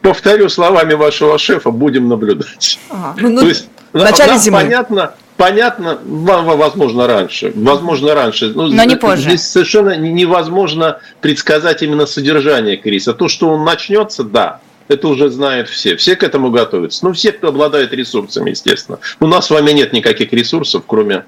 Повторю 0.00 0.48
словами 0.48 0.94
вашего 0.94 1.38
шефа, 1.38 1.70
будем 1.70 2.08
наблюдать. 2.08 2.80
Ага. 2.90 3.14
Ну, 3.20 3.28
ну, 3.30 3.40
То 3.42 3.46
есть 3.46 3.68
в 3.94 4.02
начале 4.02 4.38
зимы. 4.38 4.58
Понятно, 4.58 5.14
понятно, 5.36 5.98
возможно, 6.04 7.06
раньше. 7.06 7.52
Возможно, 7.54 8.14
раньше. 8.14 8.52
Ну, 8.54 8.66
Но 8.66 8.84
не 8.84 8.96
позже. 8.96 9.30
Здесь 9.30 9.44
совершенно 9.44 9.96
невозможно 9.96 10.98
предсказать 11.20 11.82
именно 11.82 12.04
содержание 12.06 12.76
кризиса. 12.76 13.14
То, 13.14 13.28
что 13.28 13.48
он 13.48 13.64
начнется, 13.64 14.24
да, 14.24 14.60
это 14.88 15.06
уже 15.08 15.30
знают 15.30 15.68
все. 15.68 15.96
Все 15.96 16.16
к 16.16 16.24
этому 16.24 16.50
готовятся. 16.50 17.06
Ну, 17.06 17.12
все, 17.12 17.30
кто 17.30 17.48
обладает 17.48 17.92
ресурсами, 17.92 18.50
естественно. 18.50 18.98
У 19.20 19.28
нас 19.28 19.46
с 19.46 19.50
вами 19.50 19.70
нет 19.70 19.92
никаких 19.92 20.32
ресурсов, 20.32 20.82
кроме 20.86 21.24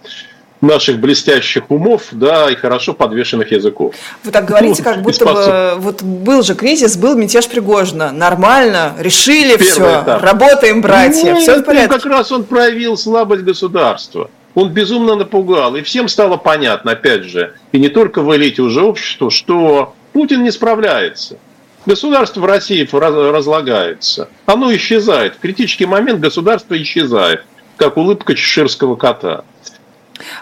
наших 0.61 0.99
блестящих 0.99 1.71
умов, 1.71 2.05
да, 2.13 2.51
и 2.51 2.55
хорошо 2.55 2.95
подвешенных 2.95 3.53
языков. 3.53 3.95
Вы 4.25 4.31
так 4.31 4.47
говорите, 4.47 4.83
ну, 4.83 4.91
как 4.91 5.03
будто 5.03 5.25
бы 5.25 5.75
вот 5.81 6.03
был 6.03 6.43
же 6.43 6.55
кризис, 6.55 6.97
был 6.97 7.17
мятеж 7.17 7.49
Пригожина. 7.49 8.13
Нормально, 8.13 8.95
решили 8.99 9.57
Первый 9.57 9.67
все, 9.67 10.03
этап. 10.03 10.23
работаем, 10.23 10.81
братья, 10.81 11.35
ну, 11.35 11.41
все 11.41 11.59
в 11.59 11.63
порядке. 11.63 11.95
Как 11.95 12.07
раз 12.07 12.33
он 12.33 12.45
проявил 12.45 12.97
слабость 12.97 13.43
государства. 13.43 14.31
Он 14.55 14.71
безумно 14.71 15.17
напугал, 15.17 15.77
и 15.77 15.83
всем 15.83 16.09
стало 16.09 16.39
понятно, 16.39 16.93
опять 16.93 17.25
же, 17.25 17.53
и 17.73 17.79
не 17.79 17.91
только 17.91 18.23
в 18.23 18.35
элите 18.35 18.63
уже 18.63 18.83
общества, 18.83 19.31
что 19.31 19.95
Путин 20.15 20.43
не 20.45 20.51
справляется. 20.51 21.37
Государство 21.85 22.41
в 22.41 22.47
России 22.47 22.89
разлагается. 22.91 24.29
Оно 24.47 24.75
исчезает. 24.75 25.35
В 25.35 25.41
критический 25.41 25.87
момент 25.87 26.21
государство 26.21 26.81
исчезает, 26.81 27.45
как 27.77 27.99
улыбка 27.99 28.35
чеширского 28.35 28.97
кота. 28.97 29.45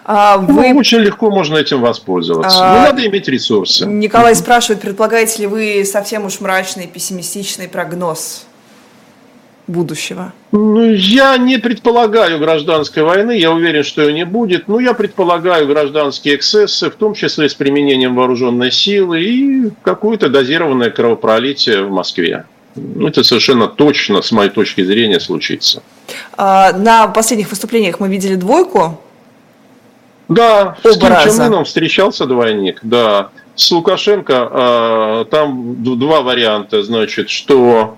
А, 0.05 0.39
ну, 0.39 0.55
вы... 0.55 0.73
Ну, 0.73 0.79
очень 0.79 0.99
легко 0.99 1.31
можно 1.31 1.57
этим 1.57 1.81
воспользоваться. 1.81 2.59
А... 2.61 2.75
Но 2.75 2.83
надо 2.87 3.07
иметь 3.07 3.29
ресурсы. 3.29 3.87
Николай 3.87 4.35
спрашивает, 4.35 4.81
предполагаете 4.81 5.43
ли 5.43 5.47
вы 5.47 5.85
совсем 5.85 6.25
уж 6.27 6.41
мрачный, 6.41 6.87
пессимистичный 6.87 7.69
прогноз 7.69 8.47
будущего? 9.67 10.33
Ну, 10.53 10.93
я 10.93 11.37
не 11.37 11.59
предполагаю 11.59 12.39
гражданской 12.39 13.03
войны, 13.03 13.37
я 13.39 13.51
уверен, 13.51 13.83
что 13.83 14.03
ее 14.03 14.13
не 14.13 14.25
будет. 14.25 14.69
Но 14.69 14.81
я 14.81 14.95
предполагаю 14.95 15.67
гражданские 15.67 16.37
эксцессы, 16.37 16.91
в 16.91 16.95
том 16.95 17.15
числе 17.15 17.49
с 17.49 17.55
применением 17.55 18.15
вооруженной 18.15 18.71
силы 18.71 19.23
и 19.23 19.71
какое-то 19.83 20.29
дозированное 20.29 20.91
кровопролитие 20.91 21.83
в 21.85 21.91
Москве. 21.91 22.45
Ну, 22.77 23.07
это 23.07 23.23
совершенно 23.23 23.69
точно, 23.69 24.21
с 24.21 24.33
моей 24.33 24.51
точки 24.51 24.83
зрения, 24.83 25.21
случится. 25.21 25.83
А, 26.37 26.73
на 26.73 27.07
последних 27.07 27.51
выступлениях 27.51 28.01
мы 28.01 28.09
видели 28.09 28.35
двойку 28.35 29.01
да, 30.29 30.77
Оба 30.83 30.93
с 30.93 30.99
Ким 30.99 31.11
Чен 31.23 31.41
Ыном 31.41 31.65
встречался 31.65 32.27
двойник, 32.27 32.79
да. 32.83 33.31
С 33.57 33.71
Лукашенко 33.71 34.49
э, 34.51 35.25
там 35.31 35.83
два 35.85 36.23
варианта, 36.23 36.83
значит, 36.83 37.31
что 37.31 37.97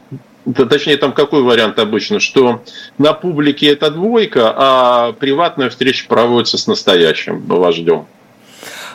точнее, 0.55 0.97
там 0.97 1.13
какой 1.13 1.43
вариант 1.43 1.79
обычно, 1.79 2.21
что 2.21 2.63
на 2.99 3.13
публике 3.13 3.69
это 3.69 3.91
двойка, 3.91 4.53
а 4.55 5.13
приватная 5.13 5.71
встреча 5.71 6.07
проводится 6.09 6.59
с 6.59 6.67
настоящим 6.67 7.43
вождем. 7.47 8.07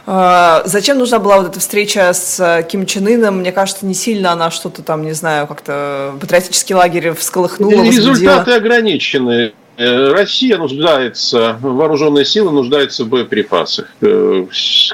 А, 0.07 0.63
зачем 0.65 0.97
нужна 0.97 1.19
была 1.19 1.37
вот 1.37 1.47
эта 1.47 1.59
встреча 1.59 2.11
с 2.13 2.65
Ким 2.69 2.85
Чен 2.85 3.07
Ыном? 3.07 3.39
Мне 3.39 3.51
кажется, 3.51 3.85
не 3.85 3.93
сильно 3.93 4.31
она 4.31 4.49
что-то 4.49 4.81
там, 4.81 5.03
не 5.03 5.13
знаю, 5.13 5.47
как-то 5.47 6.15
патриотический 6.19 6.73
лагерь 6.73 7.13
всколыхнула, 7.13 7.83
Результаты 7.83 8.53
ограничены. 8.53 9.53
Э, 9.81 10.11
Россия 10.11 10.59
нуждается, 10.59 11.57
вооруженные 11.59 12.23
силы 12.23 12.51
нуждаются 12.51 13.03
в 13.03 13.07
боеприпасах. 13.07 13.87
Э, 14.01 14.45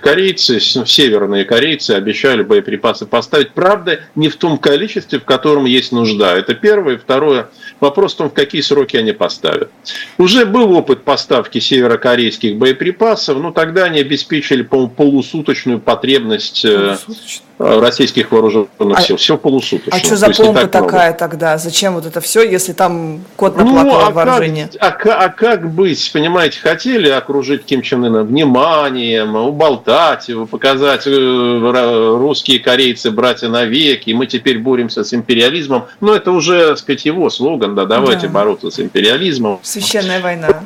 корейцы, 0.02 0.62
северные 0.62 1.44
корейцы 1.44 1.92
обещали 1.92 2.42
боеприпасы 2.42 3.06
поставить. 3.06 3.52
Правда, 3.52 4.00
не 4.16 4.30
в 4.30 4.38
том 4.38 4.58
количестве, 4.58 5.20
в 5.20 5.26
котором 5.26 5.66
есть 5.66 5.92
нужда. 5.92 6.38
Это 6.38 6.54
первое. 6.54 6.98
Второе, 6.98 7.50
вопрос 7.82 8.14
в 8.14 8.18
том, 8.18 8.30
в 8.30 8.34
какие 8.34 8.62
сроки 8.62 8.96
они 8.96 9.12
поставят. 9.12 9.72
Уже 10.18 10.46
был 10.46 10.72
опыт 10.72 11.04
поставки 11.04 11.60
северокорейских 11.60 12.56
боеприпасов, 12.56 13.40
но 13.40 13.52
тогда 13.52 13.84
они 13.86 14.00
обеспечили, 14.00 14.62
по 14.62 14.88
полусуточную 14.88 15.82
потребность 15.82 16.64
э, 16.64 16.96
Полусуточную? 17.06 17.48
Э, 17.60 17.80
российских 17.80 18.32
вооруженных 18.32 19.00
а, 19.00 19.02
сил. 19.02 19.18
Все 19.18 19.36
полусуточно. 19.36 19.92
А 19.96 19.98
что 19.98 20.16
за 20.16 20.30
помпа 20.30 20.68
такая 20.68 21.08
много. 21.08 21.18
тогда? 21.18 21.58
Зачем 21.58 21.96
вот 21.96 22.06
это 22.06 22.22
все, 22.22 22.48
если 22.48 22.72
там 22.74 23.22
код 23.36 23.58
наплакал 23.58 23.94
ну, 23.94 24.06
а 24.06 24.12
вооружение? 24.12 24.70
А, 24.80 24.88
а 24.90 25.30
как 25.30 25.72
быть? 25.72 26.12
Понимаете, 26.12 26.60
хотели 26.60 27.10
окружить 27.10 27.66
Ким 27.66 27.82
Чен 27.82 28.06
Ына 28.06 28.24
вниманием, 28.24 29.36
уболтать 29.36 30.30
его, 30.30 30.46
показать 30.46 31.08
э, 31.08 32.18
русские 32.18 32.60
корейцы 32.60 33.12
братья 33.12 33.50
навеки, 33.50 34.10
и 34.10 34.14
мы 34.14 34.28
теперь 34.28 34.60
боремся 34.60 35.04
с 35.04 35.14
империализмом. 35.14 35.86
Но 36.02 36.16
это 36.16 36.32
уже, 36.32 36.70
так 36.70 36.78
сказать, 36.80 37.06
его 37.06 37.30
слоган, 37.30 37.76
да, 37.76 37.86
давайте 37.86 38.28
да. 38.28 38.34
бороться 38.34 38.70
с 38.70 38.80
империализмом. 38.80 39.60
Священная 39.64 40.22
война. 40.22 40.64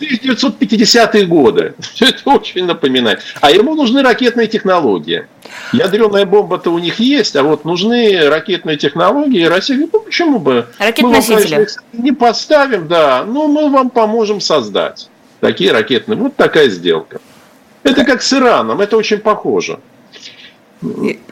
1950-е 0.00 1.26
годы. 1.26 1.74
Все 1.94 2.06
это 2.08 2.30
очень 2.30 2.64
напоминает. 2.64 3.20
А 3.40 3.50
ему 3.50 3.74
нужны 3.74 4.02
ракетные 4.02 4.46
технологии. 4.46 5.26
Ядреная 5.72 6.26
бомба-то 6.26 6.70
у 6.70 6.78
них 6.78 7.00
есть, 7.00 7.36
а 7.36 7.42
вот 7.42 7.64
нужны 7.64 8.28
ракетные 8.28 8.76
технологии. 8.76 9.44
Россия 9.44 9.76
ну 9.78 10.00
почему 10.00 10.38
бы? 10.38 10.66
Ракетносители. 10.78 11.66
Не 11.92 12.12
поставим, 12.12 12.88
да, 12.88 13.24
но 13.38 13.46
мы 13.46 13.70
вам 13.70 13.90
поможем 13.90 14.40
создать 14.40 15.08
такие 15.40 15.70
ракетные. 15.70 16.18
Вот 16.18 16.34
такая 16.34 16.68
сделка. 16.68 17.20
Это 17.84 18.04
как 18.04 18.20
с 18.20 18.32
Ираном, 18.32 18.80
это 18.80 18.96
очень 18.96 19.18
похоже. 19.18 19.78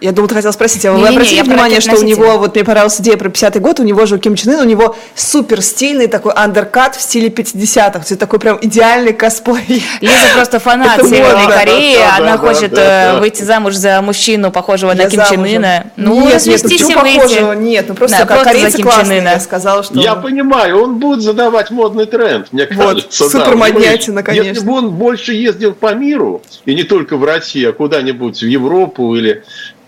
Я 0.01 0.11
думаю, 0.11 0.29
ты 0.29 0.35
хотел 0.35 0.53
спросить, 0.53 0.85
а 0.87 0.93
вы 0.93 0.99
не, 0.99 1.09
обратили 1.09 1.37
не, 1.37 1.43
не, 1.43 1.49
внимание, 1.49 1.81
что 1.81 1.97
у 1.97 2.03
него, 2.03 2.37
вот 2.39 2.57
мне 2.57 2.65
понравилась 2.65 3.01
идея 3.01 3.17
про 3.17 3.29
50-й 3.29 3.61
год, 3.61 3.79
у 3.79 3.85
него 3.85 4.05
же 4.05 4.17
у 4.17 4.19
Ким 4.19 4.35
Чен 4.35 4.55
Ын, 4.55 4.61
у 4.61 4.65
него 4.65 4.97
супер 5.15 5.63
стильный 5.63 6.09
такой 6.09 6.33
андеркат 6.33 6.97
в 6.97 7.01
стиле 7.01 7.29
50-х, 7.29 8.01
это 8.01 8.17
такой 8.17 8.41
прям 8.41 8.59
идеальный 8.61 9.13
косплей. 9.13 9.85
Лиза 10.01 10.27
просто 10.35 10.59
фанат 10.61 11.01
Северной 11.01 11.47
Кореи, 11.47 11.97
она 12.19 12.39
хочет 12.39 12.77
э, 12.77 13.21
выйти 13.21 13.45
замуж 13.45 13.77
за 13.77 14.03
мужчину, 14.03 14.51
похожего 14.51 14.95
на 14.95 15.09
Ким 15.09 15.23
Чен 15.31 15.45
Ына. 15.45 15.93
Ну, 15.97 16.27
нет, 16.27 16.45
нет, 16.45 16.63
ну, 16.65 16.93
похожего, 16.93 17.53
нет, 17.53 17.85
ну 17.89 17.95
просто 17.95 18.27
как 18.27 18.43
корейцы 18.43 18.83
классные, 18.83 19.23
я 19.23 19.39
сказала, 19.39 19.85
что... 19.85 19.95
Я 20.01 20.17
понимаю, 20.17 20.83
он 20.83 20.99
будет 20.99 21.23
задавать 21.23 21.71
модный 21.71 22.07
тренд, 22.07 22.53
мне 22.53 22.67
кажется. 22.67 23.25
Вот, 23.25 23.33
супер 23.33 23.55
моднятина, 23.55 24.25
конечно. 24.25 24.49
Если 24.49 24.67
бы 24.67 24.73
он 24.73 24.91
больше 24.91 25.35
ездил 25.35 25.73
по 25.73 25.95
миру, 25.95 26.43
и 26.65 26.75
не 26.75 26.83
только 26.83 27.17
в 27.17 27.25
России, 27.25 27.65
а 27.65 27.73
куда-нибудь 27.73 28.43
в 28.43 28.47
Европу 28.47 29.15
или 29.15 29.36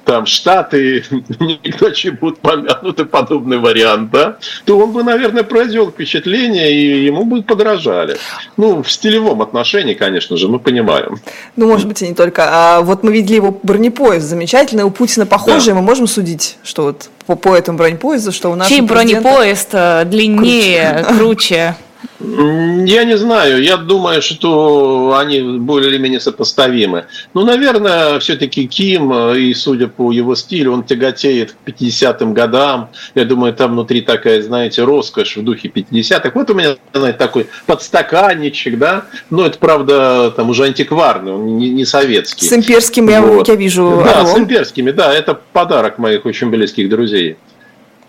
там 0.09 0.25
Штаты, 0.25 1.05
никто 1.11 1.91
будут 2.19 2.39
помянуты, 2.39 3.05
подобный 3.05 3.59
вариант, 3.59 4.11
да, 4.11 4.39
то 4.65 4.79
он 4.79 4.93
бы, 4.93 5.03
наверное, 5.03 5.43
произвел 5.43 5.91
впечатление, 5.91 6.73
и 6.73 7.05
ему 7.05 7.25
бы 7.25 7.43
подражали. 7.43 8.17
Ну, 8.57 8.83
в 8.83 8.91
стилевом 8.91 9.43
отношении, 9.43 9.93
конечно 9.93 10.39
же, 10.39 10.49
мы 10.49 10.61
понимаем. 10.61 11.19
Ну, 11.57 11.69
может 11.69 11.87
быть, 11.87 12.01
и 12.01 12.09
не 12.09 12.15
только. 12.15 12.47
А 12.49 12.81
вот 12.81 13.03
мы 13.03 13.13
видели 13.13 13.37
его 13.37 13.61
бронепоезд 13.63 14.27
замечательный, 14.27 14.85
у 14.85 14.91
Путина 14.91 15.27
похожий, 15.27 15.75
да. 15.75 15.81
мы 15.81 15.83
можем 15.83 16.07
судить, 16.07 16.57
что 16.65 16.85
вот 16.85 17.11
по, 17.27 17.37
по 17.37 17.55
этому 17.55 17.77
бронепоезду, 17.77 18.33
что 18.33 18.51
у 18.51 18.55
нас... 18.55 18.69
Чей 18.69 18.81
бронепоезд 18.81 19.69
э, 19.73 20.05
длиннее, 20.07 21.05
круче? 21.07 21.19
круче? 21.19 21.77
Я 22.21 23.05
не 23.05 23.17
знаю, 23.17 23.63
я 23.63 23.77
думаю, 23.77 24.23
что 24.23 25.17
они 25.19 25.41
более 25.59 25.91
или 25.91 25.99
менее 25.99 26.21
сопоставимы. 26.21 27.07
Ну, 27.35 27.45
наверное, 27.45 28.19
все-таки 28.21 28.67
Ким, 28.67 29.13
и 29.35 29.55
судя 29.55 29.89
по 29.89 30.13
его 30.13 30.35
стилю, 30.35 30.73
он 30.73 30.85
тяготеет 30.85 31.53
к 31.65 31.69
50-м 31.69 32.35
годам. 32.35 32.91
Я 33.15 33.25
думаю, 33.25 33.53
там 33.53 33.73
внутри 33.73 34.01
такая, 34.01 34.43
знаете, 34.43 34.85
роскошь 34.85 35.37
в 35.37 35.45
духе 35.45 35.69
50-х. 35.69 36.33
Вот 36.35 36.51
у 36.51 36.55
меня, 36.55 36.77
знаете, 36.93 37.19
такой 37.19 37.47
подстаканничек, 37.67 38.79
да, 38.79 39.07
но 39.31 39.47
это, 39.47 39.59
правда, 39.59 40.33
там 40.37 40.51
уже 40.51 40.65
антикварный, 40.65 41.33
он 41.33 41.57
не, 41.57 41.71
не 41.71 41.85
советский. 41.85 42.47
С 42.47 42.53
имперским 42.53 43.07
вот. 43.07 43.49
я, 43.49 43.55
я 43.55 43.59
вижу. 43.59 44.03
Да, 44.05 44.21
орлом. 44.21 44.35
с 44.35 44.39
имперскими, 44.39 44.91
да, 44.91 45.13
это 45.13 45.39
подарок 45.53 45.99
моих 45.99 46.27
очень 46.27 46.51
близких 46.51 46.89
друзей. 46.89 47.37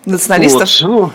Националистов? 0.05 0.81
Вот. 0.81 0.89
Ну, 0.89 1.11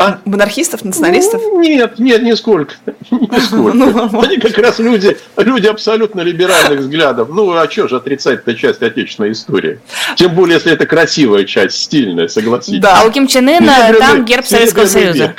а? 0.00 0.18
Монархистов, 0.24 0.82
националистов? 0.82 1.42
Ну, 1.42 1.60
нет, 1.60 1.98
нет, 1.98 2.22
нисколько. 2.22 2.74
нисколько. 3.10 3.76
Ну, 3.76 4.20
Они 4.22 4.38
как 4.38 4.56
раз 4.56 4.78
люди, 4.78 5.16
люди 5.36 5.66
абсолютно 5.66 6.22
либеральных 6.22 6.80
взглядов. 6.80 7.28
Ну, 7.30 7.52
а 7.52 7.70
что 7.70 7.86
же 7.86 7.96
отрицать-то 7.96 8.54
часть 8.54 8.82
отечественной 8.82 9.32
истории? 9.32 9.80
Тем 10.16 10.34
более, 10.34 10.54
если 10.54 10.72
это 10.72 10.86
красивая 10.86 11.44
часть, 11.44 11.82
стильная, 11.82 12.28
согласитесь. 12.28 12.80
Да, 12.80 13.02
а 13.02 13.06
у 13.06 13.10
Ким 13.10 13.26
Чен 13.26 13.48
Ына 13.48 13.94
там 13.98 14.24
герб 14.24 14.46
Советского 14.46 14.86
Союза. 14.86 15.34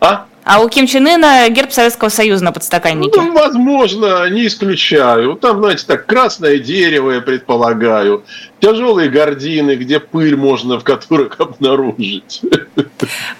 А? 0.00 0.26
А 0.46 0.60
у 0.60 0.68
Ким 0.68 0.86
Чен 0.86 1.08
Ына 1.08 1.48
герб 1.48 1.72
Советского 1.72 2.08
Союза 2.08 2.44
на 2.44 2.52
подстаканнике? 2.52 3.20
Ну, 3.20 3.32
возможно, 3.32 4.30
не 4.30 4.46
исключаю. 4.46 5.34
Там, 5.34 5.58
знаете, 5.58 5.82
так, 5.88 6.06
красное 6.06 6.60
дерево, 6.60 7.10
я 7.10 7.20
предполагаю, 7.20 8.22
тяжелые 8.60 9.10
гардины, 9.10 9.74
где 9.74 9.98
пыль 9.98 10.36
можно 10.36 10.78
в 10.78 10.84
которых 10.84 11.40
обнаружить. 11.40 12.42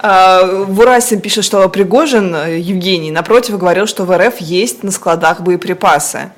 А, 0.00 0.64
Вурасин 0.64 1.20
пишет, 1.20 1.44
что 1.44 1.68
Пригожин, 1.68 2.34
Евгений, 2.58 3.12
напротив, 3.12 3.56
говорил, 3.56 3.86
что 3.86 4.04
в 4.04 4.16
РФ 4.16 4.40
есть 4.40 4.82
на 4.82 4.90
складах 4.90 5.42
боеприпасы. 5.42 6.32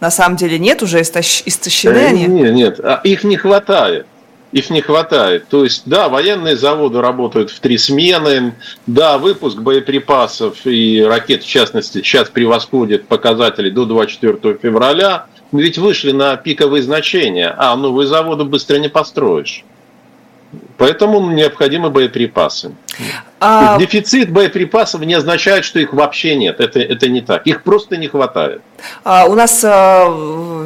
На 0.00 0.10
самом 0.10 0.36
деле 0.36 0.58
нет, 0.58 0.82
уже 0.82 1.00
истощены 1.00 1.96
э, 1.96 2.06
они? 2.08 2.26
Нет, 2.26 2.52
нет, 2.52 2.80
а 2.82 3.00
их 3.04 3.22
не 3.22 3.36
хватает 3.36 4.06
их 4.52 4.70
не 4.70 4.82
хватает. 4.82 5.48
То 5.48 5.64
есть, 5.64 5.82
да, 5.86 6.08
военные 6.08 6.56
заводы 6.56 7.00
работают 7.00 7.50
в 7.50 7.58
три 7.60 7.78
смены, 7.78 8.54
да, 8.86 9.18
выпуск 9.18 9.58
боеприпасов 9.58 10.66
и 10.66 11.02
ракет, 11.02 11.42
в 11.42 11.48
частности, 11.48 11.98
сейчас 11.98 12.28
превосходит 12.28 13.08
показатели 13.08 13.70
до 13.70 13.86
24 13.86 14.58
февраля, 14.62 15.26
ведь 15.50 15.78
вышли 15.78 16.12
на 16.12 16.36
пиковые 16.36 16.82
значения, 16.82 17.54
а 17.56 17.74
новые 17.76 18.06
заводы 18.06 18.44
быстро 18.44 18.76
не 18.76 18.88
построишь. 18.88 19.64
Поэтому 20.76 21.30
необходимы 21.30 21.90
боеприпасы. 21.90 22.74
А... 23.44 23.76
Дефицит 23.76 24.30
боеприпасов 24.30 25.00
не 25.00 25.14
означает, 25.14 25.64
что 25.64 25.80
их 25.80 25.92
вообще 25.92 26.36
нет. 26.36 26.60
Это, 26.60 26.78
это 26.78 27.08
не 27.08 27.22
так. 27.22 27.44
Их 27.44 27.64
просто 27.64 27.96
не 27.96 28.06
хватает. 28.06 28.62
А, 29.02 29.26
у 29.26 29.34
нас 29.34 29.64
а, 29.64 30.08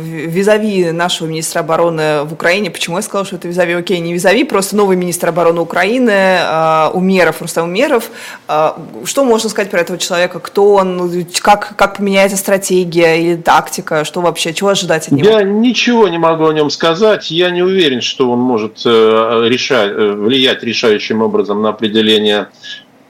визави 0.02 0.90
нашего 0.92 1.26
министра 1.26 1.60
обороны 1.60 2.24
в 2.24 2.34
Украине, 2.34 2.70
почему 2.70 2.96
я 2.96 3.02
сказала, 3.02 3.26
что 3.26 3.36
это 3.36 3.48
визави, 3.48 3.72
окей, 3.72 3.98
не 4.00 4.12
визави, 4.12 4.44
просто 4.44 4.76
новый 4.76 4.96
министр 4.96 5.28
обороны 5.28 5.60
Украины, 5.60 6.38
а, 6.40 6.90
Умеров, 6.92 7.40
Рустам 7.40 7.68
Умеров. 7.68 8.10
А, 8.46 8.78
что 9.04 9.24
можно 9.24 9.48
сказать 9.48 9.70
про 9.70 9.80
этого 9.80 9.98
человека? 9.98 10.38
Кто 10.38 10.74
он? 10.74 11.26
Как, 11.40 11.76
как 11.76 11.96
поменяется 11.96 12.36
стратегия 12.36 13.22
или 13.22 13.36
тактика? 13.36 14.04
Что 14.04 14.20
вообще? 14.20 14.52
Чего 14.52 14.70
ожидать 14.70 15.06
от 15.06 15.12
него? 15.12 15.30
Я 15.30 15.42
ничего 15.42 16.08
не 16.08 16.18
могу 16.18 16.46
о 16.46 16.52
нем 16.52 16.68
сказать. 16.68 17.30
Я 17.30 17.50
не 17.50 17.62
уверен, 17.62 18.02
что 18.02 18.30
он 18.30 18.38
может 18.40 18.82
э, 18.84 19.46
решать, 19.48 19.92
э, 19.92 20.12
влиять 20.12 20.62
решающим 20.62 21.22
образом 21.22 21.62
на 21.62 21.70
определение 21.70 22.48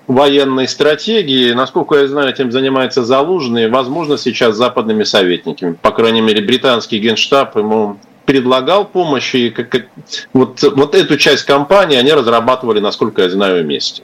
военной 0.07 0.69
стратегии. 0.69 1.53
Насколько 1.53 1.97
я 1.97 2.09
знаю, 2.09 2.31
этим 2.31 2.53
занимается 2.53 3.05
Залужный, 3.05 3.69
возможно, 3.69 4.19
сейчас 4.19 4.57
западными 4.57 5.05
советниками. 5.05 5.77
По 5.81 5.91
крайней 5.91 6.21
мере, 6.21 6.43
британский 6.43 6.99
генштаб 6.99 7.57
ему 7.57 7.99
предлагал 8.25 8.85
помощь, 8.85 9.35
и 9.35 9.51
как, 9.51 9.87
вот, 10.33 10.63
вот 10.63 10.95
эту 10.95 11.17
часть 11.17 11.45
кампании 11.45 11.97
они 11.97 12.13
разрабатывали, 12.13 12.81
насколько 12.81 13.23
я 13.23 13.31
знаю, 13.31 13.63
вместе. 13.63 14.03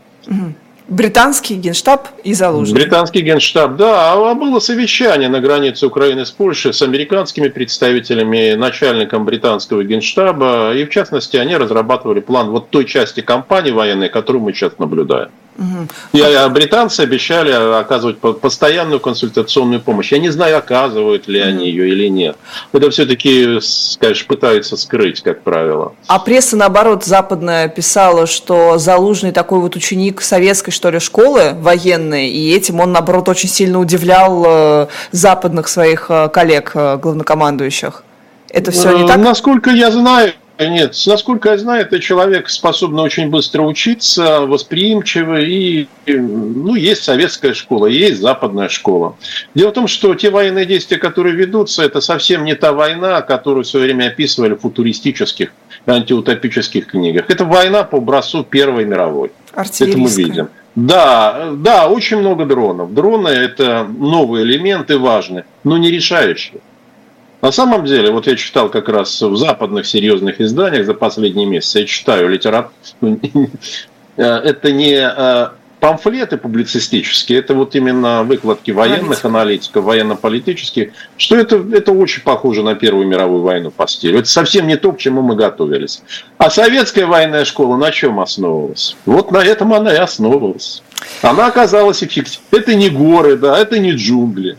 Британский 0.88 1.54
генштаб 1.54 2.08
и 2.22 2.34
Залужный. 2.34 2.74
Британский 2.74 3.22
генштаб, 3.22 3.76
да. 3.76 4.12
А 4.12 4.34
было 4.34 4.58
совещание 4.58 5.28
на 5.28 5.40
границе 5.40 5.86
Украины 5.86 6.26
с 6.26 6.30
Польшей 6.30 6.74
с 6.74 6.82
американскими 6.82 7.48
представителями, 7.48 8.54
начальником 8.54 9.24
британского 9.24 9.84
генштаба. 9.84 10.74
И, 10.74 10.84
в 10.84 10.90
частности, 10.90 11.36
они 11.36 11.56
разрабатывали 11.56 12.20
план 12.20 12.50
вот 12.50 12.70
той 12.70 12.84
части 12.84 13.20
кампании 13.20 13.70
военной, 13.70 14.08
которую 14.08 14.42
мы 14.42 14.52
сейчас 14.52 14.78
наблюдаем. 14.78 15.30
И 16.12 16.48
британцы 16.50 17.00
обещали 17.00 17.50
оказывать 17.52 18.18
постоянную 18.18 19.00
консультационную 19.00 19.80
помощь. 19.80 20.12
Я 20.12 20.18
не 20.18 20.30
знаю, 20.30 20.58
оказывают 20.58 21.28
ли 21.28 21.40
они 21.40 21.66
ее 21.66 21.90
или 21.90 22.08
нет. 22.08 22.36
Это 22.72 22.90
все-таки, 22.90 23.58
конечно, 23.98 24.26
пытаются 24.26 24.76
скрыть, 24.76 25.20
как 25.22 25.42
правило. 25.42 25.94
А 26.06 26.18
пресса, 26.18 26.56
наоборот, 26.56 27.04
западная 27.04 27.68
писала, 27.68 28.26
что 28.26 28.78
Залужный 28.78 29.32
такой 29.32 29.60
вот 29.60 29.76
ученик 29.76 30.22
советской, 30.22 30.70
что 30.70 30.90
ли, 30.90 30.98
школы 30.98 31.54
военной, 31.54 32.28
и 32.28 32.54
этим 32.54 32.80
он, 32.80 32.92
наоборот, 32.92 33.28
очень 33.28 33.48
сильно 33.48 33.78
удивлял 33.78 34.44
э, 34.46 34.86
западных 35.12 35.68
своих 35.68 36.06
э, 36.08 36.28
коллег, 36.28 36.72
э, 36.74 36.96
главнокомандующих. 36.96 38.04
Это 38.48 38.70
все 38.70 38.96
не 38.96 39.06
так? 39.06 39.18
Насколько 39.18 39.70
я 39.70 39.90
знаю, 39.90 40.34
нет, 40.58 40.94
насколько 41.06 41.50
я 41.50 41.58
знаю, 41.58 41.82
это 41.82 41.98
человек 41.98 42.48
способный 42.48 43.02
очень 43.02 43.30
быстро 43.30 43.62
учиться, 43.62 44.42
восприимчивый, 44.42 45.48
и 45.48 45.88
ну, 46.06 46.74
есть 46.74 47.04
советская 47.04 47.54
школа, 47.54 47.86
есть 47.86 48.20
западная 48.20 48.68
школа. 48.68 49.16
Дело 49.54 49.70
в 49.70 49.74
том, 49.74 49.88
что 49.88 50.14
те 50.14 50.30
военные 50.30 50.66
действия, 50.66 50.98
которые 50.98 51.34
ведутся, 51.34 51.82
это 51.82 52.00
совсем 52.00 52.44
не 52.44 52.54
та 52.54 52.72
война, 52.72 53.22
которую 53.22 53.64
в 53.64 53.68
свое 53.68 53.86
время 53.86 54.08
описывали 54.08 54.54
в 54.54 54.60
футуристических, 54.60 55.52
антиутопических 55.86 56.86
книгах. 56.86 57.28
Это 57.28 57.44
война 57.44 57.84
по 57.84 57.98
образцу 57.98 58.44
Первой 58.44 58.84
мировой. 58.84 59.32
Это 59.54 59.98
мы 59.98 60.08
видим. 60.08 60.48
Да, 60.74 61.50
да, 61.52 61.88
очень 61.88 62.18
много 62.18 62.46
дронов. 62.46 62.94
Дроны– 62.94 63.28
это 63.28 63.86
новые 63.98 64.44
элементы 64.44 64.96
важные, 64.96 65.44
но 65.64 65.76
не 65.76 65.90
решающие. 65.90 66.60
На 67.42 67.50
самом 67.50 67.84
деле, 67.84 68.12
вот 68.12 68.28
я 68.28 68.36
читал 68.36 68.68
как 68.68 68.88
раз 68.88 69.20
в 69.20 69.36
западных 69.36 69.84
серьезных 69.84 70.40
изданиях 70.40 70.86
за 70.86 70.94
последние 70.94 71.46
месяцы, 71.46 71.80
я 71.80 71.86
читаю 71.86 72.28
литературу, 72.28 72.72
э, 74.16 74.22
это 74.22 74.70
не 74.70 74.94
э, 74.94 75.48
памфлеты 75.80 76.36
публицистические, 76.36 77.40
это 77.40 77.54
вот 77.54 77.74
именно 77.74 78.22
выкладки 78.22 78.70
военных 78.70 79.24
аналитиков, 79.24 79.82
военно-политических, 79.84 80.92
что 81.16 81.34
это, 81.34 81.56
это 81.72 81.90
очень 81.90 82.22
похоже 82.22 82.62
на 82.62 82.76
Первую 82.76 83.08
мировую 83.08 83.42
войну 83.42 83.72
по 83.72 83.88
стилю. 83.88 84.20
Это 84.20 84.28
совсем 84.28 84.68
не 84.68 84.76
то, 84.76 84.92
к 84.92 84.98
чему 84.98 85.22
мы 85.22 85.34
готовились. 85.34 86.04
А 86.38 86.48
советская 86.48 87.06
военная 87.06 87.44
школа 87.44 87.76
на 87.76 87.90
чем 87.90 88.20
основывалась? 88.20 88.96
Вот 89.04 89.32
на 89.32 89.38
этом 89.38 89.74
она 89.74 89.92
и 89.92 89.96
основывалась. 89.96 90.84
Она 91.22 91.48
оказалась 91.48 92.04
эффективной. 92.04 92.38
Это 92.52 92.76
не 92.76 92.88
горы, 92.88 93.36
да, 93.36 93.58
это 93.58 93.80
не 93.80 93.90
джунгли. 93.90 94.56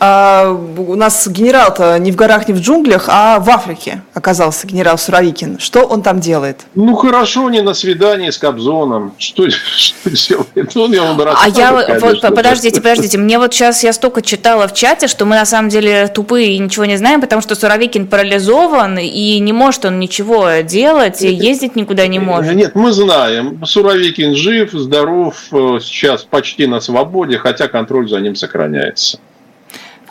А, 0.00 0.50
у 0.50 0.94
нас 0.94 1.26
генерал-то 1.28 1.98
не 1.98 2.12
в 2.12 2.16
горах, 2.16 2.48
не 2.48 2.54
в 2.54 2.60
джунглях, 2.60 3.06
а 3.08 3.38
в 3.40 3.48
Африке 3.50 4.02
оказался 4.14 4.66
генерал 4.66 4.98
Суровикин. 4.98 5.58
Что 5.58 5.84
он 5.84 6.02
там 6.02 6.20
делает? 6.20 6.66
Ну 6.74 6.94
хорошо, 6.94 7.50
не 7.50 7.62
на 7.62 7.74
свидании 7.74 8.30
с 8.30 8.38
Кобзоном. 8.38 9.14
Что, 9.18 9.48
что 9.50 10.10
делает? 10.10 10.76
Он, 10.76 10.92
я 10.92 11.02
вам 11.02 11.20
а 11.20 11.48
я 11.48 11.72
вот, 11.72 12.20
подождите, 12.20 12.80
подождите. 12.80 13.18
Мне 13.18 13.38
вот 13.38 13.52
сейчас 13.52 13.82
я 13.82 13.92
столько 13.92 14.22
читала 14.22 14.68
в 14.68 14.74
чате, 14.74 15.08
что 15.08 15.24
мы 15.24 15.36
на 15.36 15.44
самом 15.44 15.68
деле 15.68 16.08
тупые 16.08 16.52
и 16.52 16.58
ничего 16.58 16.84
не 16.84 16.96
знаем, 16.96 17.20
потому 17.20 17.42
что 17.42 17.54
Суровикин 17.54 18.06
парализован 18.06 18.98
и 18.98 19.38
не 19.38 19.52
может 19.52 19.84
он 19.84 19.98
ничего 19.98 20.60
делать, 20.62 21.22
и 21.22 21.32
ездить 21.32 21.76
никуда 21.76 22.06
не 22.06 22.18
может. 22.18 22.54
Нет, 22.54 22.74
мы 22.74 22.92
знаем. 22.92 23.64
Суровикин 23.64 24.34
жив, 24.34 24.72
здоров, 24.72 25.36
э, 25.52 25.78
сейчас 25.82 26.24
почти 26.24 26.66
на 26.66 26.80
свободе, 26.80 27.38
хотя 27.38 27.68
контроль 27.68 28.08
за 28.08 28.20
ним 28.20 28.34
сохраняется. 28.34 29.18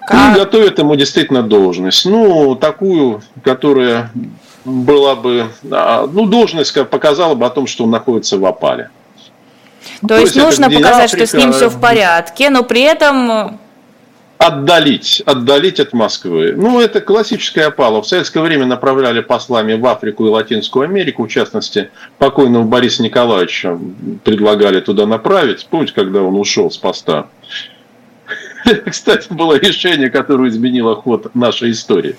Как... 0.08 0.38
И 0.38 0.39
готовят 0.39 0.80
ему 0.80 0.96
действительно 0.96 1.43
должность. 1.43 2.06
Ну, 2.06 2.56
такую, 2.56 3.22
которая 3.43 4.10
была 4.63 5.15
бы... 5.15 5.48
Ну, 5.63 6.26
должность 6.28 6.74
показала 6.89 7.36
бы 7.36 7.46
о 7.46 7.50
том, 7.50 7.67
что 7.67 7.84
он 7.84 7.91
находится 7.91 8.38
в 8.38 8.46
опале. 8.46 8.89
То, 10.00 10.08
То 10.08 10.17
есть, 10.17 10.36
есть 10.38 10.46
нужно 10.46 10.70
показать, 10.70 11.12
Африка, 11.12 11.26
что 11.26 11.38
с 11.38 11.39
ним 11.41 11.52
все 11.52 11.67
в 11.67 11.82
порядке, 11.82 12.50
но 12.50 12.63
при 12.63 12.84
этом... 12.84 13.32
Э, 13.32 13.52
отдалить, 14.38 15.22
отдалить 15.26 15.82
от 15.82 15.91
Москвы. 15.91 16.54
Ну, 16.56 16.80
это 16.80 17.02
классическая 17.02 17.65
опала. 17.65 18.02
В 18.02 18.08
советское 18.08 18.39
время 18.39 18.65
направляли 18.65 19.20
послами 19.20 19.74
в 19.74 19.86
Африку 19.86 20.26
и 20.26 20.30
Латинскую 20.30 20.86
Америку, 20.86 21.26
в 21.26 21.30
частности, 21.30 21.89
покойного 22.17 22.63
Бориса 22.63 23.04
Николаевича 23.04 23.78
предлагали 24.24 24.80
туда 24.80 25.06
направить, 25.06 25.67
помните, 25.70 25.91
когда 25.93 26.22
он 26.22 26.39
ушел 26.39 26.72
с 26.72 26.78
поста. 26.78 27.28
Кстати, 28.86 29.32
было 29.32 29.58
решение, 29.58 30.10
которое 30.10 30.50
изменило 30.50 30.96
ход 30.96 31.34
нашей 31.36 31.72
истории. 31.72 32.15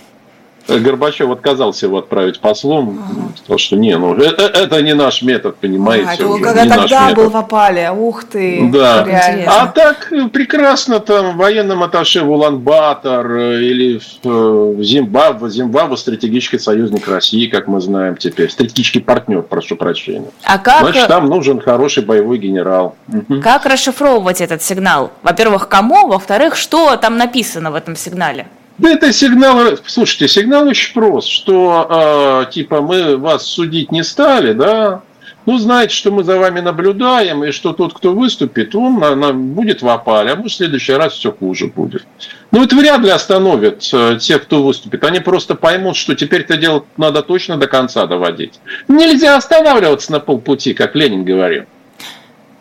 Горбачев 0.69 1.31
отказался 1.31 1.87
его 1.87 1.99
отправить 1.99 2.41
послом, 2.41 3.03
ага. 3.03 3.33
сказал, 3.37 3.59
что 3.59 3.77
не, 3.77 3.97
ну 3.97 4.15
это, 4.15 4.43
это 4.43 4.83
не 4.83 4.95
наш 4.95 5.23
метод, 5.23 5.57
понимаете. 5.57 6.09
А, 6.11 6.15
это 6.15 6.43
когда 6.43 6.77
тогда 6.77 7.15
был 7.15 7.31
в 7.31 7.37
опале, 7.37 7.91
ух 7.91 8.25
ты. 8.25 8.69
Да. 8.71 9.07
А 9.47 9.67
так 9.69 10.13
э, 10.13 10.29
прекрасно 10.29 11.01
там 11.01 11.39
военным 11.39 11.83
атташе 11.83 12.23
в 12.23 12.31
Улан-Батор 12.31 13.39
э, 13.39 13.63
или 13.63 13.99
в 13.99 14.79
э, 14.81 14.83
Зимбабве, 14.83 15.49
Зимбабве 15.49 15.97
стратегический 15.97 16.59
союзник 16.59 17.09
России, 17.09 17.47
как 17.47 17.67
мы 17.67 17.81
знаем 17.81 18.17
теперь, 18.17 18.51
стратегический 18.51 19.01
партнер, 19.01 19.43
прошу 19.43 19.77
прощения. 19.77 20.31
А 20.45 20.59
как... 20.59 20.81
Значит, 20.81 21.09
там 21.09 21.27
нужен 21.27 21.61
хороший 21.61 22.05
боевой 22.05 22.39
генерал. 22.39 22.95
Как 23.43 23.65
расшифровывать 23.65 24.41
этот 24.41 24.63
сигнал? 24.63 25.13
Во-первых, 25.23 25.69
кому? 25.69 26.09
Во-вторых, 26.09 26.57
что 26.57 26.97
там 26.97 27.17
написано 27.17 27.71
в 27.71 27.75
этом 27.75 27.97
сигнале? 27.97 28.47
Да 28.79 28.91
это 28.91 29.13
сигнал, 29.13 29.77
слушайте, 29.87 30.29
сигнал 30.29 30.67
очень 30.67 30.95
прост, 30.95 31.29
что 31.29 32.45
э, 32.49 32.53
типа 32.53 32.81
мы 32.81 33.17
вас 33.17 33.45
судить 33.45 33.91
не 33.91 34.05
стали, 34.05 34.53
да, 34.53 35.03
ну, 35.49 35.57
знаете, 35.57 35.95
что 35.95 36.11
мы 36.11 36.25
за 36.25 36.39
вами 36.39 36.61
наблюдаем, 36.61 37.43
и 37.43 37.53
что 37.53 37.73
тот, 37.73 37.95
кто 37.95 38.13
выступит, 38.13 38.75
он 38.75 38.99
на, 38.99 39.15
на, 39.15 39.33
будет 39.33 39.81
в 39.81 39.89
опале, 39.89 40.33
а 40.33 40.37
может, 40.37 40.53
в 40.53 40.57
следующий 40.57 40.93
раз 40.93 41.15
все 41.15 41.33
хуже 41.33 41.69
будет. 41.69 42.05
Ну, 42.51 42.63
это 42.63 42.77
вряд 42.77 43.01
ли 43.01 43.09
остановит 43.09 43.89
э, 43.95 44.19
тех, 44.21 44.43
кто 44.43 44.63
выступит. 44.63 45.03
Они 45.05 45.21
просто 45.21 45.55
поймут, 45.55 45.97
что 45.97 46.15
теперь 46.15 46.43
это 46.43 46.59
дело 46.59 46.85
надо 46.99 47.23
точно 47.23 47.57
до 47.57 47.67
конца 47.67 48.07
доводить. 48.07 48.61
Нельзя 48.89 49.39
останавливаться 49.39 50.13
на 50.13 50.21
полпути, 50.21 50.75
как 50.75 50.95
Ленин 50.95 51.25
говорил. 51.25 51.65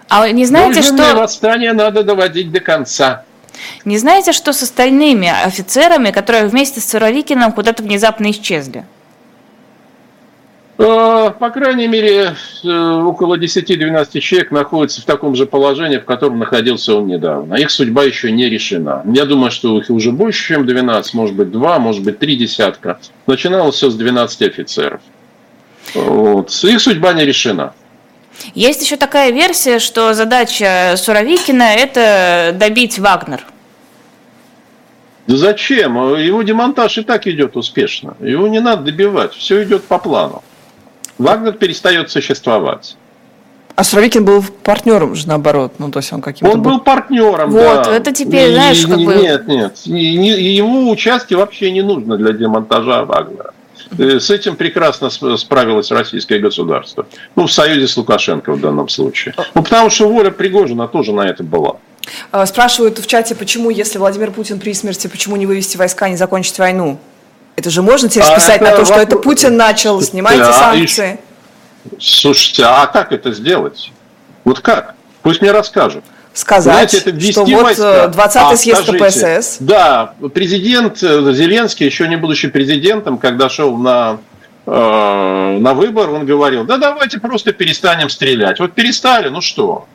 А 0.08 0.30
не 0.30 0.46
знаете, 0.46 0.82
что... 0.82 1.14
восстание 1.14 1.74
надо 1.74 2.04
доводить 2.04 2.54
до 2.54 2.62
конца. 2.62 3.26
Не 3.86 3.98
знаете, 3.98 4.32
что 4.32 4.54
с 4.54 4.62
остальными 4.64 5.32
офицерами, 5.46 6.12
которые 6.12 6.48
вместе 6.48 6.80
с 6.80 6.90
Суровикиным 6.90 7.52
куда-то 7.52 7.84
внезапно 7.84 8.32
исчезли? 8.32 8.86
Э, 10.78 11.32
по 11.40 11.50
крайней 11.50 11.88
мере, 11.88 12.36
э, 12.64 12.68
около 12.70 13.38
10-12 13.38 14.20
человек 14.20 14.52
находятся 14.52 15.02
в 15.02 15.06
таком 15.06 15.36
же 15.36 15.48
положении, 15.48 15.98
в 15.98 16.06
котором 16.06 16.38
находился 16.38 16.96
он 16.96 17.08
недавно. 17.08 17.56
Их 17.56 17.72
судьба 17.72 18.04
еще 18.04 18.32
не 18.32 18.48
решена. 18.48 19.02
Я 19.06 19.26
думаю, 19.26 19.50
что 19.50 19.80
их 19.80 19.90
уже 19.90 20.12
больше, 20.12 20.54
чем 20.54 20.68
12, 20.68 21.14
может 21.16 21.36
быть, 21.36 21.52
2, 21.52 21.80
может 21.80 22.04
быть, 22.04 22.20
3 22.20 22.36
десятка. 22.36 23.00
Начиналось 23.26 23.76
все 23.76 23.90
с 23.90 23.96
12 23.96 24.42
офицеров. 24.44 25.02
Вот. 25.96 26.52
Их 26.64 26.80
судьба 26.80 27.14
не 27.14 27.26
решена. 27.26 27.74
Есть 28.54 28.82
еще 28.82 28.98
такая 28.98 29.32
версия, 29.32 29.80
что 29.80 30.14
задача 30.14 30.96
Суровикина– 30.98 31.64
это 31.78 32.56
добить 32.58 33.00
Вагнер. 33.00 33.46
Да 35.28 35.36
зачем? 35.36 36.16
Его 36.16 36.42
демонтаж 36.42 36.98
и 36.98 37.04
так 37.04 37.28
идет 37.28 37.58
успешно. 37.58 38.16
Его 38.20 38.48
не 38.48 38.60
надо 38.60 38.84
добивать. 38.84 39.34
Все 39.34 39.64
идет 39.64 39.84
по 39.84 39.98
плану. 40.00 40.44
Вагнер 41.18 41.54
перестает 41.54 42.10
существовать. 42.10 42.96
А 43.76 43.84
Суровикин 43.84 44.26
был 44.26 44.44
партнером 44.64 45.14
же 45.14 45.28
наоборот, 45.28 45.74
ну 45.78 45.92
то 45.92 46.00
есть 46.00 46.12
он 46.12 46.20
каким-то 46.20 46.52
Он 46.52 46.64
был, 46.64 46.72
был 46.72 46.80
партнером, 46.80 47.52
Вот, 47.52 47.84
да. 47.84 47.96
это 47.96 48.12
теперь, 48.12 48.52
знаешь, 48.54 48.84
как 48.84 48.98
бы... 48.98 49.14
Нет, 49.14 49.48
нет, 49.48 49.78
его 49.86 50.90
участие 50.90 51.38
вообще 51.38 51.70
не 51.70 51.84
нужно 51.84 52.18
для 52.18 52.34
демонтажа 52.34 53.06
Вагнера. 53.06 53.54
Э, 53.98 54.20
с 54.20 54.30
этим 54.30 54.56
прекрасно 54.56 55.10
справилось 55.10 55.92
российское 55.92 56.40
государство. 56.40 57.06
Ну, 57.36 57.48
в 57.48 57.52
союзе 57.52 57.88
с 57.88 57.98
Лукашенко 57.98 58.54
в 58.54 58.62
данном 58.62 58.90
случае. 58.90 59.36
Ну, 59.54 59.64
потому 59.64 59.90
что 59.90 60.10
воля 60.10 60.32
Пригожина 60.32 60.88
тоже 60.88 61.14
на 61.14 61.22
это 61.22 61.44
была. 61.44 61.78
А, 62.32 62.46
спрашивают 62.46 63.00
в 63.00 63.08
чате, 63.08 63.36
почему, 63.36 63.70
если 63.70 63.98
Владимир 63.98 64.32
Путин 64.32 64.60
при 64.60 64.74
смерти, 64.74 65.08
почему 65.08 65.36
не 65.36 65.46
вывести 65.46 65.78
войска, 65.78 66.08
не 66.10 66.16
закончить 66.16 66.58
войну? 66.58 67.00
Это 67.56 67.70
же 67.70 67.82
можно 67.82 68.08
теперь 68.08 68.24
а 68.24 68.40
списать 68.40 68.62
на 68.62 68.72
то, 68.72 68.86
что 68.86 68.96
это 68.96 69.18
Путин 69.18 69.58
начал, 69.58 70.02
снимайте 70.02 70.44
да, 70.44 70.54
санкции. 70.54 71.20
И... 71.86 71.96
Слушайте, 72.00 72.64
а 72.66 72.86
как 72.88 73.12
это 73.12 73.32
сделать? 73.32 73.92
Вот 74.44 74.60
как? 74.60 74.96
Пусть 75.24 75.42
мне 75.42 75.52
расскажут 75.52 76.04
сказать, 76.38 76.92
Знаете, 76.92 77.10
это 77.10 77.32
что 77.32 77.46
вот 77.46 77.64
войска. 77.64 78.12
20-й 78.14 78.54
а, 78.54 78.56
съезд 78.56 78.84
скажите, 78.84 79.06
КПСС. 79.06 79.58
Да, 79.60 80.14
президент 80.34 81.02
э, 81.02 81.34
Зеленский, 81.34 81.86
еще 81.86 82.08
не 82.08 82.16
будучи 82.16 82.48
президентом, 82.48 83.18
когда 83.18 83.50
шел 83.50 83.76
на, 83.78 84.20
э, 84.66 85.58
на 85.60 85.74
выбор, 85.74 86.12
он 86.12 86.26
говорил, 86.26 86.64
да 86.64 86.78
давайте 86.78 87.20
просто 87.20 87.54
перестанем 87.54 88.10
стрелять. 88.10 88.60
Вот 88.60 88.74
перестали, 88.74 89.30
ну 89.30 89.42
что? 89.42 89.88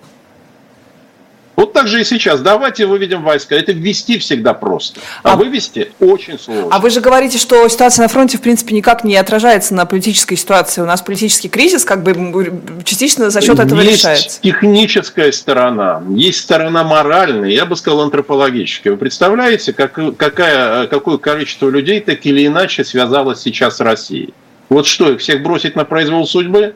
Вот 1.62 1.72
так 1.72 1.86
же 1.86 2.00
и 2.00 2.04
сейчас. 2.04 2.40
Давайте 2.40 2.86
выведем 2.86 3.22
войска. 3.22 3.54
Это 3.54 3.70
ввести 3.70 4.18
всегда 4.18 4.52
просто. 4.52 4.98
А, 5.22 5.34
а 5.34 5.36
вывести 5.36 5.92
очень 6.00 6.36
сложно. 6.36 6.66
А 6.72 6.80
вы 6.80 6.90
же 6.90 7.00
говорите, 7.00 7.38
что 7.38 7.68
ситуация 7.68 8.02
на 8.02 8.08
фронте, 8.08 8.36
в 8.36 8.40
принципе, 8.40 8.74
никак 8.74 9.04
не 9.04 9.16
отражается 9.16 9.72
на 9.72 9.86
политической 9.86 10.34
ситуации. 10.34 10.82
У 10.82 10.86
нас 10.86 11.02
политический 11.02 11.48
кризис 11.48 11.84
как 11.84 12.02
бы 12.02 12.82
частично 12.82 13.30
за 13.30 13.40
счет 13.40 13.60
этого 13.60 13.80
есть 13.80 13.98
решается. 13.98 14.40
техническая 14.40 15.30
сторона, 15.30 16.02
есть 16.16 16.40
сторона 16.40 16.82
моральная, 16.82 17.50
я 17.50 17.64
бы 17.64 17.76
сказал, 17.76 18.00
антропологическая. 18.00 18.94
Вы 18.94 18.98
представляете, 18.98 19.72
как, 19.72 19.96
какая, 20.16 20.88
какое 20.88 21.18
количество 21.18 21.68
людей 21.68 22.00
так 22.00 22.26
или 22.26 22.44
иначе 22.44 22.82
связалось 22.82 23.40
сейчас 23.40 23.76
с 23.76 23.80
Россией? 23.80 24.34
Вот 24.68 24.88
что, 24.88 25.12
их 25.12 25.20
всех 25.20 25.44
бросить 25.44 25.76
на 25.76 25.84
произвол 25.84 26.26
судьбы? 26.26 26.74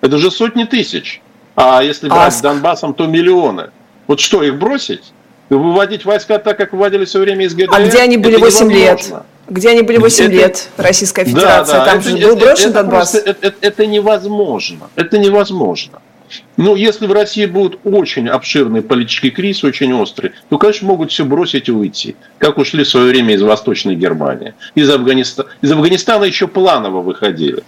Это 0.00 0.16
же 0.18 0.30
сотни 0.30 0.62
тысяч. 0.62 1.20
А 1.56 1.82
если 1.82 2.08
брать 2.08 2.28
а... 2.28 2.30
с 2.30 2.40
Донбассом, 2.40 2.94
то 2.94 3.06
миллионы. 3.08 3.70
Вот 4.06 4.20
что, 4.20 4.42
их 4.42 4.58
бросить? 4.58 5.12
Выводить 5.48 6.04
войска 6.04 6.38
так, 6.38 6.56
как 6.56 6.72
выводили 6.72 7.04
все 7.04 7.20
время 7.20 7.44
из 7.44 7.54
ГДР? 7.54 7.74
А 7.74 7.86
где 7.86 7.98
они 7.98 8.16
были 8.16 8.36
8 8.36 8.72
лет? 8.72 9.12
Где 9.48 9.70
они 9.70 9.82
были 9.82 9.98
8 9.98 10.24
это, 10.24 10.32
лет, 10.32 10.68
Российская 10.76 11.24
Федерация? 11.24 11.78
Да, 11.78 11.84
да, 11.84 11.90
Там 11.90 11.98
это, 11.98 12.08
же 12.08 12.16
был 12.16 12.36
брошен 12.36 12.70
это, 12.70 12.74
Донбасс. 12.74 13.14
Это, 13.14 13.36
это, 13.46 13.56
это 13.60 13.86
невозможно. 13.86 14.88
Это 14.94 15.18
невозможно. 15.18 16.00
Ну, 16.56 16.76
если 16.76 17.06
в 17.06 17.12
России 17.12 17.46
будет 17.46 17.78
очень 17.84 18.28
обширный 18.28 18.82
политический 18.82 19.30
кризис, 19.30 19.64
очень 19.64 19.92
острый, 19.92 20.32
то, 20.48 20.58
конечно, 20.58 20.86
могут 20.86 21.10
все 21.10 21.24
бросить 21.24 21.68
и 21.68 21.72
уйти. 21.72 22.16
Как 22.38 22.58
ушли 22.58 22.84
в 22.84 22.88
свое 22.88 23.08
время 23.08 23.34
из 23.34 23.42
Восточной 23.42 23.94
Германии. 23.94 24.54
Из 24.74 24.88
Афганистана, 24.88 25.48
из 25.60 25.72
Афганистана 25.72 26.24
еще 26.24 26.46
планово 26.48 27.02
выходили. 27.02 27.62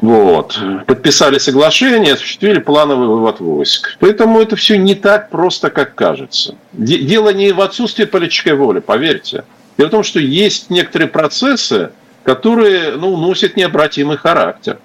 Вот. 0.00 0.58
Подписали 0.86 1.38
соглашение, 1.38 2.14
осуществили 2.14 2.58
плановый 2.58 3.08
вывод 3.08 3.40
войск. 3.40 3.96
Поэтому 4.00 4.40
это 4.40 4.56
все 4.56 4.78
не 4.78 4.94
так 4.94 5.30
просто, 5.30 5.70
как 5.70 5.94
кажется. 5.94 6.56
Дело 6.72 7.32
не 7.32 7.52
в 7.52 7.60
отсутствии 7.60 8.04
политической 8.04 8.54
воли, 8.54 8.80
поверьте. 8.80 9.44
Дело 9.76 9.88
в 9.88 9.90
том, 9.90 10.02
что 10.02 10.20
есть 10.20 10.70
некоторые 10.70 11.08
процессы, 11.08 11.90
которые 12.22 12.92
ну, 12.96 13.16
носят 13.16 13.56
необратимый 13.56 14.16
характер. 14.16 14.78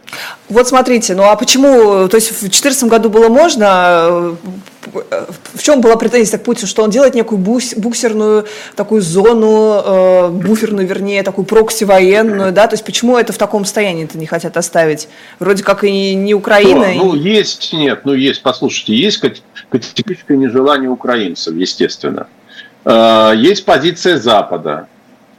Вот 0.49 0.67
смотрите, 0.67 1.15
ну 1.15 1.23
а 1.23 1.35
почему, 1.35 2.07
то 2.07 2.15
есть 2.15 2.31
в 2.31 2.39
2014 2.39 2.85
году 2.85 3.09
было 3.09 3.29
можно, 3.29 4.37
в 4.85 5.61
чем 5.61 5.81
была 5.81 5.95
претензия 5.97 6.39
к 6.39 6.43
Путину, 6.43 6.67
что 6.67 6.83
он 6.83 6.89
делает 6.89 7.15
некую 7.15 7.39
буксерную 7.39 8.45
такую 8.75 9.01
зону, 9.01 9.81
э, 9.83 10.29
буферную, 10.29 10.87
вернее, 10.87 11.23
такую 11.23 11.45
прокси 11.45 11.83
военную, 11.83 12.51
да, 12.51 12.67
то 12.67 12.75
есть 12.75 12.85
почему 12.85 13.17
это 13.17 13.33
в 13.33 13.37
таком 13.37 13.65
состоянии-то 13.65 14.17
не 14.17 14.27
хотят 14.27 14.55
оставить? 14.55 15.09
Вроде 15.39 15.63
как 15.63 15.83
и 15.83 16.13
не 16.13 16.33
Украина. 16.33 16.93
Ну, 16.95 17.13
ну 17.13 17.15
есть, 17.15 17.73
нет, 17.73 18.01
ну 18.05 18.13
есть, 18.13 18.41
послушайте, 18.41 18.95
есть 18.95 19.21
категорическое 19.69 20.37
нежелание 20.37 20.89
украинцев, 20.89 21.53
естественно. 21.55 22.27
Э, 22.85 23.33
есть 23.35 23.65
позиция 23.65 24.17
Запада, 24.17 24.87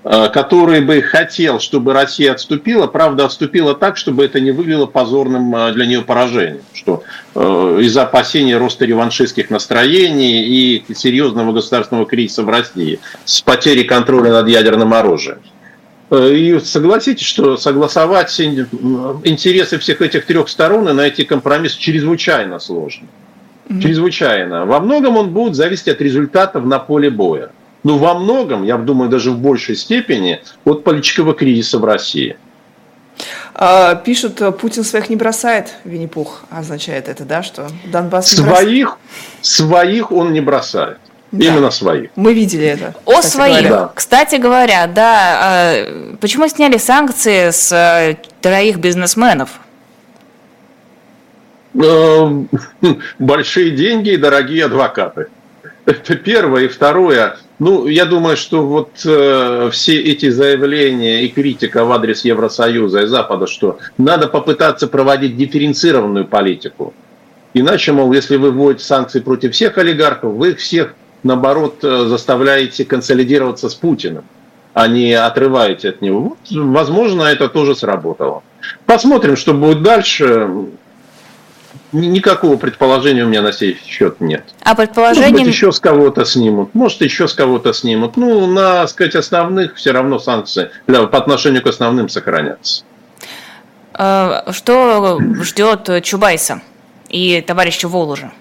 который 0.09 0.83
бы 0.83 1.03
хотел, 1.03 1.59
чтобы 1.59 1.92
Россия 1.92 2.31
отступила, 2.31 2.87
правда, 2.87 3.25
отступила 3.25 3.75
так, 3.75 3.97
чтобы 3.97 4.25
это 4.25 4.38
не 4.38 4.53
выглядело 4.53 4.87
позорным 4.87 5.73
для 5.73 5.85
нее 5.85 6.03
поражением, 6.03 6.62
что 6.73 7.03
из-за 7.35 8.05
опасения 8.05 8.57
роста 8.57 8.85
реваншистских 8.85 9.51
настроений 9.51 10.45
и 10.45 10.85
серьезного 10.95 11.53
государственного 11.53 12.07
кризиса 12.07 12.45
в 12.45 12.49
России 12.49 13.01
с 13.25 13.40
потерей 13.40 13.83
контроля 13.83 14.31
над 14.31 14.47
ядерным 14.49 14.95
оружием. 14.95 15.38
И 16.12 16.61
согласитесь, 16.62 17.27
что 17.27 17.57
согласовать 17.57 18.40
интересы 18.40 19.77
всех 19.79 20.03
этих 20.03 20.25
трех 20.25 20.49
сторон 20.49 20.88
и 20.88 20.92
найти 20.92 21.25
компромисс 21.25 21.73
чрезвычайно 21.73 22.61
сложно. 22.61 23.09
Mm-hmm. 23.69 23.81
Чрезвычайно. 23.81 24.66
Во 24.66 24.79
многом 24.79 25.16
он 25.16 25.31
будет 25.31 25.57
зависеть 25.57 25.88
от 25.88 26.01
результатов 26.01 26.64
на 26.64 26.79
поле 26.79 27.11
боя. 27.11 27.51
Но 27.87 27.99
во 27.99 28.14
многом, 28.14 28.64
я 28.64 28.79
думаю, 28.79 29.09
даже 29.09 29.31
в 29.31 29.38
большей 29.38 29.77
степени, 29.77 30.42
от 30.64 30.83
политического 30.83 31.35
кризиса 31.35 31.79
в 31.79 31.85
России. 31.85 32.37
А, 33.55 33.94
пишут, 33.94 34.42
Путин 34.59 34.83
своих 34.83 35.09
не 35.09 35.14
бросает, 35.14 35.72
Винни-Пух 35.85 36.46
означает 36.51 37.09
это, 37.09 37.25
да, 37.25 37.44
что 37.44 37.68
Донбасс 37.85 38.33
не 38.33 38.38
своих, 38.38 38.87
бросает? 38.87 38.99
Своих 39.40 40.11
он 40.11 40.33
не 40.33 40.40
бросает. 40.40 40.99
Да. 41.31 41.44
Именно 41.46 41.70
своих. 41.70 42.11
Мы 42.16 42.35
видели 42.35 42.66
это. 42.66 42.92
О 43.05 43.22
своих. 43.22 43.68
Говоря. 43.68 43.90
Кстати 43.94 44.35
говоря, 44.35 44.88
да. 44.88 45.38
А, 45.40 46.16
почему 46.20 46.49
сняли 46.49 46.79
санкции 46.79 47.51
с 47.51 47.70
э, 47.70 48.16
троих 48.40 48.79
бизнесменов? 48.79 49.61
Э, 51.81 52.31
большие 53.20 53.70
деньги 53.70 54.11
и 54.11 54.16
дорогие 54.16 54.64
адвокаты. 54.64 55.29
Это 55.87 56.16
первое. 56.16 56.64
И 56.64 56.68
второе. 56.68 57.37
Ну, 57.59 57.87
я 57.87 58.05
думаю, 58.05 58.37
что 58.37 58.66
вот 58.66 58.90
э, 59.07 59.70
все 59.72 59.99
эти 59.99 60.29
заявления 60.29 61.22
и 61.22 61.29
критика 61.29 61.85
в 61.85 61.92
адрес 61.92 62.25
Евросоюза 62.25 63.03
и 63.03 63.07
Запада, 63.07 63.46
что 63.46 63.79
надо 63.96 64.27
попытаться 64.29 64.88
проводить 64.88 65.37
дифференцированную 65.37 66.27
политику. 66.27 66.92
Иначе, 67.55 67.92
мол, 67.92 68.12
если 68.12 68.37
вы 68.37 68.51
вводите 68.51 68.85
санкции 68.85 69.20
против 69.20 69.55
всех 69.55 69.79
олигархов, 69.79 70.35
вы 70.35 70.51
их 70.51 70.59
всех, 70.59 70.94
наоборот, 71.22 71.77
э, 71.83 72.05
заставляете 72.07 72.85
консолидироваться 72.85 73.70
с 73.70 73.75
Путиным, 73.75 74.25
а 74.75 74.88
не 74.88 75.14
отрываете 75.14 75.90
от 75.90 76.03
него. 76.03 76.20
Вот, 76.20 76.38
возможно, 76.51 77.22
это 77.22 77.49
тоже 77.49 77.75
сработало. 77.75 78.42
Посмотрим, 78.85 79.37
что 79.37 79.55
будет 79.55 79.83
дальше 79.83 80.51
никакого 82.00 82.56
предположения 82.56 83.24
у 83.24 83.28
меня 83.28 83.42
на 83.42 83.52
сей 83.52 83.78
счет 83.85 84.20
нет. 84.20 84.44
А 84.62 84.74
предположение... 84.74 85.30
Может 85.30 85.44
быть, 85.46 85.54
еще 85.54 85.72
с 85.72 85.80
кого-то 85.80 86.24
снимут. 86.24 86.74
Может, 86.74 87.00
еще 87.00 87.28
с 87.28 87.35
кого-то 87.35 87.72
снимут. 87.72 88.16
Ну, 88.16 88.46
на, 88.46 88.87
сказать, 88.87 89.14
основных 89.14 89.76
все 89.76 89.92
равно 89.92 90.18
санкции 90.18 90.70
для, 90.87 91.06
по 91.06 91.18
отношению 91.18 91.62
к 91.62 91.66
основным 91.66 92.09
сохранятся. 92.09 92.85
А, 93.94 94.52
что 94.52 95.20
ждет 95.42 96.02
Чубайса 96.02 96.61
и 97.09 97.40
товарища 97.40 97.88
Воложа? 97.88 98.32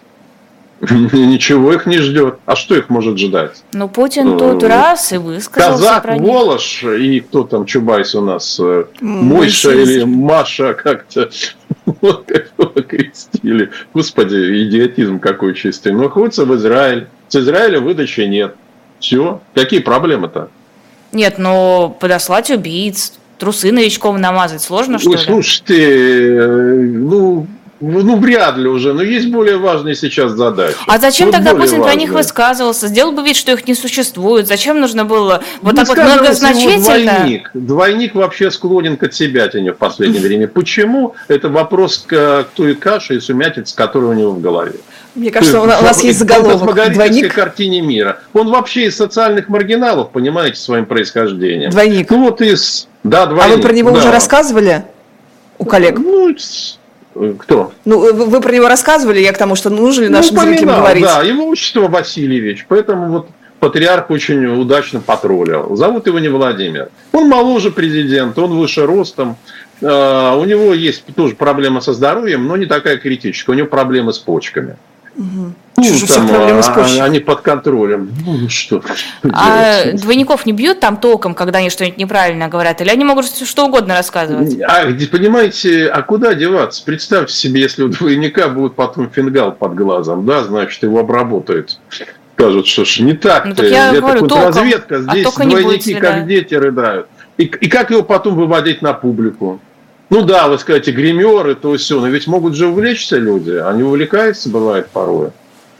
Ничего 0.81 1.73
их 1.73 1.85
не 1.85 1.97
ждет. 1.99 2.39
А 2.45 2.55
что 2.55 2.75
их 2.75 2.89
может 2.89 3.17
ждать? 3.17 3.63
Ну, 3.73 3.87
Путин 3.87 4.37
тут 4.37 4.61
э, 4.63 4.67
раз 4.67 5.13
и 5.13 5.17
высказался 5.17 5.83
Казак, 5.83 6.03
про 6.03 6.17
них. 6.17 6.23
Волош 6.23 6.83
и 6.83 7.21
кто 7.21 7.43
там 7.43 7.65
Чубайс 7.65 8.13
у 8.13 8.21
нас? 8.21 8.59
Э, 8.59 8.85
Мойша 8.99 9.71
или 9.71 10.03
Маша 10.03 10.73
как-то 10.73 11.29
крестили. 12.87 13.71
Господи, 13.93 14.67
идиотизм 14.67 15.19
какой 15.19 15.53
чистый. 15.53 15.91
Но 15.91 16.03
находится 16.03 16.45
в 16.45 16.55
Израиле. 16.55 17.07
С 17.27 17.35
Израиля 17.35 17.79
выдачи 17.79 18.21
нет. 18.21 18.55
Все. 18.99 19.41
Какие 19.53 19.79
проблемы-то? 19.79 20.49
Нет, 21.11 21.37
но 21.37 21.95
подослать 21.99 22.49
убийц, 22.49 23.13
трусы 23.37 23.71
новичком 23.71 24.19
намазать 24.19 24.61
сложно, 24.61 24.99
что 24.99 25.11
Ой, 25.11 25.17
ли? 25.17 25.23
Слушайте, 25.23 26.37
э, 26.37 26.75
ну, 26.81 27.47
ну, 27.81 28.03
ну, 28.03 28.17
вряд 28.17 28.57
ли 28.57 28.67
уже, 28.67 28.93
но 28.93 29.01
есть 29.01 29.27
более 29.27 29.57
важные 29.57 29.95
сейчас 29.95 30.31
задачи. 30.31 30.77
А 30.88 30.97
зачем 30.97 31.27
вот 31.27 31.35
тогда 31.35 31.55
Путин 31.55 31.81
про 31.81 31.95
них 31.95 32.11
высказывался? 32.11 32.88
Сделал 32.88 33.11
бы 33.11 33.21
вид, 33.21 33.35
что 33.35 33.51
их 33.51 33.67
не 33.67 33.75
существует. 33.75 34.47
Зачем 34.47 34.79
нужно 34.79 35.03
было 35.03 35.43
вот 35.61 35.75
так 35.75 35.88
вот 35.88 35.97
многозначительно? 35.97 37.13
Двойник. 37.13 37.49
двойник 37.53 38.15
вообще 38.15 38.49
склонен 38.49 38.95
к 38.95 39.03
отсебятине 39.03 39.73
в 39.73 39.77
последнее 39.77 40.21
время. 40.21 40.47
Почему? 40.47 41.15
Это 41.27 41.49
вопрос 41.49 42.05
к 42.07 42.47
той 42.55 42.75
каше 42.75 43.17
и 43.17 43.19
сумятице, 43.19 43.75
которая 43.75 44.11
у 44.11 44.13
него 44.13 44.31
в 44.31 44.41
голове. 44.41 44.75
Мне 45.13 45.31
кажется, 45.31 45.61
у 45.61 45.65
нас 45.65 46.03
есть 46.03 46.19
заголовок. 46.19 46.73
Двойник. 46.93 47.33
картине 47.33 47.81
мира. 47.81 48.19
Он 48.33 48.49
вообще 48.49 48.85
из 48.85 48.95
социальных 48.95 49.49
маргиналов, 49.49 50.11
понимаете, 50.11 50.59
своим 50.59 50.85
происхождением. 50.85 51.71
Двойник. 51.71 52.09
Ну 52.09 52.25
вот 52.25 52.41
из... 52.41 52.88
Да, 53.03 53.25
двойник. 53.25 53.53
А 53.53 53.55
вы 53.57 53.61
про 53.61 53.73
него 53.73 53.91
да. 53.91 53.99
уже 53.99 54.11
рассказывали 54.11 54.85
у 55.57 55.65
коллег? 55.65 55.99
Ну, 55.99 56.35
кто? 57.39 57.71
Ну, 57.86 58.13
вы 58.13 58.41
про 58.41 58.51
него 58.51 58.67
рассказывали, 58.67 59.19
я 59.19 59.32
к 59.34 59.38
тому, 59.38 59.56
что 59.56 59.69
нужно 59.69 60.04
ли 60.04 60.10
нашим 60.10 60.36
ну, 60.36 60.41
зрителям 60.41 60.80
говорить. 60.80 61.04
Да, 61.04 61.21
его 61.21 61.47
отчество 61.47 61.88
Васильевич, 61.88 62.65
поэтому 62.67 63.10
вот 63.10 63.28
патриарх 63.60 64.10
очень 64.10 64.45
удачно 64.45 64.99
потроллил. 64.99 65.75
Зовут 65.75 66.08
его 66.08 66.19
не 66.19 66.28
Владимир. 66.28 66.89
Он 67.13 67.30
моложе 67.30 67.71
президента, 67.71 68.41
он 68.41 68.58
выше 68.58 68.86
ростом. 68.86 69.38
А, 69.82 70.36
у 70.36 70.45
него 70.45 70.73
есть 70.73 71.06
тоже 71.15 71.36
проблема 71.36 71.82
со 71.82 71.93
здоровьем, 71.93 72.47
но 72.47 72.58
не 72.58 72.65
такая 72.65 72.97
критическая. 72.97 73.54
У 73.54 73.56
него 73.56 73.67
проблемы 73.67 74.13
с 74.13 74.19
почками. 74.19 74.78
Угу. 75.17 75.54
Ну, 75.78 75.84
там, 76.08 76.28
проблемы 76.28 76.63
с 76.63 76.67
почтой. 76.67 77.01
Они 77.01 77.19
под 77.19 77.41
контролем. 77.41 78.10
Ну, 78.25 78.49
что, 78.49 78.82
а 79.34 79.84
делать? 79.84 80.01
двойников 80.01 80.45
не 80.45 80.54
бьют 80.54 80.80
там 80.80 80.97
током, 80.97 81.34
когда 81.36 81.60
они 81.60 81.69
что-нибудь 81.69 81.97
неправильно 81.97 82.47
говорят? 82.47 82.82
Или 82.82 82.89
они 82.89 83.04
могут 83.04 83.25
что 83.25 83.65
угодно 83.65 83.95
рассказывать? 83.95 84.58
А, 84.62 84.86
понимаете, 85.12 85.88
а 85.88 86.01
куда 86.01 86.34
деваться? 86.34 86.84
Представьте 86.84 87.34
себе, 87.34 87.62
если 87.62 87.84
у 87.84 87.89
двойника 87.89 88.47
будет 88.47 88.75
потом 88.75 89.10
фингал 89.10 89.51
под 89.51 89.75
глазом, 89.75 90.25
да, 90.25 90.43
значит, 90.43 90.84
его 90.84 90.99
обработают. 90.99 91.78
Скажут, 92.36 92.67
что 92.67 92.84
ж 92.86 92.99
не 92.99 93.13
так-то. 93.13 93.49
Ну, 93.49 93.56
так 93.56 93.65
я 93.65 93.91
Это 93.91 94.01
говорю, 94.01 94.28
током, 94.28 94.47
разведка. 94.47 94.97
А 94.97 94.99
Здесь 94.99 95.28
а 95.28 95.43
двойники 95.43 95.93
как 95.95 96.28
дети 96.28 96.54
рыдают. 96.54 97.08
И, 97.38 97.43
и 97.43 97.67
как 97.67 97.91
его 97.91 98.04
потом 98.04 98.36
выводить 98.36 98.82
на 98.82 98.93
публику? 98.93 99.60
Ну 100.09 100.21
да, 100.21 100.47
вы 100.47 100.59
скажете, 100.59 100.91
гримеры, 100.91 101.55
то 101.55 101.75
все, 101.77 101.99
но 101.99 102.07
ведь 102.07 102.27
могут 102.27 102.55
же 102.55 102.67
увлечься 102.67 103.17
люди, 103.17 103.51
они 103.51 103.83
увлекаются, 103.83 104.49
бывает 104.49 104.87
порой. 104.87 105.29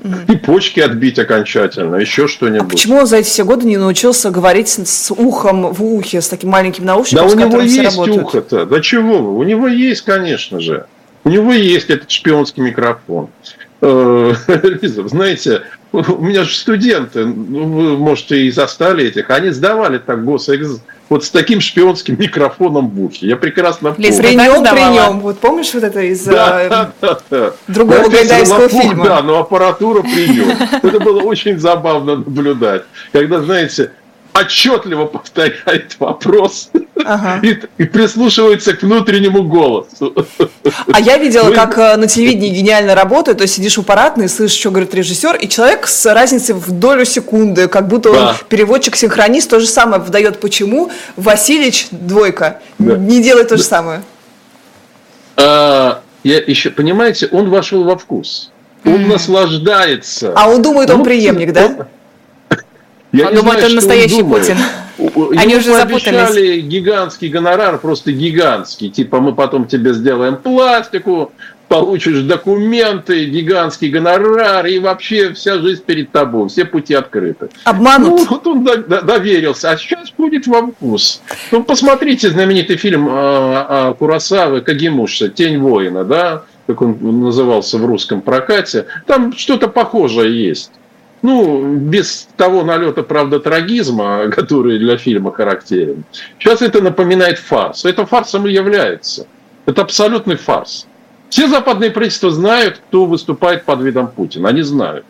Mm-hmm. 0.02 0.34
И 0.34 0.38
почки 0.38 0.80
отбить 0.82 1.18
окончательно, 1.20 1.96
еще 1.96 2.28
что-нибудь. 2.28 2.68
А 2.68 2.70
почему 2.72 2.98
он 2.98 3.06
за 3.06 3.18
эти 3.18 3.28
все 3.28 3.46
годы 3.46 3.66
не 3.66 3.78
научился 3.78 4.30
говорить 4.30 4.68
с 4.68 5.12
ухом 5.12 5.72
в 5.72 5.84
ухе, 5.84 6.22
с 6.22 6.28
таким 6.28 6.50
маленьким 6.50 6.86
наушником? 6.86 7.28
Да 7.28 7.34
у 7.34 7.38
него 7.38 7.62
есть 7.62 7.98
ухо-то. 7.98 8.66
Да 8.66 8.82
чего 8.82 9.20
вы? 9.20 9.38
У 9.38 9.44
него 9.44 9.68
есть, 9.68 10.02
конечно 10.02 10.60
же. 10.60 10.86
У 11.24 11.30
него 11.30 11.54
есть 11.54 11.90
этот 11.90 12.12
шпионский 12.12 12.62
микрофон. 12.62 13.30
Э, 13.82 14.34
Лиза, 14.82 15.08
знаете, 15.08 15.64
у 15.92 16.22
меня 16.22 16.44
же 16.44 16.56
студенты, 16.56 17.26
ну, 17.26 17.66
вы, 17.68 17.98
можете, 17.98 18.46
и 18.46 18.52
застали 18.52 19.06
этих, 19.06 19.30
они 19.30 19.50
сдавали 19.52 19.98
так 19.98 20.24
госэкзамен 20.24 20.82
вот 21.10 21.24
с 21.24 21.30
таким 21.30 21.62
шпионским 21.62 22.16
микрофоном 22.20 22.90
в 22.90 23.04
ухе. 23.04 23.28
Я 23.28 23.38
прекрасно 23.38 23.92
помню. 23.92 24.10
Лиз, 24.10 24.18
при 24.18 24.36
нем, 24.36 24.64
при 24.64 24.94
нем. 24.94 25.20
Вот 25.20 25.40
помнишь 25.40 25.74
вот 25.74 25.84
это 25.84 26.02
из 26.02 26.24
да, 26.24 26.64
э, 26.64 26.70
да, 27.02 27.20
да. 27.30 27.54
другого 27.68 28.10
гайдайского 28.10 28.70
фильма? 28.70 29.06
Да, 29.06 29.22
но 29.22 29.40
аппаратура 29.40 30.02
при 30.02 30.28
нем. 30.30 30.58
Это 30.82 31.00
было 31.00 31.22
очень 31.22 31.60
забавно 31.60 32.18
наблюдать. 32.18 32.84
Когда, 33.12 33.42
знаете, 33.42 33.92
отчетливо 34.36 35.06
повторяет 35.06 35.96
вопрос 36.00 36.70
ага. 37.06 37.40
и, 37.42 37.58
и 37.78 37.86
прислушивается 37.86 38.74
к 38.74 38.84
внутреннему 38.84 39.44
голосу. 39.44 40.14
А 40.92 41.00
я 41.00 41.18
видела, 41.18 41.50
Вы... 41.50 41.56
как 41.56 41.78
э, 41.78 41.96
на 41.96 42.08
телевидении 42.08 42.50
гениально 42.50 42.96
работает, 42.96 43.38
то 43.38 43.44
есть 43.44 43.56
сидишь 43.56 43.78
у 43.78 43.82
аппаратной, 43.82 44.28
слышишь, 44.28 44.60
что 44.60 44.72
говорит 44.72 44.94
режиссер, 44.94 45.38
и 45.38 45.48
человек 45.48 45.88
с 45.88 46.14
разницей 46.14 46.54
в 46.54 46.72
долю 46.72 47.06
секунды, 47.06 47.68
как 47.68 47.88
будто 47.88 48.12
да. 48.12 48.30
он 48.30 48.36
переводчик-синхронист, 48.50 49.50
то 49.50 49.60
же 49.60 49.68
самое 49.68 50.02
выдает, 50.02 50.40
почему 50.40 50.92
Васильевич, 51.16 51.88
двойка, 51.92 52.60
да. 52.78 52.98
не 52.98 53.24
делает 53.24 53.50
то 53.50 53.58
же 53.58 53.64
самое. 53.64 54.04
А, 55.38 56.02
я 56.24 56.40
еще, 56.40 56.72
понимаете, 56.72 57.30
он 57.32 57.50
вошел 57.50 57.84
во 57.84 57.98
вкус. 57.98 58.52
Он 58.84 59.06
mm. 59.06 59.08
наслаждается. 59.08 60.34
А 60.36 60.48
он 60.50 60.62
думает, 60.62 60.90
он, 60.90 60.98
он 60.98 61.04
преемник, 61.04 61.54
да? 61.54 61.66
Он, 61.66 61.88
я 63.16 63.30
он 63.30 63.36
думает, 63.36 63.64
он 63.64 63.76
настоящий 63.76 64.22
он 64.22 64.30
Путин. 64.30 64.58
Они 65.38 65.56
уже 65.56 65.74
запутались. 65.74 66.64
гигантский 66.64 67.30
гонорар, 67.30 67.78
просто 67.78 68.12
гигантский. 68.12 68.90
Типа 68.90 69.20
мы 69.20 69.34
потом 69.34 69.68
тебе 69.68 69.94
сделаем 69.94 70.38
пластику, 70.38 71.32
получишь 71.68 72.22
документы, 72.22 73.26
гигантский 73.26 73.90
гонорар, 73.90 74.66
и 74.66 74.80
вообще 74.80 75.34
вся 75.34 75.60
жизнь 75.60 75.84
перед 75.84 76.12
тобой, 76.12 76.50
все 76.50 76.66
пути 76.66 76.94
открыты. 76.94 77.50
Обманут. 77.64 78.22
Ну, 78.22 78.26
вот 78.30 78.48
он 78.48 78.64
доверился, 78.64 79.72
а 79.72 79.78
сейчас 79.78 80.12
будет 80.18 80.48
вам 80.48 80.72
вкус. 80.72 81.22
Ну, 81.52 81.64
посмотрите 81.64 82.30
знаменитый 82.30 82.78
фильм 82.78 83.08
а, 83.10 83.94
Курасавы 83.94 84.62
Кагимуша 84.62 85.30
«Тень 85.30 85.60
воина», 85.60 86.04
да, 86.04 86.44
как 86.68 86.82
он 86.82 86.98
назывался 87.22 87.78
в 87.78 87.86
русском 87.86 88.22
прокате. 88.22 88.86
Там 89.06 89.34
что-то 89.36 89.68
похожее 89.68 90.48
есть. 90.48 90.72
Ну, 91.26 91.76
без 91.76 92.28
того 92.38 92.64
налета, 92.64 93.02
правда, 93.02 93.40
трагизма, 93.40 94.30
который 94.36 94.78
для 94.78 94.98
фильма 94.98 95.32
характерен. 95.32 96.04
Сейчас 96.40 96.62
это 96.62 96.82
напоминает 96.82 97.40
фарс. 97.40 97.84
Это 97.84 98.06
фарсом 98.06 98.46
и 98.48 98.52
является. 98.52 99.26
Это 99.66 99.82
абсолютный 99.82 100.36
фарс. 100.36 100.86
Все 101.30 101.48
западные 101.48 101.90
правительства 101.90 102.30
знают, 102.30 102.80
кто 102.88 103.06
выступает 103.06 103.66
под 103.66 103.82
видом 103.82 104.08
Путина. 104.08 104.50
Они 104.50 104.62
знают. 104.62 105.04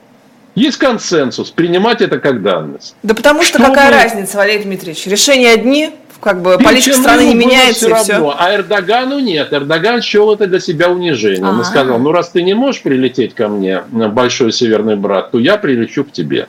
Есть 0.56 0.78
консенсус, 0.78 1.52
принимать 1.52 2.02
это 2.02 2.18
как 2.20 2.42
данность. 2.42 2.96
Да 3.04 3.14
потому 3.14 3.44
что, 3.44 3.60
что 3.60 3.68
какая 3.68 3.92
разница, 3.92 4.38
Валерий 4.38 4.64
Дмитриевич? 4.64 5.06
Решения 5.08 5.52
одни, 5.52 5.92
как 6.26 6.42
бы 6.42 6.58
политика 6.58 6.96
страны 6.96 7.28
не 7.28 7.36
меняется, 7.36 7.86
все 7.86 7.96
и 7.96 8.04
все. 8.18 8.36
А 8.36 8.56
Эрдогану 8.56 9.20
нет. 9.20 9.54
Эрдоган 9.54 10.02
счел 10.02 10.34
это 10.34 10.48
для 10.48 10.60
себя 10.60 10.90
унижением. 10.90 11.60
Он 11.60 11.64
сказал, 11.64 12.00
ну 12.00 12.12
раз 12.12 12.30
ты 12.30 12.42
не 12.42 12.56
можешь 12.56 12.82
прилететь 12.82 13.36
ко 13.36 13.48
мне, 13.48 13.84
большой 13.92 14.52
северный 14.52 14.96
брат, 14.96 15.30
то 15.30 15.38
я 15.38 15.58
прилечу 15.58 16.04
к 16.04 16.12
тебе. 16.12 16.48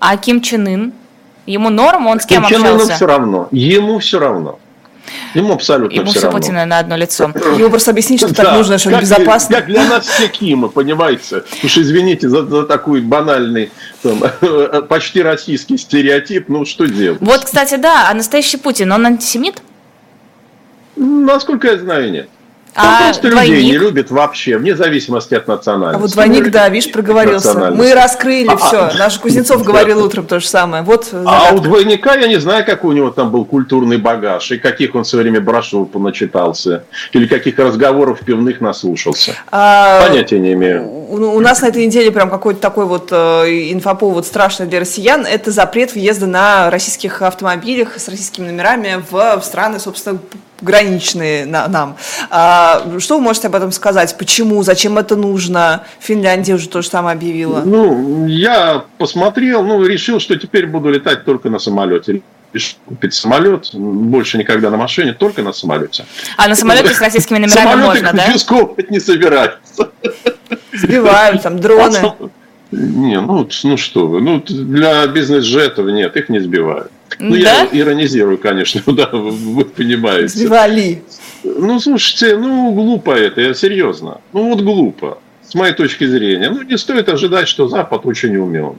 А 0.00 0.16
Ким 0.16 0.40
Чен 0.40 0.66
Ын? 0.66 0.92
Ему 1.44 1.68
норм, 1.68 2.06
он 2.06 2.18
с 2.18 2.24
кем 2.24 2.46
Ким 2.46 2.62
общался? 2.62 2.86
Чен 2.86 2.96
все 2.96 3.06
равно. 3.06 3.48
Ему 3.50 3.98
все 3.98 4.18
равно. 4.18 4.58
Ему 5.34 5.54
абсолютно 5.54 5.96
Ему 5.96 6.10
все, 6.10 6.20
все. 6.20 6.30
Путина 6.30 6.64
на 6.66 6.78
одно 6.78 6.96
лицо. 6.96 7.24
Ему 7.24 7.70
просто 7.70 7.90
объяснить, 7.90 8.20
что 8.20 8.34
так 8.34 8.52
нужно, 8.52 8.78
что 8.78 8.90
как, 8.90 9.02
безопасно. 9.02 9.56
Как 9.56 9.66
для 9.66 9.84
нас 9.84 10.06
все 10.06 10.28
Кимы, 10.28 10.68
понимаете? 10.68 11.44
Уж 11.62 11.78
извините 11.78 12.28
за, 12.28 12.44
за 12.46 12.64
такой 12.64 13.00
банальный, 13.00 13.70
там, 14.02 14.22
почти 14.88 15.22
российский 15.22 15.76
стереотип, 15.78 16.48
ну 16.48 16.64
что 16.64 16.86
делать? 16.86 17.20
Вот, 17.20 17.44
кстати, 17.44 17.76
да, 17.76 18.08
а 18.10 18.14
настоящий 18.14 18.56
Путин, 18.56 18.92
он 18.92 19.06
антисемит? 19.06 19.62
Насколько 20.96 21.68
я 21.68 21.78
знаю, 21.78 22.10
нет. 22.12 22.28
А 22.74 23.04
просто 23.04 23.30
двойник? 23.30 23.50
людей 23.50 23.70
не 23.72 23.78
любит 23.78 24.10
вообще, 24.10 24.58
вне 24.58 24.76
зависимости 24.76 25.34
от 25.34 25.46
национальности. 25.48 25.96
А 25.96 26.02
вот 26.02 26.10
двойник, 26.12 26.50
да, 26.50 26.68
видишь, 26.68 26.90
проговорился. 26.92 27.70
Мы 27.70 27.94
раскрыли 27.94 28.48
А, 28.48 28.56
все. 28.56 28.90
Наш 28.98 29.18
Кузнецов 29.18 29.62
говорил 29.62 30.04
утром 30.04 30.26
то 30.26 30.40
же 30.40 30.46
самое. 30.46 30.82
Вот 30.82 31.08
А 31.12 31.52
у 31.54 31.60
двойника 31.60 32.14
я 32.14 32.26
не 32.26 32.40
знаю, 32.40 32.64
какой 32.64 32.90
у 32.90 32.96
него 32.96 33.10
там 33.10 33.30
был 33.30 33.44
культурный 33.44 33.98
багаж, 33.98 34.50
и 34.50 34.58
каких 34.58 34.94
он 34.94 35.04
в 35.04 35.06
свое 35.06 35.22
время 35.24 35.40
брошюр 35.40 35.86
поначитался, 35.86 36.84
или 37.12 37.26
каких 37.26 37.58
разговоров 37.58 38.20
пивных 38.20 38.60
наслушался. 38.60 39.32
А, 39.50 40.06
Понятия 40.06 40.38
не 40.38 40.52
имею. 40.54 41.03
У, 41.08 41.16
у 41.16 41.40
нас 41.40 41.62
на 41.62 41.66
этой 41.66 41.84
неделе 41.86 42.10
прям 42.10 42.30
какой-то 42.30 42.60
такой 42.60 42.86
вот 42.86 43.08
э, 43.10 43.72
инфоповод 43.72 44.26
страшный 44.26 44.66
для 44.66 44.80
россиян. 44.80 45.26
Это 45.26 45.50
запрет 45.50 45.94
въезда 45.94 46.26
на 46.26 46.70
российских 46.70 47.22
автомобилях 47.22 47.98
с 47.98 48.08
российскими 48.08 48.46
номерами 48.46 49.02
в 49.10 49.42
страны, 49.42 49.78
собственно, 49.78 50.18
граничные 50.60 51.46
на, 51.46 51.68
нам. 51.68 51.96
А, 52.30 52.98
что 52.98 53.16
вы 53.16 53.22
можете 53.22 53.48
об 53.48 53.54
этом 53.54 53.72
сказать? 53.72 54.16
Почему? 54.18 54.62
Зачем 54.62 54.98
это 54.98 55.16
нужно? 55.16 55.84
Финляндия 56.00 56.54
уже 56.54 56.68
то 56.68 56.82
же 56.82 56.88
самое 56.88 57.14
объявила. 57.14 57.62
Ну, 57.64 58.26
я 58.26 58.84
посмотрел, 58.98 59.62
ну, 59.62 59.84
решил, 59.84 60.20
что 60.20 60.36
теперь 60.36 60.66
буду 60.66 60.90
летать 60.90 61.24
только 61.24 61.50
на 61.50 61.58
самолете. 61.58 62.22
Купить 62.86 63.14
самолет, 63.14 63.70
больше 63.72 64.38
никогда 64.38 64.70
на 64.70 64.76
машине, 64.76 65.12
только 65.12 65.42
на 65.42 65.52
самолете. 65.52 66.04
А 66.36 66.46
на 66.46 66.54
самолете 66.54 66.94
с 66.94 67.00
российскими 67.00 67.38
номерами 67.38 67.64
Самолеты 67.64 67.86
можно, 67.86 68.12
да? 68.16 68.24
конфисковывать 68.24 68.90
не 68.90 69.00
собираются. 69.00 69.90
Сбивают 70.74 71.42
там 71.42 71.58
дроны. 71.58 72.12
Не, 72.70 73.20
ну, 73.20 73.48
ну 73.62 73.76
что 73.76 74.08
вы, 74.08 74.20
ну 74.20 74.42
для 74.44 75.06
бизнес-джетов 75.06 75.86
нет, 75.86 76.16
их 76.16 76.28
не 76.28 76.40
сбивают. 76.40 76.90
Ну, 77.20 77.30
Да? 77.36 77.38
я 77.38 77.68
иронизирую, 77.72 78.38
конечно, 78.38 78.82
да, 78.92 79.10
вы, 79.12 79.64
понимаете. 79.64 80.28
Сбивали. 80.28 81.02
Ну, 81.44 81.78
слушайте, 81.78 82.36
ну, 82.36 82.72
глупо 82.72 83.12
это, 83.12 83.40
я 83.42 83.54
серьезно. 83.54 84.20
Ну, 84.32 84.48
вот 84.48 84.62
глупо, 84.62 85.18
с 85.46 85.54
моей 85.54 85.74
точки 85.74 86.04
зрения. 86.06 86.50
Ну, 86.50 86.62
не 86.62 86.76
стоит 86.76 87.08
ожидать, 87.08 87.46
что 87.46 87.68
Запад 87.68 88.06
очень 88.06 88.36
умен. 88.36 88.76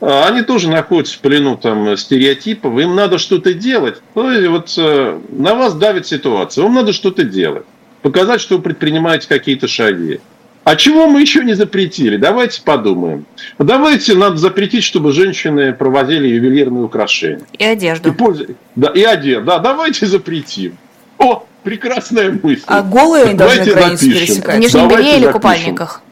А, 0.00 0.26
Они 0.28 0.42
тоже 0.42 0.70
находятся 0.70 1.16
в 1.16 1.18
плену 1.18 1.56
там 1.56 1.96
стереотипов, 1.96 2.78
им 2.78 2.94
надо 2.94 3.18
что-то 3.18 3.52
делать. 3.52 4.00
Ну, 4.14 4.30
и 4.30 4.46
вот 4.46 4.72
э, 4.78 5.18
на 5.30 5.54
вас 5.54 5.74
давит 5.74 6.06
ситуация, 6.06 6.62
вам 6.64 6.74
надо 6.74 6.92
что-то 6.92 7.24
делать. 7.24 7.64
Показать, 8.00 8.40
что 8.40 8.56
вы 8.56 8.62
предпринимаете 8.62 9.28
какие-то 9.28 9.66
шаги. 9.68 10.20
А 10.64 10.76
чего 10.76 11.06
мы 11.06 11.20
еще 11.20 11.44
не 11.44 11.52
запретили? 11.54 12.16
Давайте 12.16 12.62
подумаем. 12.62 13.26
Давайте 13.58 14.14
надо 14.14 14.36
запретить, 14.38 14.82
чтобы 14.82 15.12
женщины 15.12 15.74
проводили 15.74 16.26
ювелирные 16.28 16.84
украшения. 16.84 17.44
И 17.58 17.62
И, 17.62 17.66
одежду. 17.66 18.14
пользу- 18.14 18.46
да, 18.74 18.88
и 18.88 19.02
одежду. 19.02 19.44
Да, 19.44 19.58
давайте 19.58 20.06
запретим. 20.06 20.76
О, 21.18 21.44
прекрасная 21.62 22.38
мысль. 22.42 22.62
А 22.66 22.80
голые 22.82 23.24
они 23.26 23.34
должны 23.34 23.64
границу 23.64 24.06
запишем. 24.06 24.10
В 24.10 24.26
пересекать? 24.26 24.58
нижнем 24.58 24.88
Давайте 24.88 25.02
белье 25.12 25.18
или 25.26 25.32
купальниках? 25.32 26.02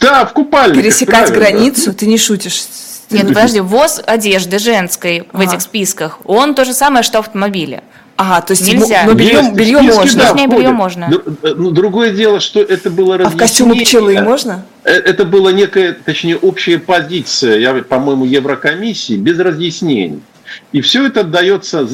Да, 0.00 0.24
в 0.24 0.32
купальниках. 0.32 0.82
Пересекать 0.82 1.32
границу? 1.32 1.92
Ты 1.94 2.06
не 2.06 2.18
шутишь. 2.18 2.64
Нет, 3.10 3.24
ну 3.24 3.28
подожди, 3.34 3.60
ввоз 3.60 4.00
одежды 4.04 4.58
женской 4.58 5.28
в 5.32 5.36
Ага. 5.40 5.44
этих 5.44 5.60
списках, 5.62 6.18
он 6.24 6.54
то 6.54 6.64
же 6.64 6.72
самое, 6.72 7.02
что 7.04 7.18
автомобили. 7.20 7.82
Ага, 8.16 8.42
то 8.42 8.52
есть 8.52 8.66
Нельзя. 8.66 9.02
но 9.06 9.14
белье, 9.14 9.32
Есть 9.38 9.52
белье 9.54 9.78
списки, 9.78 9.96
можно. 9.96 10.22
да, 10.22 10.28
Нижнее 10.30 10.46
белье 10.48 10.70
можно. 10.70 11.04
Дру- 11.06 11.36
э, 11.42 11.54
Ну, 11.56 11.70
другое 11.72 12.12
дело, 12.12 12.38
что 12.38 12.60
это 12.60 12.88
было 12.90 13.16
А 13.16 13.28
в 13.28 13.36
костюмы 13.36 13.72
разъяснение. 13.72 13.84
пчелы 14.14 14.20
можно? 14.22 14.64
Э, 14.84 14.92
Это 14.92 15.24
была 15.24 15.50
некая, 15.52 15.92
точнее, 15.94 16.36
общая 16.36 16.78
позиция, 16.78 17.58
я, 17.58 17.74
по-моему, 17.74 18.24
Еврокомиссии, 18.24 19.16
без 19.16 19.38
разъяснений. 19.40 20.20
И 20.70 20.80
все 20.82 21.06
это 21.06 21.20
отдается 21.20 21.84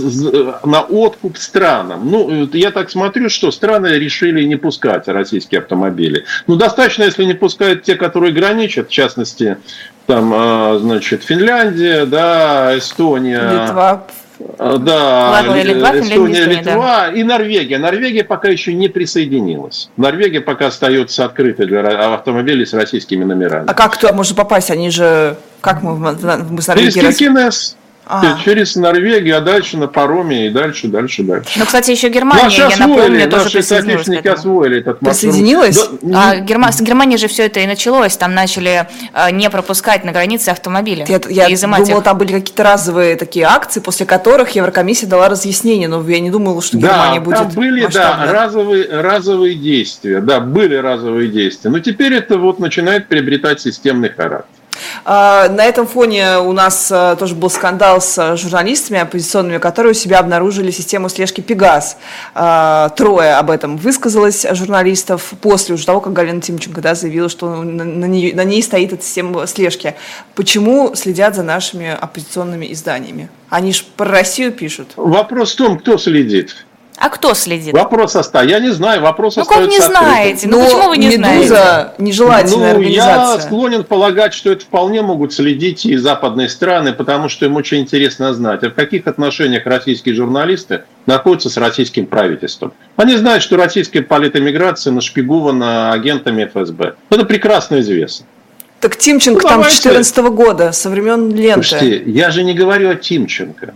на 0.65 0.83
откуп 0.83 1.39
странам. 1.39 2.11
Ну, 2.11 2.45
э, 2.45 2.49
я 2.53 2.71
так 2.71 2.91
смотрю, 2.91 3.31
что 3.31 3.51
страны 3.51 3.87
решили 3.87 4.43
не 4.45 4.57
пускать 4.57 5.09
российские 5.09 5.61
автомобили. 5.61 6.27
Ну, 6.47 6.57
достаточно, 6.57 7.05
если 7.05 7.25
не 7.25 7.35
пускают 7.35 7.85
те, 7.85 7.95
которые 7.95 8.35
граничат, 8.35 8.89
в 8.89 8.93
частности, 8.93 9.57
там, 10.07 10.33
а, 10.35 10.79
значит, 10.79 11.23
Финляндия, 11.25 12.05
да, 12.05 12.77
Эстония. 12.77 13.63
Литва. 13.63 14.05
А, 14.63 14.77
Да, 14.77 15.41
Литва, 15.63 15.99
Эстония, 15.99 16.45
Литва 16.45 17.09
и 17.09 17.23
Норвегия. 17.23 17.79
Норвегия 17.79 18.25
пока 18.25 18.49
еще 18.49 18.75
не 18.75 18.89
присоединилась. 18.89 19.89
Норвегия 19.97 20.43
пока 20.43 20.67
остается 20.67 21.25
открытой 21.25 21.65
для 21.67 21.81
автомобилей 22.15 22.67
с 22.67 22.75
российскими 22.75 23.25
номерами. 23.25 23.65
А 23.71 23.73
как 23.73 23.97
туда 23.97 24.13
можно 24.13 24.37
попасть? 24.37 24.71
Они 24.71 24.91
же... 24.91 25.37
Как 25.63 25.83
мы, 25.83 25.95
в- 25.95 25.99
мы 25.99 26.13
с 26.61 26.67
Через 26.67 26.69
Норвегией 26.69 26.93
Киркинесс, 27.07 27.77
Ага. 28.11 28.39
через 28.45 28.75
Норвегию, 28.77 29.37
а 29.37 29.41
дальше 29.41 29.77
на 29.77 29.87
пароме 29.87 30.49
и 30.49 30.51
дальше, 30.51 30.89
дальше, 30.89 31.23
дальше. 31.23 31.49
Ну, 31.57 31.65
кстати, 31.65 31.93
еще 31.93 32.09
Германия, 32.09 32.45
Наши 32.45 32.61
я 32.61 32.67
освоили, 32.67 32.91
напомню, 32.93 33.31
тоже 33.31 33.45
наши 33.45 33.57
присоединилась 33.59 34.01
к 34.03 34.05
соотечественники 34.05 34.29
освоили 34.29 34.81
этот 34.81 35.03
маршрут. 35.03 35.21
Присоединилась? 35.23 35.89
Да, 36.03 36.31
А 36.31 36.37
Герма- 36.41 36.73
с 36.73 36.81
Германии 36.81 37.17
же 37.17 37.29
все 37.29 37.47
это 37.47 37.61
и 37.61 37.67
началось. 37.67 38.17
Там 38.17 38.35
начали 38.35 38.87
э, 39.13 39.31
не 39.31 39.49
пропускать 39.49 40.05
на 40.05 40.13
границе 40.13 40.49
автомобили. 40.49 41.05
Я, 41.09 41.21
я 41.29 41.49
и 41.49 41.57
думала, 41.57 41.99
их. 41.99 42.05
там 42.05 42.19
были 42.19 42.33
какие-то 42.33 42.65
разовые 42.65 43.17
такие 43.17 43.47
акции, 43.47 43.81
после 43.81 44.07
которых 44.07 44.51
Еврокомиссия 44.51 45.09
дала 45.09 45.29
разъяснение, 45.29 45.89
но 45.89 46.03
я 46.09 46.21
не 46.21 46.31
думала, 46.31 46.61
что 46.63 46.79
Да, 46.79 46.89
Германия 46.89 47.21
будет 47.21 47.37
там 47.37 47.49
были, 47.51 47.87
да, 47.87 48.27
разовые, 48.33 48.87
разовые 49.01 49.55
действия, 49.55 50.21
да, 50.21 50.41
были 50.41 50.75
разовые 50.75 51.29
действия. 51.29 51.71
Но 51.71 51.79
теперь 51.79 52.15
это 52.15 52.39
вот 52.39 52.59
начинает 52.59 53.09
приобретать 53.09 53.61
системный 53.61 54.11
характер. 54.11 54.60
А, 55.05 55.49
На 55.49 55.65
этом 55.65 55.87
фоне 55.87 56.39
у 56.39 56.53
нас 56.53 56.91
а, 56.93 57.17
тоже 57.17 57.35
был 57.35 57.51
скандал 57.51 58.01
с 58.01 58.19
а, 58.19 58.37
журналистами 58.37 59.01
оппозиционными, 59.01 59.59
которые 59.59 59.93
у 59.93 59.95
себя 59.95 60.19
обнаружили 60.19 60.71
систему 60.71 61.09
слежки 61.09 61.41
«Пегас». 61.41 61.97
А, 62.35 62.91
Трое 62.91 63.35
об 63.35 63.51
этом 63.51 63.77
высказалось 63.77 64.47
журналистов 64.53 65.33
после 65.41 65.75
уже 65.75 65.87
того, 65.87 66.01
как 66.01 66.13
Галина 66.13 66.41
Тимченко 66.41 66.81
да, 66.81 66.95
заявила, 66.95 67.29
что 67.29 67.63
на 67.63 68.07
ней, 68.07 68.33
на 68.33 68.45
ней 68.45 68.63
стоит 68.63 68.93
эта 68.93 69.03
система 69.03 69.47
слежки. 69.47 69.95
Почему 70.35 70.95
следят 70.95 71.35
за 71.35 71.43
нашими 71.43 71.91
оппозиционными 71.91 72.73
изданиями? 72.73 73.29
Они 73.49 73.73
же 73.73 73.83
про 73.97 74.09
Россию 74.09 74.53
пишут. 74.53 74.93
Вопрос 74.97 75.53
в 75.55 75.57
том, 75.57 75.79
кто 75.79 75.99
следит. 75.99 76.65
А 77.01 77.09
кто 77.09 77.33
следит? 77.33 77.73
Вопрос 77.73 78.15
остается. 78.15 78.55
Я 78.55 78.61
не 78.61 78.71
знаю, 78.73 79.01
вопрос 79.01 79.37
Ну, 79.37 79.45
как 79.47 79.53
остается 79.53 79.71
не 79.79 79.85
открытым. 79.87 80.05
знаете? 80.07 80.49
Ну, 80.49 80.65
почему 80.65 80.89
вы 80.91 80.97
не 80.99 81.11
знаете? 81.13 81.39
«Медуза» 81.41 81.95
нежелательная 81.97 82.75
Ну, 82.75 82.81
я 82.83 83.05
организация. 83.07 83.41
склонен 83.47 83.85
полагать, 83.85 84.35
что 84.35 84.53
это 84.53 84.65
вполне 84.67 85.01
могут 85.01 85.33
следить 85.33 85.87
и 85.87 85.97
западные 85.97 86.51
страны, 86.51 86.93
потому 86.93 87.31
что 87.31 87.47
им 87.47 87.57
очень 87.57 87.79
интересно 87.79 88.35
знать, 88.35 88.63
а 88.65 88.69
в 88.69 88.75
каких 88.75 89.07
отношениях 89.07 89.65
российские 89.65 90.15
журналисты 90.15 90.83
находятся 91.07 91.49
с 91.49 91.57
российским 91.57 92.05
правительством. 92.05 92.75
Они 92.97 93.17
знают, 93.17 93.43
что 93.43 93.57
российская 93.57 94.03
политэмиграция 94.03 94.93
нашпигована 94.93 95.93
агентами 95.93 96.45
ФСБ. 96.45 96.97
Это 97.09 97.25
прекрасно 97.25 97.81
известно. 97.81 98.27
Так 98.81 98.97
Тимченко 98.97 99.41
Ну, 99.43 99.49
там 99.49 99.57
давайте. 99.61 99.77
14 99.77 100.17
года, 100.19 100.73
со 100.73 100.91
времен 100.91 101.35
ленты. 101.35 101.67
Слушайте, 101.67 102.03
я 102.11 102.31
же 102.31 102.43
не 102.45 102.53
говорю 102.53 102.91
о 102.91 102.95
Тимченко. 102.95 103.75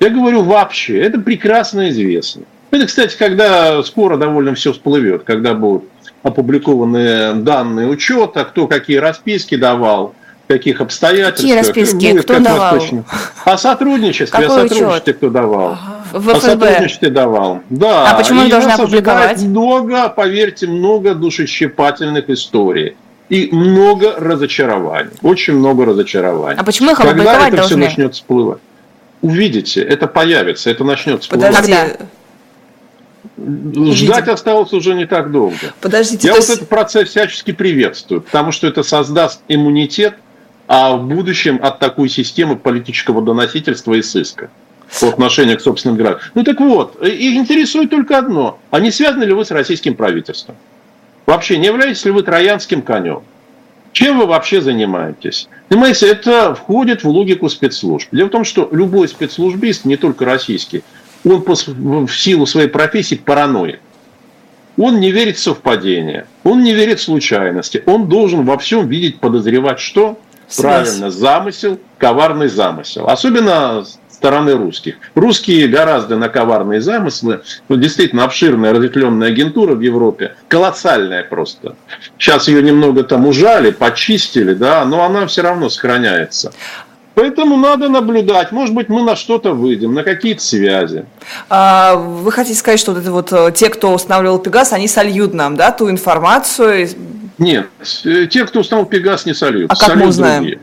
Я 0.00 0.08
говорю 0.10 0.42
вообще, 0.42 0.98
это 1.00 1.18
прекрасно 1.20 1.90
известно. 1.90 2.42
Это, 2.70 2.86
кстати, 2.86 3.16
когда 3.18 3.82
скоро 3.82 4.16
довольно 4.16 4.54
все 4.54 4.72
всплывет, 4.72 5.24
когда 5.24 5.54
будут 5.54 5.84
опубликованы 6.22 7.34
данные 7.34 7.86
учета, 7.88 8.44
кто 8.44 8.66
какие 8.66 8.96
расписки 8.98 9.56
давал, 9.56 10.14
каких 10.48 10.80
обстоятельствах. 10.80 11.36
Какие 11.50 11.58
расписки? 11.58 12.10
Будет 12.12 12.24
Кто 12.24 12.34
как 12.34 12.42
давал? 12.42 12.72
восточно. 12.74 13.04
О 13.44 13.56
сотрудничестве, 13.58 14.26
Какой 14.26 14.46
о 14.46 14.48
сотрудничестве 14.68 14.86
учет? 15.12 15.16
кто 15.16 15.30
давал. 15.30 15.78
В 16.12 16.28
О 16.30 16.34
ФСБ. 16.34 16.40
сотрудничестве 16.50 17.10
давал. 17.10 17.60
Да. 17.70 18.10
А 18.10 18.14
почему 18.16 18.40
их 18.42 18.48
И 18.48 18.50
должны 18.50 18.70
опубликовать? 18.70 19.42
Много, 19.42 20.08
поверьте, 20.08 20.66
много 20.66 21.14
душещипательных 21.14 22.28
историй. 22.30 22.96
и 23.28 23.48
много 23.52 24.14
разочарований. 24.18 25.10
Очень 25.22 25.54
много 25.54 25.84
разочарований. 25.84 26.58
А 26.58 26.64
почему 26.64 26.90
их 26.90 26.96
Когда 26.98 27.46
это 27.46 27.56
должны? 27.58 27.66
все 27.66 27.76
начнет 27.76 28.14
всплывать? 28.14 28.58
Увидите, 29.22 29.82
это 29.82 30.06
появится, 30.06 30.70
это 30.70 30.84
начнет 30.84 31.22
всплывать. 31.22 31.54
Подожди. 31.54 31.74
Ждать 33.36 34.18
Увидим. 34.18 34.32
осталось 34.32 34.72
уже 34.72 34.94
не 34.94 35.06
так 35.06 35.30
долго. 35.30 35.74
Подождите. 35.80 36.28
Я 36.28 36.34
вот 36.34 36.40
есть... 36.40 36.50
этот 36.50 36.68
процесс 36.68 37.08
всячески 37.08 37.52
приветствую, 37.52 38.22
потому 38.22 38.52
что 38.52 38.66
это 38.66 38.82
создаст 38.82 39.40
иммунитет, 39.48 40.14
а 40.68 40.96
в 40.96 41.06
будущем 41.06 41.58
от 41.62 41.78
такой 41.78 42.08
системы 42.08 42.56
политического 42.56 43.20
доносительства 43.22 43.94
и 43.94 44.02
сыска 44.02 44.50
по 45.00 45.08
отношению 45.08 45.58
к 45.58 45.60
собственным 45.60 45.96
гражданам. 45.96 46.30
Ну 46.34 46.44
так 46.44 46.60
вот, 46.60 47.02
их 47.02 47.36
интересует 47.36 47.90
только 47.90 48.18
одно. 48.18 48.58
А 48.70 48.80
не 48.80 48.90
связаны 48.90 49.24
ли 49.24 49.32
вы 49.32 49.44
с 49.44 49.50
российским 49.50 49.94
правительством? 49.94 50.56
Вообще, 51.26 51.58
не 51.58 51.66
являетесь 51.66 52.04
ли 52.04 52.10
вы 52.10 52.22
троянским 52.22 52.82
конем? 52.82 53.22
Чем 53.92 54.18
вы 54.18 54.26
вообще 54.26 54.60
занимаетесь? 54.60 55.48
Понимаете, 55.68 56.08
это 56.08 56.54
входит 56.54 57.02
в 57.02 57.08
логику 57.08 57.48
спецслужб. 57.48 58.08
Дело 58.12 58.28
в 58.28 58.30
том, 58.30 58.44
что 58.44 58.68
любой 58.70 59.08
спецслужбист, 59.08 59.84
не 59.84 59.96
только 59.96 60.24
российский, 60.24 60.82
он 61.24 61.44
в 61.44 62.16
силу 62.16 62.46
своей 62.46 62.68
профессии 62.68 63.16
параноик. 63.16 63.80
Он 64.78 65.00
не 65.00 65.10
верит 65.10 65.36
в 65.36 65.40
совпадение, 65.40 66.26
он 66.44 66.62
не 66.62 66.72
верит 66.72 67.00
в 67.00 67.02
случайности, 67.02 67.82
он 67.84 68.08
должен 68.08 68.46
во 68.46 68.56
всем 68.56 68.88
видеть, 68.88 69.18
подозревать 69.18 69.80
что? 69.80 70.18
Связь. 70.48 70.86
Правильно, 70.88 71.10
замысел, 71.10 71.78
коварный 71.98 72.48
замысел. 72.48 73.06
Особенно 73.06 73.84
стороны 74.20 74.52
русских. 74.52 74.96
Русские 75.14 75.66
гораздо 75.66 76.16
на 76.16 76.28
коварные 76.28 76.82
замыслы. 76.82 77.40
Ну, 77.70 77.76
действительно, 77.76 78.24
обширная 78.24 78.72
разветвленная 78.74 79.28
агентура 79.28 79.74
в 79.74 79.80
Европе. 79.80 80.34
Колоссальная 80.48 81.24
просто. 81.24 81.74
Сейчас 82.18 82.46
ее 82.46 82.62
немного 82.62 83.02
там 83.02 83.26
ужали, 83.26 83.70
почистили, 83.70 84.52
да, 84.52 84.84
но 84.84 85.04
она 85.04 85.26
все 85.26 85.40
равно 85.40 85.70
сохраняется. 85.70 86.52
Поэтому 87.14 87.56
надо 87.56 87.88
наблюдать. 87.88 88.52
Может 88.52 88.74
быть, 88.74 88.90
мы 88.90 89.02
на 89.02 89.16
что-то 89.16 89.52
выйдем, 89.54 89.94
на 89.94 90.02
какие-то 90.02 90.42
связи. 90.42 91.06
А, 91.48 91.94
вы 91.96 92.30
хотите 92.30 92.58
сказать, 92.58 92.78
что 92.78 92.92
вот 92.92 93.00
это 93.00 93.10
вот 93.10 93.32
э, 93.32 93.52
те, 93.54 93.70
кто 93.70 93.94
устанавливал 93.94 94.38
Пегас, 94.38 94.74
они 94.74 94.86
сольют 94.86 95.32
нам, 95.32 95.56
да, 95.56 95.72
ту 95.72 95.90
информацию? 95.90 96.88
Нет, 97.38 97.68
э, 98.04 98.26
те, 98.26 98.44
кто 98.44 98.60
установил 98.60 98.86
Пегас, 98.86 99.24
не 99.24 99.32
сольют. 99.32 99.70
А 99.72 99.76
как 99.76 99.96
мы 99.96 100.08
узнаем? 100.08 100.42
Другие. 100.42 100.60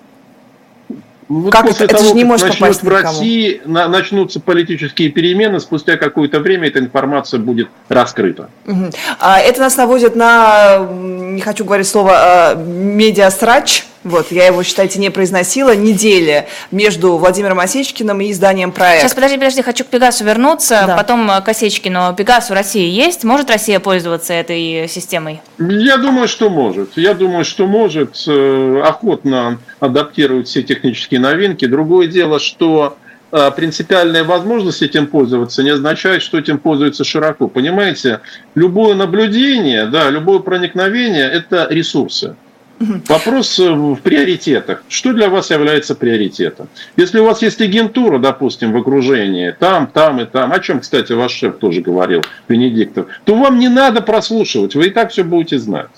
Вот 1.29 1.51
как 1.51 1.67
после 1.67 1.85
это, 1.85 1.95
того, 1.95 2.05
это 2.05 2.09
же 2.09 2.15
не 2.15 2.23
может 2.23 2.47
попасть 2.47 2.83
в 2.83 2.87
России 2.87 3.61
на, 3.65 3.87
начнутся 3.87 4.39
политические 4.39 5.09
перемены, 5.09 5.59
спустя 5.59 5.97
какое-то 5.97 6.39
время 6.39 6.67
эта 6.67 6.79
информация 6.79 7.39
будет 7.39 7.67
раскрыта. 7.89 8.49
Угу. 8.65 8.91
А 9.19 9.39
это 9.39 9.59
нас 9.59 9.75
наводит 9.75 10.15
на, 10.15 10.77
не 10.79 11.41
хочу 11.41 11.65
говорить 11.65 11.87
слово, 11.87 12.11
а, 12.13 12.55
медиасрач, 12.55 13.85
вот, 14.07 14.31
я 14.31 14.47
его, 14.47 14.63
считайте, 14.63 14.99
не 14.99 15.09
произносила, 15.09 15.75
недели 15.75 16.47
между 16.71 17.17
Владимиром 17.17 17.59
Осечкиным 17.59 18.21
и 18.21 18.31
изданием 18.31 18.71
проекта. 18.71 19.01
Сейчас, 19.01 19.13
подожди, 19.13 19.37
подожди, 19.37 19.61
хочу 19.61 19.83
к 19.83 19.87
Пегасу 19.87 20.23
вернуться, 20.23 20.83
да. 20.87 20.97
потом 20.97 21.27
к 21.27 21.47
Осечкину. 21.47 22.15
Пегас 22.15 22.49
у 22.51 22.53
России 22.53 22.89
есть? 22.89 23.23
Может 23.23 23.49
Россия 23.49 23.79
пользоваться 23.79 24.33
этой 24.33 24.87
системой? 24.87 25.41
Я 25.59 25.97
думаю, 25.97 26.27
что 26.27 26.49
может. 26.49 26.97
Я 26.97 27.13
думаю, 27.13 27.45
что 27.45 27.67
может. 27.67 28.17
Э, 28.27 28.81
охотно 28.83 29.59
адаптировать 29.79 30.47
все 30.47 30.63
технические 30.63 31.19
новинки. 31.19 31.65
Другое 31.65 32.07
дело, 32.07 32.39
что 32.39 32.97
э, 33.31 33.51
принципиальная 33.55 34.23
возможность 34.23 34.81
этим 34.81 35.07
пользоваться 35.07 35.63
не 35.63 35.71
означает, 35.71 36.21
что 36.21 36.37
этим 36.37 36.57
пользуются 36.57 37.03
широко. 37.03 37.47
Понимаете, 37.47 38.21
любое 38.55 38.95
наблюдение, 38.95 39.85
да, 39.87 40.09
любое 40.09 40.39
проникновение– 40.39 41.29
это 41.31 41.67
ресурсы. 41.69 42.35
Вопрос 42.79 43.59
э, 43.59 43.71
в 43.71 43.95
приоритетах. 43.97 44.83
Что 44.87 45.13
для 45.13 45.29
вас 45.29 45.49
является 45.49 45.95
приоритетом? 45.95 46.69
Если 46.95 47.19
у 47.19 47.25
вас 47.25 47.41
есть 47.41 47.59
агентура, 47.59 48.19
допустим, 48.19 48.71
в 48.71 48.77
окружении, 48.77 49.51
там, 49.51 49.87
там 49.87 50.21
и 50.21 50.25
там, 50.25 50.51
о 50.51 50.59
чем, 50.59 50.81
кстати, 50.81 51.13
ваш 51.13 51.31
шеф 51.31 51.57
тоже 51.57 51.81
говорил, 51.81 52.23
Венедиктов, 52.47 53.07
то 53.25 53.35
вам 53.35 53.57
не 53.57 53.67
надо 53.67 54.01
прослушивать, 54.01 54.75
вы 54.75 54.87
и 54.87 54.89
так 54.91 55.11
все 55.11 55.23
будете 55.23 55.57
знать. 55.57 55.89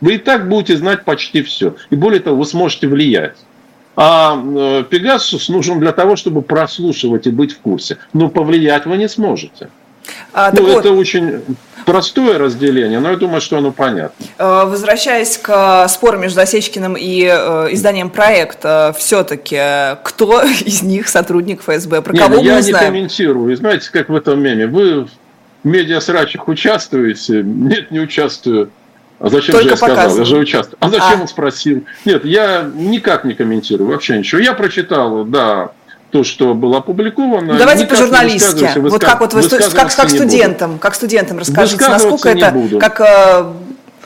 Вы 0.00 0.14
и 0.14 0.18
так 0.18 0.48
будете 0.48 0.76
знать 0.76 1.04
почти 1.04 1.42
все. 1.42 1.76
И 1.90 1.96
более 1.96 2.20
того, 2.20 2.38
вы 2.38 2.44
сможете 2.46 2.88
влиять. 2.88 3.36
А 3.94 4.40
э, 4.40 4.84
Пегасус 4.88 5.48
нужен 5.48 5.78
для 5.78 5.92
того, 5.92 6.16
чтобы 6.16 6.42
прослушивать 6.42 7.26
и 7.26 7.30
быть 7.30 7.52
в 7.52 7.58
курсе. 7.58 7.98
Но 8.12 8.28
повлиять 8.28 8.86
вы 8.86 8.96
не 8.96 9.08
сможете. 9.08 9.70
А, 10.32 10.50
ну, 10.52 10.66
это 10.66 10.90
вот. 10.90 10.98
очень 10.98 11.42
простое 11.84 12.38
разделение, 12.38 13.00
но 13.00 13.10
я 13.10 13.16
думаю, 13.16 13.40
что 13.40 13.56
оно 13.58 13.72
понятно. 13.72 14.26
Э, 14.38 14.64
возвращаясь 14.66 15.38
к 15.38 15.88
спору 15.88 16.18
между 16.18 16.40
Осечкиным 16.40 16.96
и 16.98 17.24
э, 17.24 17.68
изданием 17.72 18.10
проекта, 18.10 18.94
все-таки 18.98 19.96
кто 20.04 20.42
из 20.66 20.82
них 20.82 21.08
сотрудник 21.08 21.62
ФСБ? 21.62 22.02
Про 22.02 22.16
кого 22.16 22.36
Нет, 22.36 22.42
мы 22.42 22.44
я 22.44 22.62
знаем? 22.62 22.84
не 22.84 23.00
комментирую. 23.00 23.56
Знаете, 23.56 23.90
как 23.90 24.10
в 24.10 24.14
этом 24.14 24.40
меме? 24.40 24.66
Вы 24.66 25.04
в 25.04 25.08
медиасрачах 25.64 26.46
участвуете? 26.46 27.42
Нет, 27.42 27.90
не 27.90 28.00
участвую. 28.00 28.70
А 29.18 29.30
зачем 29.30 29.52
Только 29.52 29.64
же 29.64 29.70
я 29.70 29.76
сказал? 29.76 30.16
Я 30.16 30.24
же 30.24 30.36
участвую. 30.36 30.76
А 30.80 30.90
зачем 30.90 31.18
а. 31.18 31.22
он 31.22 31.28
спросил? 31.28 31.84
Нет, 32.04 32.24
я 32.24 32.70
никак 32.74 33.24
не 33.24 33.34
комментирую, 33.34 33.88
вообще 33.88 34.18
ничего. 34.18 34.40
Я 34.40 34.52
прочитал, 34.52 35.24
да, 35.24 35.72
то, 36.10 36.24
что 36.24 36.54
было 36.54 36.78
опубликовано. 36.78 37.52
Ну, 37.52 37.58
давайте 37.58 37.86
по-журналистски. 37.86 38.78
Вот 38.78 39.02
как 39.02 39.20
вот 39.20 39.34
вы, 39.34 39.48
как, 39.48 39.94
как 39.94 40.10
студентам, 40.10 40.78
как 40.78 40.94
студентам 40.94 41.38
расскажите, 41.38 41.88
насколько 41.88 42.30
это 42.30 42.50
буду. 42.50 42.78
как 42.78 43.00
э, 43.00 43.52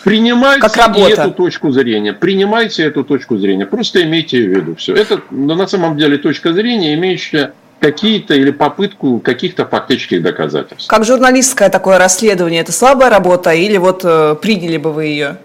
Принимайте 0.04 0.60
как 0.60 0.76
работа. 0.76 1.22
эту 1.22 1.30
точку 1.30 1.70
зрения. 1.70 2.12
Принимайте 2.12 2.82
эту 2.82 3.04
точку 3.04 3.36
зрения. 3.38 3.66
Просто 3.66 4.02
имейте 4.02 4.38
в 4.38 4.50
виду 4.50 4.74
все. 4.74 4.94
Это 4.94 5.20
на 5.30 5.66
самом 5.66 5.96
деле 5.96 6.18
точка 6.18 6.52
зрения, 6.52 6.94
имеющая 6.94 7.52
какие-то 7.78 8.34
или 8.34 8.50
попытку 8.50 9.18
каких-то 9.18 9.66
фактических 9.66 10.22
доказательств. 10.22 10.88
Как 10.88 11.04
журналистское 11.04 11.68
такое 11.68 11.98
расследование, 11.98 12.60
это 12.60 12.72
слабая 12.72 13.10
работа 13.10 13.50
или 13.52 13.76
вот 13.76 14.02
э, 14.04 14.36
приняли 14.40 14.76
бы 14.76 14.92
вы 14.92 15.06
ее 15.06 15.38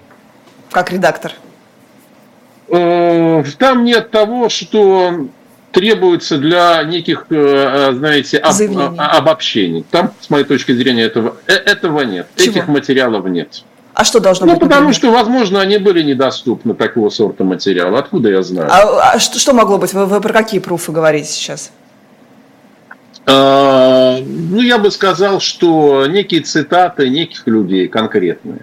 как 0.72 0.92
редактор? 0.92 1.34
Э, 2.70 3.44
там 3.58 3.84
нет 3.84 4.12
того, 4.12 4.50
что 4.50 5.28
требуется 5.78 6.40
для 6.40 6.84
неких, 6.84 7.28
э, 7.30 7.36
э, 7.36 7.94
знаете, 7.94 8.40
об, 8.40 8.56
обобщений. 8.98 9.86
Там, 9.92 10.12
с 10.20 10.32
моей 10.32 10.44
точки 10.44 10.72
зрения, 10.72 11.04
этого, 11.04 11.38
э, 11.46 11.54
этого 11.54 12.02
нет. 12.02 12.28
Чего? 12.36 12.52
Этих 12.52 12.68
материалов 12.68 13.26
нет. 13.28 13.64
А 13.94 14.04
что 14.04 14.20
должно 14.20 14.48
ну, 14.48 14.54
быть? 14.54 14.62
Ну, 14.64 14.68
потому 14.68 14.92
что, 14.94 15.12
возможно, 15.12 15.62
они 15.62 15.78
были 15.78 16.02
недоступны 16.02 16.74
такого 16.74 17.10
сорта 17.10 17.44
материала. 17.44 18.00
Откуда 18.00 18.30
я 18.30 18.42
знаю? 18.42 18.70
А, 18.72 19.12
а 19.14 19.20
что, 19.20 19.38
что 19.38 19.54
могло 19.54 19.78
быть? 19.78 19.94
Вы, 19.94 20.08
вы 20.08 20.20
про 20.20 20.34
какие 20.34 20.60
пруфы 20.60 20.92
говорите 20.92 21.30
сейчас? 21.30 21.72
А, 23.28 24.18
ну, 24.20 24.62
я 24.62 24.80
бы 24.80 24.90
сказал, 24.90 25.40
что 25.40 26.08
некие 26.08 26.42
цитаты 26.42 27.08
неких 27.08 27.46
людей 27.46 27.88
конкретные, 27.88 28.62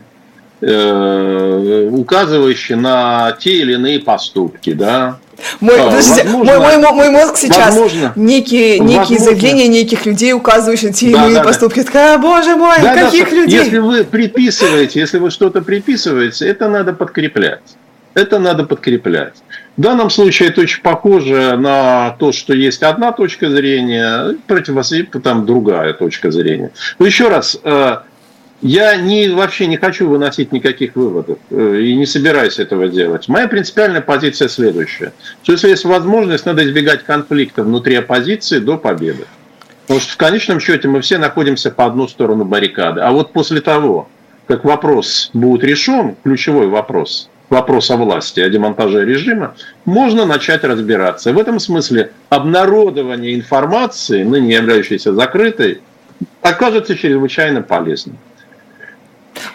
указывающие 1.91 2.77
на 2.77 3.37
те 3.39 3.59
или 3.59 3.75
иные 3.75 4.01
поступки, 4.01 4.73
да, 4.73 5.21
мой, 5.61 5.80
а, 5.80 5.86
подождите, 5.86 6.24
возможно, 6.24 6.61
мой, 6.61 6.76
мой, 6.78 6.92
мой 6.92 7.11
мозг 7.11 7.36
сейчас 7.36 7.74
возможно, 7.74 8.12
некие, 8.16 8.78
некие 8.78 8.99
возможно. 8.99 9.24
заявления 9.24 9.68
неких 9.68 10.07
людей, 10.07 10.32
указывающие 10.32 10.90
на 10.90 10.95
те 10.97 11.07
или 11.07 11.14
иные 11.14 11.34
да, 11.36 11.42
поступки. 11.42 11.80
Да. 11.80 11.84
Такая, 11.84 12.18
боже 12.18 12.57
мой, 12.57 12.76
да, 12.82 12.95
каких 12.95 13.30
да, 13.30 13.36
людей? 13.36 13.59
Если 13.61 13.78
вы 13.78 14.05
приписываете, 14.05 15.01
если 15.01 15.18
вы 15.18 15.30
что-то 15.30 15.62
приписываете, 15.62 16.47
это 16.47 16.68
надо 16.68 16.92
подкреплять. 16.92 17.61
Это 18.14 18.38
надо 18.38 18.64
подкреплять. 18.64 19.34
В 19.76 19.80
данном 19.80 20.09
случае 20.09 20.51
это 20.51 20.61
очень 20.61 20.82
похоже 20.82 21.57
на 21.57 22.11
то, 22.20 22.30
что 22.30 22.55
есть 22.55 22.82
одна 22.84 23.11
точка 23.11 23.51
зрения, 23.51 24.36
против 24.47 24.74
вас 24.74 24.92
там 25.22 25.47
другая 25.47 25.92
точка 25.95 26.30
зрения. 26.30 26.70
Но 27.01 27.07
еще 27.07 27.28
раз, 27.28 27.59
э, 27.62 27.97
я 28.65 28.97
не, 28.97 29.29
вообще 29.29 29.67
не 29.67 29.77
хочу 29.77 30.09
выносить 30.09 30.51
никаких 30.51 30.97
выводов 30.97 31.39
э, 31.51 31.81
и 31.83 31.95
не 31.95 32.07
собираюсь 32.07 32.59
этого 32.59 32.89
делать. 32.89 33.29
Моя 33.29 33.47
принципиальная 33.47 34.01
позиция 34.01 34.49
следующая. 34.49 35.12
Что 35.43 35.53
если 35.53 35.69
есть 35.69 35.85
возможность, 35.85 36.47
надо 36.47 36.65
избегать 36.65 37.05
конфликта 37.05 37.62
внутри 37.62 37.97
оппозиции 37.97 38.61
до 38.61 38.79
победы. 38.79 39.27
Потому 39.83 40.01
что 40.01 40.12
в 40.15 40.17
конечном 40.17 40.61
счете 40.61 40.89
мы 40.89 41.03
все 41.03 41.19
находимся 41.19 41.71
по 41.71 41.85
одну 41.85 42.09
сторону 42.09 42.47
баррикады. 42.47 43.03
А 43.03 43.12
вот 43.12 43.35
после 43.35 43.61
того, 43.61 44.09
как 44.47 44.65
вопрос 44.65 45.29
будет 45.35 45.62
решен, 45.62 46.17
ключевой 46.25 46.69
вопрос, 46.69 47.29
вопрос 47.51 47.91
о 47.91 47.99
власти, 47.99 48.41
о 48.41 48.49
демонтаже 48.49 49.05
режима, 49.05 49.55
можно 49.85 50.25
начать 50.25 50.65
разбираться. 50.65 51.35
В 51.35 51.39
этом 51.39 51.61
смысле 51.61 52.12
обнародование 52.31 53.35
информации, 53.35 54.23
ныне 54.23 54.55
являющейся 54.55 55.12
закрытой, 55.12 55.83
окажется 56.41 56.97
чрезвычайно 56.97 57.61
полезным. 57.61 58.17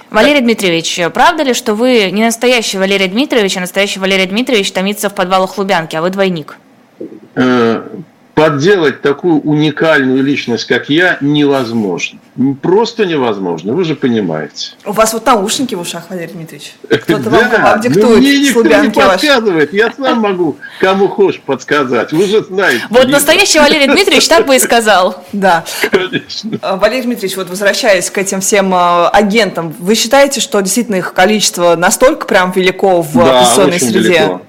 Валерий 0.09 0.41
Дмитриевич, 0.41 0.99
правда 1.13 1.43
ли, 1.43 1.53
что 1.53 1.75
вы 1.75 2.09
не 2.11 2.23
настоящий 2.23 2.77
Валерий 2.77 3.07
Дмитриевич, 3.07 3.57
а 3.57 3.61
настоящий 3.61 3.99
Валерий 3.99 4.25
Дмитриевич 4.25 4.71
томится 4.71 5.09
в 5.09 5.15
подвалах 5.15 5.57
Лубянки, 5.57 5.95
а 5.95 6.01
вы 6.01 6.09
двойник? 6.09 6.57
Подделать 8.39 9.01
такую 9.01 9.41
уникальную 9.41 10.23
личность, 10.23 10.65
как 10.65 10.89
я, 10.89 11.17
невозможно. 11.19 12.19
Просто 12.61 13.05
невозможно, 13.05 13.73
вы 13.73 13.83
же 13.83 13.95
понимаете. 13.95 14.71
У 14.85 14.93
вас 14.93 15.11
вот 15.11 15.25
наушники 15.25 15.75
в 15.75 15.81
ушах, 15.81 16.05
Валерий 16.09 16.31
Дмитриевич. 16.31 16.73
Кто-то 16.87 17.23
да, 17.29 17.49
вам, 17.49 17.61
вам 17.63 17.81
диктует 17.81 18.05
ну, 18.05 18.17
мне 18.17 18.39
никто 18.39 18.63
не 18.63 18.89
подсказывает, 18.89 19.73
я 19.73 19.91
сам 19.91 20.19
могу 20.21 20.55
кому 20.79 21.09
хочешь 21.09 21.41
подсказать, 21.41 22.13
вы 22.13 22.25
же 22.27 22.41
знаете. 22.43 22.85
Вот 22.89 23.09
настоящий 23.09 23.59
Валерий 23.59 23.87
Дмитриевич 23.87 24.27
так 24.29 24.45
бы 24.45 24.55
и 24.55 24.59
сказал. 24.59 25.23
Да. 25.33 25.63
Конечно. 25.89 26.57
А, 26.61 26.75
Валерий 26.75 27.03
Дмитриевич, 27.03 27.37
вот 27.37 27.49
возвращаясь 27.49 28.09
к 28.09 28.17
этим 28.17 28.41
всем 28.41 28.73
а, 28.73 29.09
агентам, 29.09 29.73
вы 29.79 29.95
считаете, 29.95 30.41
что 30.41 30.59
действительно 30.61 30.95
их 30.95 31.13
количество 31.13 31.75
настолько 31.75 32.25
прям 32.25 32.51
велико 32.51 33.01
в 33.01 33.13
да, 33.13 33.39
оппозиционной 33.39 33.79
среде? 33.79 33.99
Велико. 33.99 34.41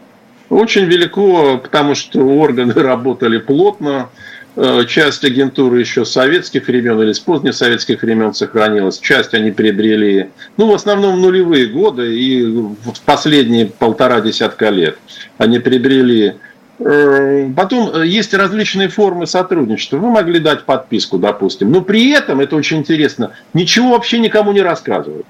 Очень 0.51 0.87
велико, 0.87 1.59
потому 1.59 1.95
что 1.95 2.21
органы 2.21 2.75
работали 2.77 3.39
плотно. 3.39 4.11
Э, 4.57 4.85
часть 4.87 5.25
агентуры 5.25 5.79
еще 5.79 6.05
советских 6.05 6.67
времен 6.67 7.01
или 7.01 7.13
с 7.13 7.21
позднесоветских 7.21 8.03
времен 8.03 8.35
сохранилась. 8.35 8.99
Часть 8.99 9.33
они 9.33 9.53
приобрели, 9.53 10.31
ну, 10.57 10.67
в 10.67 10.75
основном 10.75 11.21
нулевые 11.21 11.67
годы 11.67 12.19
и 12.19 12.45
в 12.45 13.01
последние 13.05 13.67
полтора 13.67 14.21
десятка 14.21 14.71
лет 14.71 14.99
они 15.39 15.61
приобрели 15.61 16.35
э, 16.81 17.51
Потом 17.57 17.95
э, 17.95 18.07
есть 18.09 18.35
различные 18.35 18.89
формы 18.89 19.29
сотрудничества. 19.29 19.99
Вы 19.99 20.11
могли 20.11 20.41
дать 20.41 20.65
подписку, 20.65 21.19
допустим, 21.19 21.71
но 21.71 21.81
при 21.81 22.11
этом, 22.11 22.41
это 22.41 22.57
очень 22.57 22.79
интересно, 22.79 23.31
ничего 23.55 23.91
вообще 23.91 24.19
никому 24.19 24.51
не 24.51 24.63
рассказывают. 24.63 25.27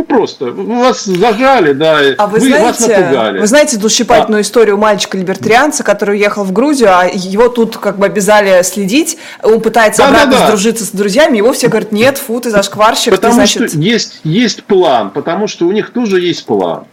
Ну, 0.00 0.04
просто 0.04 0.46
вас 0.46 1.04
зажали, 1.04 1.72
да, 1.72 1.98
а 2.16 2.26
вы, 2.26 2.38
вы 2.38 2.46
знаете, 2.46 2.64
вас 2.64 2.80
напугали. 2.80 3.38
Вы 3.38 3.46
знаете 3.46 3.76
душепательную 3.76 4.38
а. 4.38 4.42
историю 4.42 4.78
мальчика-либертарианца, 4.78 5.84
который 5.84 6.16
уехал 6.16 6.44
в 6.44 6.52
Грузию, 6.52 6.88
а 6.90 7.04
его 7.06 7.48
тут 7.48 7.76
как 7.76 7.98
бы 7.98 8.06
обязали 8.06 8.62
следить, 8.62 9.18
он 9.42 9.60
пытается 9.60 10.02
да, 10.02 10.08
обратно 10.08 10.32
да, 10.32 10.38
да. 10.38 10.46
сдружиться 10.46 10.84
с 10.84 10.90
друзьями, 10.90 11.36
его 11.36 11.52
все 11.52 11.68
говорят, 11.68 11.92
нет, 11.92 12.16
фу, 12.16 12.40
ты 12.40 12.50
зашкварщик, 12.50 13.14
потому 13.14 13.32
ты, 13.32 13.36
значит... 13.36 13.70
что 13.70 13.78
есть, 13.78 14.20
есть 14.24 14.64
план, 14.64 15.10
потому 15.10 15.46
что 15.48 15.66
у 15.66 15.72
них 15.72 15.90
тоже 15.90 16.20
есть 16.20 16.46
план. 16.46 16.84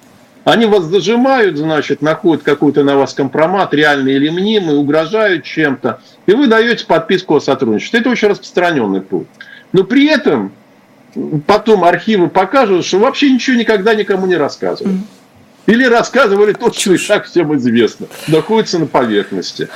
Они 0.43 0.66
вас 0.66 0.84
зажимают, 0.84 1.58
значит, 1.58 2.01
находят 2.01 2.43
какой-то 2.43 2.84
на 2.84 2.97
вас 2.97 3.14
компромат, 3.14 3.74
реальный 3.74 4.16
или 4.16 4.30
мнимый, 4.30 4.78
угрожают 4.78 5.45
чем-то, 5.45 6.01
и 6.26 6.34
вы 6.34 6.47
даете 6.47 6.86
подписку 6.86 7.36
о 7.36 7.39
сотрудничестве. 7.39 8.01
Это 8.01 8.10
очень 8.10 8.28
распространенный 8.28 9.01
путь. 9.01 9.28
Но 9.72 9.84
при 9.84 10.08
этом 10.08 10.51
потом 11.45 11.84
архивы 11.84 12.30
покажут, 12.30 12.86
что 12.86 12.99
вообще 12.99 13.32
ничего 13.32 13.58
никогда 13.58 13.95
никому 13.95 14.26
не 14.28 14.36
рассказывали. 14.36 14.99
Или 15.66 15.84
рассказывали 15.84 16.53
тот, 16.53 16.78
что 16.78 16.93
и 16.93 16.97
шаг 16.97 17.26
всем 17.26 17.53
известно, 17.58 18.08
находится 18.30 18.80
на 18.80 18.86
поверхности. 18.86 19.68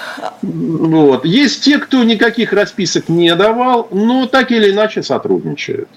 Вот. 0.41 1.25
Есть 1.25 1.65
те, 1.65 1.79
кто 1.79 2.03
никаких 2.05 2.53
расписок 2.53 3.09
не 3.09 3.35
давал, 3.35 3.89
но 3.91 4.25
так 4.25 4.51
или 4.51 4.71
иначе 4.71 5.03
сотрудничают. 5.03 5.89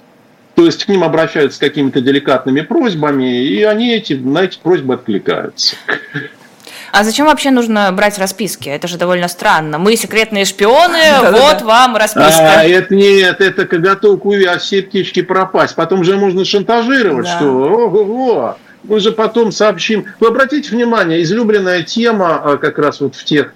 То 0.57 0.67
есть 0.67 0.85
к 0.85 0.89
ним 0.89 1.05
обращаются 1.05 1.57
с 1.57 1.61
какими-то 1.61 2.01
деликатными 2.01 2.61
просьбами, 2.61 3.45
и 3.45 3.63
они 3.63 3.95
эти, 3.95 4.15
на 4.15 4.43
эти 4.43 4.59
просьбы 4.59 4.95
откликаются. 4.95 5.77
А 6.97 7.03
зачем 7.03 7.27
вообще 7.27 7.51
нужно 7.51 7.91
брать 7.91 8.19
расписки? 8.19 8.69
Это 8.69 8.87
же 8.87 8.99
довольно 8.99 9.27
странно. 9.27 9.79
Мы 9.79 9.97
секретные 9.97 10.45
шпионы, 10.45 11.01
вот 11.33 11.63
вам 11.63 11.97
расписка. 11.97 12.61
А, 12.61 12.65
это 12.65 12.95
нет, 12.95 13.41
это 13.41 13.65
готов 13.65 14.23
к 14.23 14.59
все 14.59 14.83
птички 14.83 15.21
пропасть. 15.21 15.75
Потом 15.75 16.05
же 16.05 16.17
можно 16.17 16.45
шантажировать, 16.45 17.27
что 17.27 17.47
ого-го, 17.47 18.59
мы 18.85 19.01
же 19.01 19.11
потом 19.11 19.51
сообщим. 19.51 20.05
Вы 20.21 20.29
обратите 20.29 20.71
внимание, 20.71 21.21
излюбленная 21.25 21.83
тема 21.83 22.41
а, 22.45 22.57
как 22.59 22.79
раз 22.79 23.01
вот 23.01 23.17
в 23.17 23.25
тех 23.25 23.53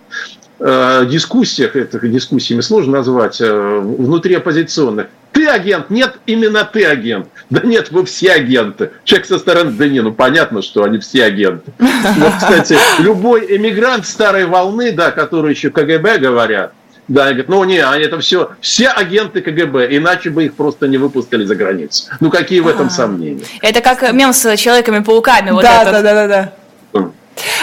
дискуссиях, 0.60 1.76
это 1.76 2.06
дискуссиями 2.06 2.62
сложно 2.62 2.98
назвать, 2.98 3.40
э, 3.40 3.78
внутри 3.80 4.34
оппозиционных. 4.34 5.06
Ты 5.32 5.46
агент? 5.46 5.90
Нет, 5.90 6.18
именно 6.26 6.64
ты 6.64 6.84
агент. 6.84 7.28
Да 7.48 7.60
нет, 7.62 7.92
вы 7.92 8.04
все 8.04 8.32
агенты. 8.32 8.90
Человек 9.04 9.26
со 9.26 9.38
стороны, 9.38 9.70
да 9.70 9.86
не, 9.86 10.00
ну 10.00 10.12
понятно, 10.12 10.62
что 10.62 10.82
они 10.82 10.98
все 10.98 11.24
агенты. 11.24 11.70
Вот, 11.78 12.32
кстати, 12.38 12.76
любой 12.98 13.56
эмигрант 13.56 14.06
старой 14.06 14.46
волны, 14.46 14.90
да, 14.90 15.12
который 15.12 15.52
еще 15.52 15.70
КГБ 15.70 16.18
говорят, 16.18 16.72
да, 17.06 17.26
говорят, 17.26 17.48
ну 17.48 17.62
не, 17.64 17.78
они 17.78 18.04
это 18.04 18.18
все, 18.18 18.50
все 18.60 18.88
агенты 18.88 19.40
КГБ, 19.40 19.96
иначе 19.96 20.30
бы 20.30 20.44
их 20.44 20.54
просто 20.54 20.88
не 20.88 20.98
выпускали 20.98 21.44
за 21.44 21.54
границу. 21.54 22.10
Ну 22.20 22.30
какие 22.30 22.60
в 22.60 22.68
этом 22.68 22.90
сомнения? 22.90 23.44
Это 23.62 23.80
как 23.80 24.12
мем 24.12 24.32
с 24.32 24.56
Человеками-пауками. 24.56 25.52
Вот 25.52 25.62
да, 25.62 25.84
да, 25.84 26.02
да, 26.02 26.14
да, 26.14 26.28
да. 26.28 26.52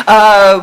А, 0.06 0.56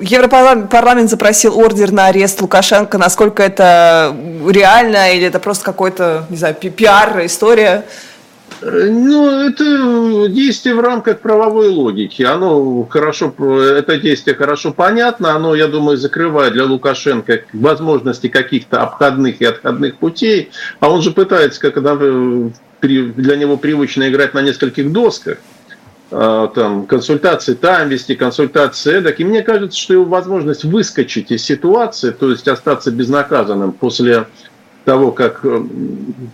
Европарламент 0.00 1.10
запросил 1.10 1.58
ордер 1.58 1.92
на 1.92 2.06
арест 2.06 2.40
Лукашенко. 2.40 2.98
Насколько 2.98 3.42
это 3.42 4.14
реально 4.48 5.14
или 5.14 5.26
это 5.26 5.38
просто 5.38 5.64
какой-то, 5.64 6.26
не 6.30 6.36
знаю, 6.36 6.54
пиар, 6.54 7.24
история? 7.24 7.84
Ну, 8.64 9.48
это 9.48 10.28
действие 10.28 10.76
в 10.76 10.80
рамках 10.80 11.18
правовой 11.18 11.68
логики. 11.68 12.22
Оно 12.22 12.84
хорошо, 12.84 13.34
это 13.60 13.96
действие 13.96 14.36
хорошо 14.36 14.72
понятно. 14.72 15.34
Оно, 15.34 15.56
я 15.56 15.66
думаю, 15.66 15.96
закрывает 15.96 16.52
для 16.52 16.64
Лукашенко 16.64 17.40
возможности 17.52 18.28
каких-то 18.28 18.82
обходных 18.82 19.40
и 19.40 19.44
отходных 19.44 19.96
путей. 19.96 20.50
А 20.78 20.90
он 20.90 21.02
же 21.02 21.10
пытается, 21.10 21.60
когда 21.60 21.96
для 21.96 23.36
него 23.36 23.56
привычно 23.56 24.08
играть 24.08 24.34
на 24.34 24.42
нескольких 24.42 24.92
досках. 24.92 25.38
А, 26.14 26.48
там, 26.48 26.86
консультации 26.86 27.54
там 27.54 27.88
вести, 27.88 28.14
консультации 28.14 28.98
эдак. 28.98 29.18
И 29.20 29.24
мне 29.24 29.42
кажется, 29.42 29.78
что 29.78 29.94
его 29.94 30.04
возможность 30.04 30.64
выскочить 30.64 31.30
из 31.30 31.42
ситуации, 31.42 32.10
то 32.10 32.30
есть 32.30 32.46
остаться 32.48 32.90
безнаказанным 32.90 33.72
после 33.72 34.26
того, 34.84 35.12
как 35.12 35.40
э, 35.44 35.62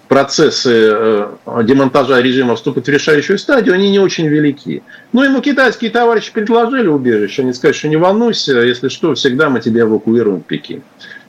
процессы 0.09 0.91
э, 0.91 1.29
демонтажа 1.63 2.21
режима 2.21 2.57
вступят 2.57 2.87
в 2.87 2.89
решающую 2.89 3.39
стадию, 3.39 3.75
они 3.75 3.91
не 3.91 4.01
очень 4.01 4.27
велики. 4.27 4.83
Но 5.13 5.23
ему 5.23 5.41
китайские 5.43 5.91
товарищи 5.91 6.33
предложили 6.33 6.89
убежище. 6.89 7.43
Они 7.43 7.53
сказали, 7.53 7.77
что 7.77 7.89
не 7.89 7.97
волнуйся, 7.97 8.59
если 8.59 8.89
что, 8.89 9.15
всегда 9.15 9.49
мы 9.49 9.61
тебя 9.61 9.83
эвакуируем 9.83 10.41
в 10.41 10.45
Пекин. 10.45 10.83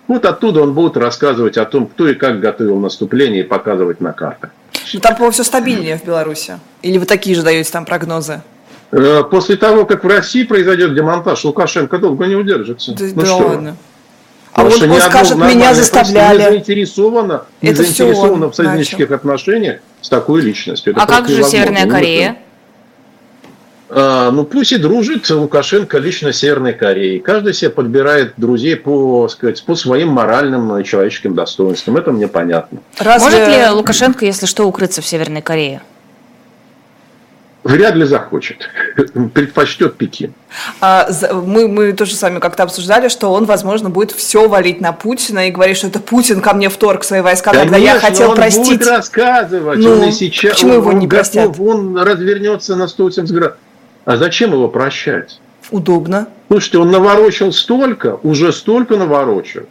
Вот 0.08 0.26
оттуда 0.26 0.62
он 0.62 0.74
будет 0.74 0.97
рассказывать 0.97 1.58
о 1.58 1.66
том, 1.66 1.86
кто 1.86 2.08
и 2.08 2.16
как 2.16 2.39
готовил 2.39 2.80
наступление 2.80 3.43
и 3.43 3.47
показывать 3.47 4.02
на 4.02 4.12
картах. 4.12 4.50
Ну, 4.93 4.99
там, 4.99 5.13
по-моему, 5.13 5.32
все 5.32 5.43
стабильнее 5.43 5.97
в 5.97 6.05
Беларуси. 6.05 6.59
Или 6.82 6.97
вы 6.97 7.05
такие 7.05 7.36
же 7.36 7.43
даете 7.43 7.72
там 7.72 7.86
прогнозы? 7.86 8.41
Э, 8.91 9.24
после 9.30 9.55
того, 9.55 9.86
как 9.86 10.03
в 10.03 10.07
России 10.07 10.43
произойдет 10.43 10.95
демонтаж, 10.95 11.43
Лукашенко 11.43 11.97
долго 11.99 12.26
не 12.26 12.36
удержится. 12.36 12.93
Да, 12.93 13.05
ну 13.05 13.22
да 13.22 13.26
что? 13.26 13.38
ладно. 13.38 13.78
А 14.51 14.63
он, 14.63 14.91
он 14.91 15.01
скажет, 15.01 15.38
меня 15.38 15.74
заставляли. 15.74 16.41
Не 16.41 16.49
заинтересована, 16.49 17.43
не 17.61 17.70
Это 17.70 17.84
заинтересована 17.84 18.49
в 18.49 18.55
союзнических 18.55 19.11
отношениях 19.11 19.80
с 20.01 20.09
такой 20.09 20.41
личностью. 20.41 20.93
Это 20.93 21.03
а 21.03 21.05
как 21.05 21.30
же 21.30 21.43
Северная 21.43 21.88
Корея? 21.88 22.38
А, 23.90 24.30
ну 24.32 24.44
пусть 24.44 24.72
и 24.72 24.78
дружит 24.78 25.30
Лукашенко 25.30 25.98
лично 25.98 26.32
Северной 26.32 26.74
Кореей. 26.74 27.20
Каждый 27.20 27.54
себе 27.54 27.72
подбирает 27.72 28.34
друзей 28.38 28.76
по, 28.76 29.28
сказать, 29.28 29.64
по 29.64 29.76
своим 29.76 30.10
моральным 30.10 30.78
и 30.78 30.84
человеческим 30.84 31.34
достоинствам. 31.34 31.98
Это 31.98 32.12
мне 32.12 32.28
понятно. 32.28 32.80
Разве... 33.00 33.30
Может 33.30 33.48
ли 33.48 33.70
Лукашенко, 33.70 34.26
если 34.26 34.46
что, 34.46 34.68
укрыться 34.68 35.02
в 35.02 35.08
Северной 35.08 35.42
Корее? 35.42 35.82
Вряд 37.64 37.96
ли 37.96 38.06
захочет. 38.06 38.70
Предпочтет 39.34 39.98
Пекин. 39.98 40.34
А, 40.80 41.10
мы, 41.34 41.68
мы 41.68 41.92
тоже 41.92 42.16
с 42.16 42.22
вами 42.22 42.40
как-то 42.40 42.64
обсуждали, 42.64 43.10
что 43.10 43.34
он, 43.34 43.46
возможно, 43.46 43.90
будет 43.90 44.12
все 44.12 44.48
валить 44.48 44.80
на 44.80 44.94
Путина 44.94 45.50
и 45.50 45.52
говорить, 45.52 45.78
что 45.78 45.88
это 45.88 46.00
Путин 46.00 46.42
ко 46.42 46.54
мне 46.54 46.70
вторг 46.70 47.04
свои 47.04 47.22
войска, 47.22 47.52
Конечно, 47.52 47.74
когда 47.74 47.92
я 47.94 48.00
хотел 48.00 48.30
он 48.32 48.36
простить. 48.38 48.80
будет 48.80 48.88
рассказывать. 48.88 49.80
Ну, 49.80 49.92
он 49.92 50.04
и 50.04 50.12
сейчас, 50.12 50.54
почему 50.54 50.74
его 50.74 50.94
не 50.94 51.08
простят? 51.08 51.60
Он 51.60 51.98
развернется 51.98 52.76
на 52.76 52.88
180 52.88 53.36
градусов. 53.36 53.60
А 54.10 54.18
зачем 54.18 54.53
его 54.53 54.68
прощать? 54.68 55.39
Удобно. 55.70 56.28
Слушайте, 56.47 56.80
он 56.80 56.89
наворочил 56.89 57.53
столько, 57.53 58.18
уже 58.24 58.51
столько 58.51 58.97
наворочил, 58.97 59.68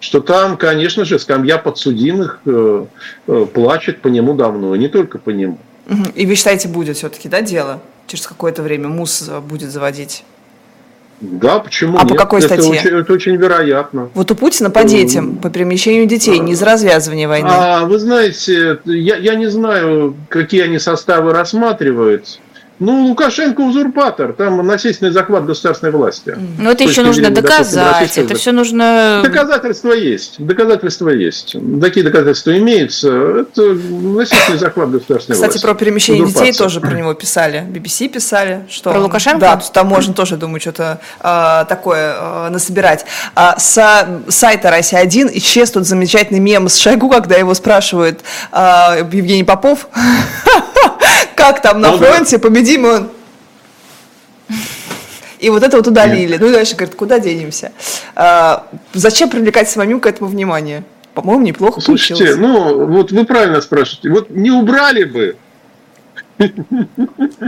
что 0.00 0.20
там, 0.20 0.56
конечно 0.56 1.04
же, 1.04 1.20
скамья 1.20 1.58
подсудимых 1.58 2.40
э, 2.44 2.86
э, 3.28 3.46
плачет 3.54 4.00
по 4.00 4.08
нему 4.08 4.34
давно, 4.34 4.74
и 4.74 4.80
не 4.80 4.88
только 4.88 5.18
по 5.18 5.30
нему. 5.30 5.58
И 6.16 6.26
вы 6.26 6.34
считаете, 6.34 6.66
будет 6.66 6.96
все-таки, 6.96 7.28
да, 7.28 7.40
дело? 7.40 7.80
Через 8.08 8.26
какое-то 8.26 8.64
время 8.64 8.88
МУС 8.88 9.30
будет 9.48 9.70
заводить? 9.70 10.24
Да, 11.20 11.60
почему 11.60 11.98
А 11.98 12.02
нет? 12.02 12.08
по 12.08 12.16
какой 12.16 12.40
это 12.40 12.48
статье? 12.48 12.80
Очень, 12.80 12.90
это 12.90 13.12
очень 13.12 13.36
вероятно. 13.36 14.08
Вот 14.14 14.28
у 14.32 14.34
Путина 14.34 14.70
по 14.70 14.82
детям, 14.82 15.36
по 15.36 15.50
перемещению 15.50 16.06
детей, 16.06 16.40
не 16.40 16.52
из 16.52 16.62
развязывания 16.62 17.28
войны. 17.28 17.48
А, 17.48 17.84
вы 17.84 18.00
знаете, 18.00 18.80
я, 18.84 19.16
я 19.16 19.36
не 19.36 19.46
знаю, 19.46 20.16
какие 20.28 20.62
они 20.62 20.80
составы 20.80 21.32
рассматривают. 21.32 22.40
Ну, 22.78 23.06
Лукашенко 23.06 23.60
узурпатор, 23.60 24.32
там 24.32 24.64
насильственный 24.66 25.10
захват 25.10 25.46
государственной 25.46 25.92
власти. 25.92 26.36
Но 26.58 26.70
это 26.70 26.84
еще 26.84 27.02
нужно 27.02 27.30
доказать, 27.30 28.16
это 28.16 28.34
все 28.34 28.52
нужно... 28.52 29.20
Доказательства 29.22 29.92
есть, 29.92 30.36
доказательства 30.38 31.08
есть. 31.08 31.56
Такие 31.80 32.04
доказательства 32.04 32.56
имеются. 32.56 33.08
Это 33.08 33.62
насильственный 33.62 34.58
захват 34.58 34.90
государственной 34.90 35.34
Кстати, 35.34 35.52
власти. 35.52 35.66
про 35.66 35.74
перемещение 35.74 36.26
детей 36.26 36.52
тоже 36.52 36.80
про 36.80 36.94
него 36.94 37.14
писали. 37.14 37.64
BBC 37.68 38.08
писали, 38.08 38.66
что... 38.70 38.90
Про 38.90 39.00
Лукашенко? 39.00 39.40
Да, 39.40 39.56
там 39.72 39.86
можно 39.88 40.14
тоже, 40.14 40.36
думаю, 40.36 40.60
что-то 40.60 41.00
э, 41.20 41.64
такое 41.68 42.14
э, 42.16 42.48
насобирать. 42.50 43.04
А, 43.34 43.58
с 43.58 44.06
сайта 44.28 44.70
«Россия-1» 44.70 45.30
исчез 45.34 45.70
тот 45.70 45.86
замечательный 45.86 46.40
мем 46.40 46.68
с 46.68 46.76
Шойгу, 46.76 47.08
когда 47.08 47.36
его 47.36 47.54
спрашивают 47.54 48.20
э, 48.52 49.06
Евгений 49.12 49.44
Попов, 49.44 49.88
как 51.52 51.62
там 51.62 51.80
на 51.80 51.96
фронте, 51.96 52.38
победим 52.38 52.84
он. 52.84 53.08
И 55.38 55.50
вот 55.50 55.62
это 55.62 55.76
вот 55.76 55.86
удалили. 55.86 56.36
Ну 56.36 56.48
и 56.48 56.52
дальше 56.52 56.74
говорит, 56.74 56.96
куда 56.96 57.18
денемся? 57.20 57.72
А, 58.14 58.66
зачем 58.92 59.30
привлекать 59.30 59.70
самому 59.70 60.00
к 60.00 60.06
этому 60.06 60.28
внимание? 60.28 60.82
По-моему, 61.14 61.42
неплохо 61.42 61.80
Слушайте, 61.80 62.36
получилось. 62.36 62.40
ну 62.40 62.86
вот 62.86 63.12
вы 63.12 63.24
правильно 63.24 63.60
спрашиваете. 63.60 64.10
Вот 64.10 64.30
не 64.30 64.50
убрали 64.50 65.04
бы, 65.04 65.36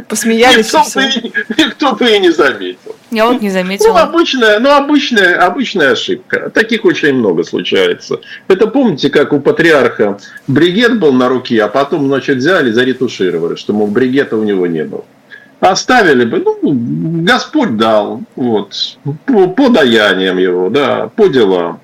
Посмеялись 0.09 0.73
никто, 0.73 0.85
бы, 0.95 1.63
никто 1.63 1.95
бы 1.95 2.11
и 2.11 2.19
не 2.19 2.31
заметил. 2.31 2.90
Я 3.11 3.27
вот 3.27 3.41
не 3.41 3.49
Ну, 3.49 3.55
заметила. 3.55 4.01
обычная, 4.03 4.59
ну, 4.61 4.71
обычная, 4.71 5.39
обычная 5.45 5.93
ошибка. 5.93 6.51
Таких 6.51 6.85
очень 6.85 7.15
много 7.15 7.43
случается. 7.43 8.21
Это 8.49 8.67
помните, 8.67 9.11
как 9.11 9.33
у 9.33 9.41
патриарха 9.41 10.19
бригет 10.47 10.99
был 11.01 11.13
на 11.13 11.29
руке, 11.29 11.63
а 11.63 11.69
потом, 11.69 12.07
значит, 12.07 12.39
взяли, 12.39 12.71
заретушировали, 12.71 13.57
что, 13.57 13.73
мол, 13.73 13.89
бригета 13.89 14.37
у 14.37 14.45
него 14.45 14.67
не 14.67 14.85
было. 14.85 15.05
Оставили 15.61 16.25
бы, 16.25 16.39
ну, 16.39 16.73
Господь 17.23 17.77
дал, 17.77 18.23
вот, 18.35 18.75
по, 19.27 19.47
по 19.49 19.69
даяниям 19.69 20.39
его, 20.39 20.71
да, 20.71 21.11
по 21.15 21.29
делам. 21.29 21.81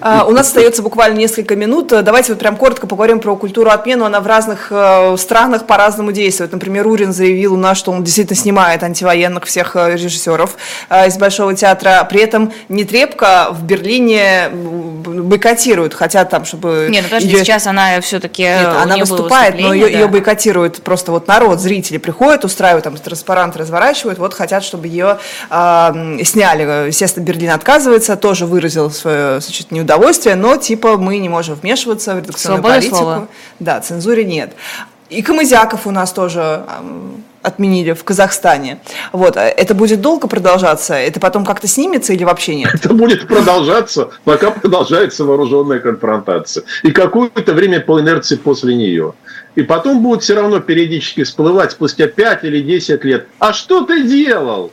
А, 0.00 0.24
у 0.24 0.32
нас 0.32 0.48
остается 0.48 0.82
буквально 0.82 1.18
несколько 1.18 1.54
минут. 1.54 1.88
Давайте 1.88 2.32
вот 2.32 2.40
прям 2.40 2.56
коротко 2.56 2.88
поговорим 2.88 3.20
про 3.20 3.36
культуру 3.36 3.70
отмену. 3.70 4.04
Она 4.04 4.20
в 4.20 4.26
разных 4.26 4.66
э, 4.70 5.16
странах 5.16 5.66
по-разному 5.66 6.10
действует. 6.10 6.52
Например, 6.52 6.88
Урин 6.88 7.12
заявил 7.12 7.54
у 7.54 7.56
нас, 7.56 7.78
что 7.78 7.92
он 7.92 8.02
действительно 8.02 8.36
снимает 8.36 8.82
антивоенных 8.82 9.44
всех 9.44 9.76
э, 9.76 9.92
режиссеров 9.92 10.56
э, 10.90 11.06
из 11.06 11.16
Большого 11.16 11.54
театра. 11.54 12.04
При 12.10 12.20
этом 12.20 12.52
Нетребко 12.68 13.48
в 13.52 13.62
Берлине 13.62 14.48
бойкотируют, 14.50 15.94
хотят 15.94 16.30
там, 16.30 16.44
чтобы... 16.44 16.88
Нет, 16.90 17.04
ну 17.04 17.08
подожди, 17.10 17.28
её- 17.28 17.44
сейчас 17.44 17.68
она 17.68 18.00
все-таки... 18.00 18.42
Нет, 18.42 18.66
она 18.82 18.96
выступает, 18.96 19.60
но 19.60 19.72
ее, 19.72 19.92
ее 19.92 20.08
бойкотирует 20.08 20.82
просто 20.82 21.12
вот 21.12 21.28
народ, 21.28 21.60
зрители 21.60 21.98
приходят, 21.98 22.44
устраивают 22.44 22.82
там 22.84 22.96
транспаранты, 23.04 23.58
разворачивают, 23.58 24.18
вот 24.18 24.34
хотят, 24.34 24.64
чтобы 24.64 24.88
ее 24.88 25.18
а, 25.50 25.94
сняли. 26.24 26.88
Естественно, 26.88 27.24
Берлин 27.24 27.50
отказывается, 27.50 28.16
тоже 28.16 28.46
выразил 28.46 28.90
свое 28.90 29.40
значит, 29.40 29.70
неудовольствие, 29.70 30.34
но 30.34 30.56
типа 30.56 30.96
мы 30.96 31.18
не 31.18 31.28
можем 31.28 31.54
вмешиваться 31.54 32.14
в 32.14 32.18
редакционную 32.18 32.62
Свобода 32.62 32.74
политику. 32.74 32.96
слова. 32.96 33.28
Да, 33.60 33.80
цензуре 33.80 34.24
нет. 34.24 34.52
И 35.10 35.22
Камызяков 35.22 35.86
у 35.86 35.90
нас 35.90 36.12
тоже 36.12 36.64
отменили 37.44 37.92
в 37.92 38.02
Казахстане. 38.04 38.80
Вот, 39.12 39.36
а 39.36 39.42
это 39.42 39.74
будет 39.74 40.00
долго 40.00 40.26
продолжаться? 40.26 40.94
Это 40.94 41.20
потом 41.20 41.44
как-то 41.44 41.68
снимется 41.68 42.12
или 42.12 42.24
вообще 42.24 42.56
нет? 42.56 42.74
Это 42.74 42.94
будет 42.94 43.28
продолжаться, 43.28 44.10
пока 44.24 44.50
продолжается 44.50 45.24
вооруженная 45.24 45.78
конфронтация. 45.78 46.64
И 46.82 46.90
какое-то 46.90 47.52
время 47.52 47.80
по 47.80 48.00
инерции 48.00 48.36
после 48.36 48.74
нее. 48.74 49.14
И 49.54 49.62
потом 49.62 50.02
будут 50.02 50.22
все 50.22 50.34
равно 50.34 50.60
периодически 50.60 51.22
всплывать 51.22 51.72
спустя 51.72 52.08
5 52.08 52.44
или 52.44 52.60
10 52.60 53.04
лет. 53.04 53.28
А 53.38 53.52
что 53.52 53.84
ты 53.84 54.02
делал? 54.02 54.72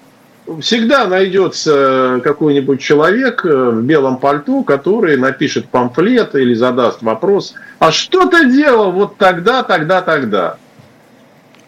Всегда 0.60 1.06
найдется 1.06 2.20
какой-нибудь 2.24 2.82
человек 2.82 3.46
э, 3.46 3.70
в 3.70 3.84
белом 3.84 4.18
пальто, 4.18 4.64
который 4.64 5.16
напишет 5.16 5.70
памфлет 5.70 6.34
или 6.34 6.56
задаст 6.56 7.04
вопрос. 7.04 7.54
А 7.78 7.92
что 7.92 8.26
ты 8.26 8.52
делал 8.52 8.92
вот 8.92 9.18
тогда, 9.18 9.62
тогда, 9.62 10.02
тогда? 10.02 10.58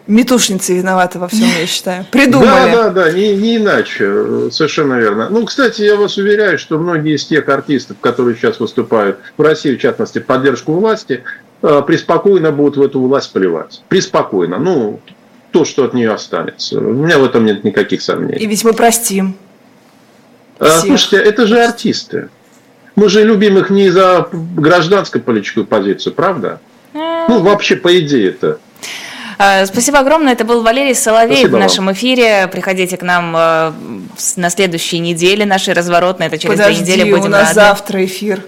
Метушницы 0.06 0.76
виноваты 0.76 1.18
во 1.18 1.28
всем, 1.28 1.48
я 1.58 1.66
считаю. 1.66 2.04
Придумали. 2.10 2.72
Да, 2.72 2.90
да, 2.90 2.90
да, 2.90 3.12
не, 3.12 3.34
не 3.34 3.56
иначе, 3.56 4.50
совершенно 4.50 4.98
верно. 4.98 5.28
Ну, 5.30 5.46
кстати, 5.46 5.80
я 5.82 5.96
вас 5.96 6.18
уверяю, 6.18 6.58
что 6.58 6.78
многие 6.78 7.14
из 7.14 7.24
тех 7.24 7.48
артистов, 7.48 7.96
которые 8.00 8.36
сейчас 8.36 8.60
выступают 8.60 9.18
в 9.38 9.42
России, 9.42 9.74
в 9.74 9.80
частности, 9.80 10.18
в 10.18 10.26
поддержку 10.26 10.72
власти, 10.74 11.24
э, 11.62 11.82
преспокойно 11.86 12.52
будут 12.52 12.76
в 12.76 12.82
эту 12.82 13.00
власть 13.00 13.32
плевать. 13.32 13.82
Преспокойно. 13.88 14.58
Ну, 14.58 15.00
то, 15.52 15.64
что 15.64 15.84
от 15.84 15.94
нее 15.94 16.12
останется. 16.12 16.78
У 16.80 16.92
меня 16.92 17.18
в 17.18 17.24
этом 17.24 17.46
нет 17.46 17.64
никаких 17.64 18.00
И 18.00 18.02
сомнений. 18.02 18.46
ведь 18.46 18.62
мы 18.62 18.74
простим. 18.74 19.36
А. 20.58 20.80
Слушайте, 20.80 21.16
это 21.16 21.46
же 21.46 21.62
артисты. 21.62 22.28
Мы 22.94 23.08
же 23.08 23.24
любим 23.24 23.56
их 23.58 23.70
не 23.70 23.88
за 23.88 24.28
гражданско-политическую 24.32 25.64
позицию, 25.64 26.12
правда? 26.12 26.60
Ну, 26.92 27.40
вообще, 27.40 27.76
по 27.76 27.98
идее-то. 27.98 28.46
Э, 28.48 28.56
Спасибо 29.66 29.98
огромное. 29.98 30.32
Это 30.32 30.44
был 30.44 30.62
Валерий 30.62 30.94
Соловей 30.94 31.38
Спасибо 31.38 31.56
в 31.56 31.60
нашем 31.60 31.92
эфире. 31.92 32.48
Приходите 32.50 32.96
к 32.96 33.02
нам 33.02 33.34
э, 33.36 33.72
на 34.36 34.50
следующей 34.50 34.98
неделе, 34.98 35.44
нашей 35.46 35.74
разворотной. 35.74 36.26
Это 36.26 36.38
через 36.38 36.56
Подожди, 36.56 36.82
две 36.84 36.94
недели 36.96 37.10
будем 37.10 37.24
у 37.26 37.28
нас 37.28 37.42
рады. 37.48 37.54
завтра 37.54 38.04
эфир. 38.04 38.42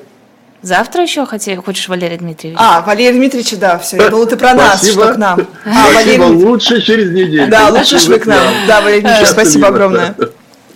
Завтра 0.63 1.03
еще 1.03 1.27
хоти- 1.27 1.55
хочешь, 1.57 1.89
Валерий 1.89 2.17
Дмитриевич? 2.17 2.59
А, 2.61 2.81
Валерий 2.83 3.13
Дмитриевич, 3.19 3.53
да, 3.59 3.79
все. 3.79 3.97
Я 3.99 4.09
думала, 4.09 4.27
ты 4.27 4.37
про 4.37 4.55
нас, 4.55 4.79
Спасибо. 4.79 5.05
что 5.05 5.15
к 5.15 5.17
нам. 5.19 5.41
А, 5.65 5.91
Спасибо, 5.93 6.23
Валерий 6.25 6.45
лучше 6.45 6.81
через 6.83 7.11
неделю. 7.11 7.49
Да, 7.49 7.69
лучше 7.69 7.99
ж 7.99 8.05
вы 8.07 8.19
к 8.19 8.27
нам. 8.27 8.43
Да, 8.67 8.81
Валерий 8.81 9.03
Дмитриевич, 9.03 9.29
спасибо 9.31 9.69
огромное. 9.69 10.15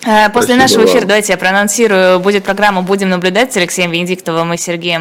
Э, 0.07 0.31
После 0.31 0.55
Спасибо 0.55 0.57
нашего 0.57 0.79
вам. 0.81 0.87
эфира, 0.89 1.07
давайте 1.07 1.33
я 1.33 1.37
проанонсирую, 1.39 2.21
будет 2.21 2.43
программа 2.45 2.81
«Будем 2.81 3.11
наблюдать» 3.11 3.53
с 3.53 3.57
Алексеем 3.59 3.91
Венедиктовым 3.91 4.51
и 4.55 4.57
Сергеем 4.57 4.99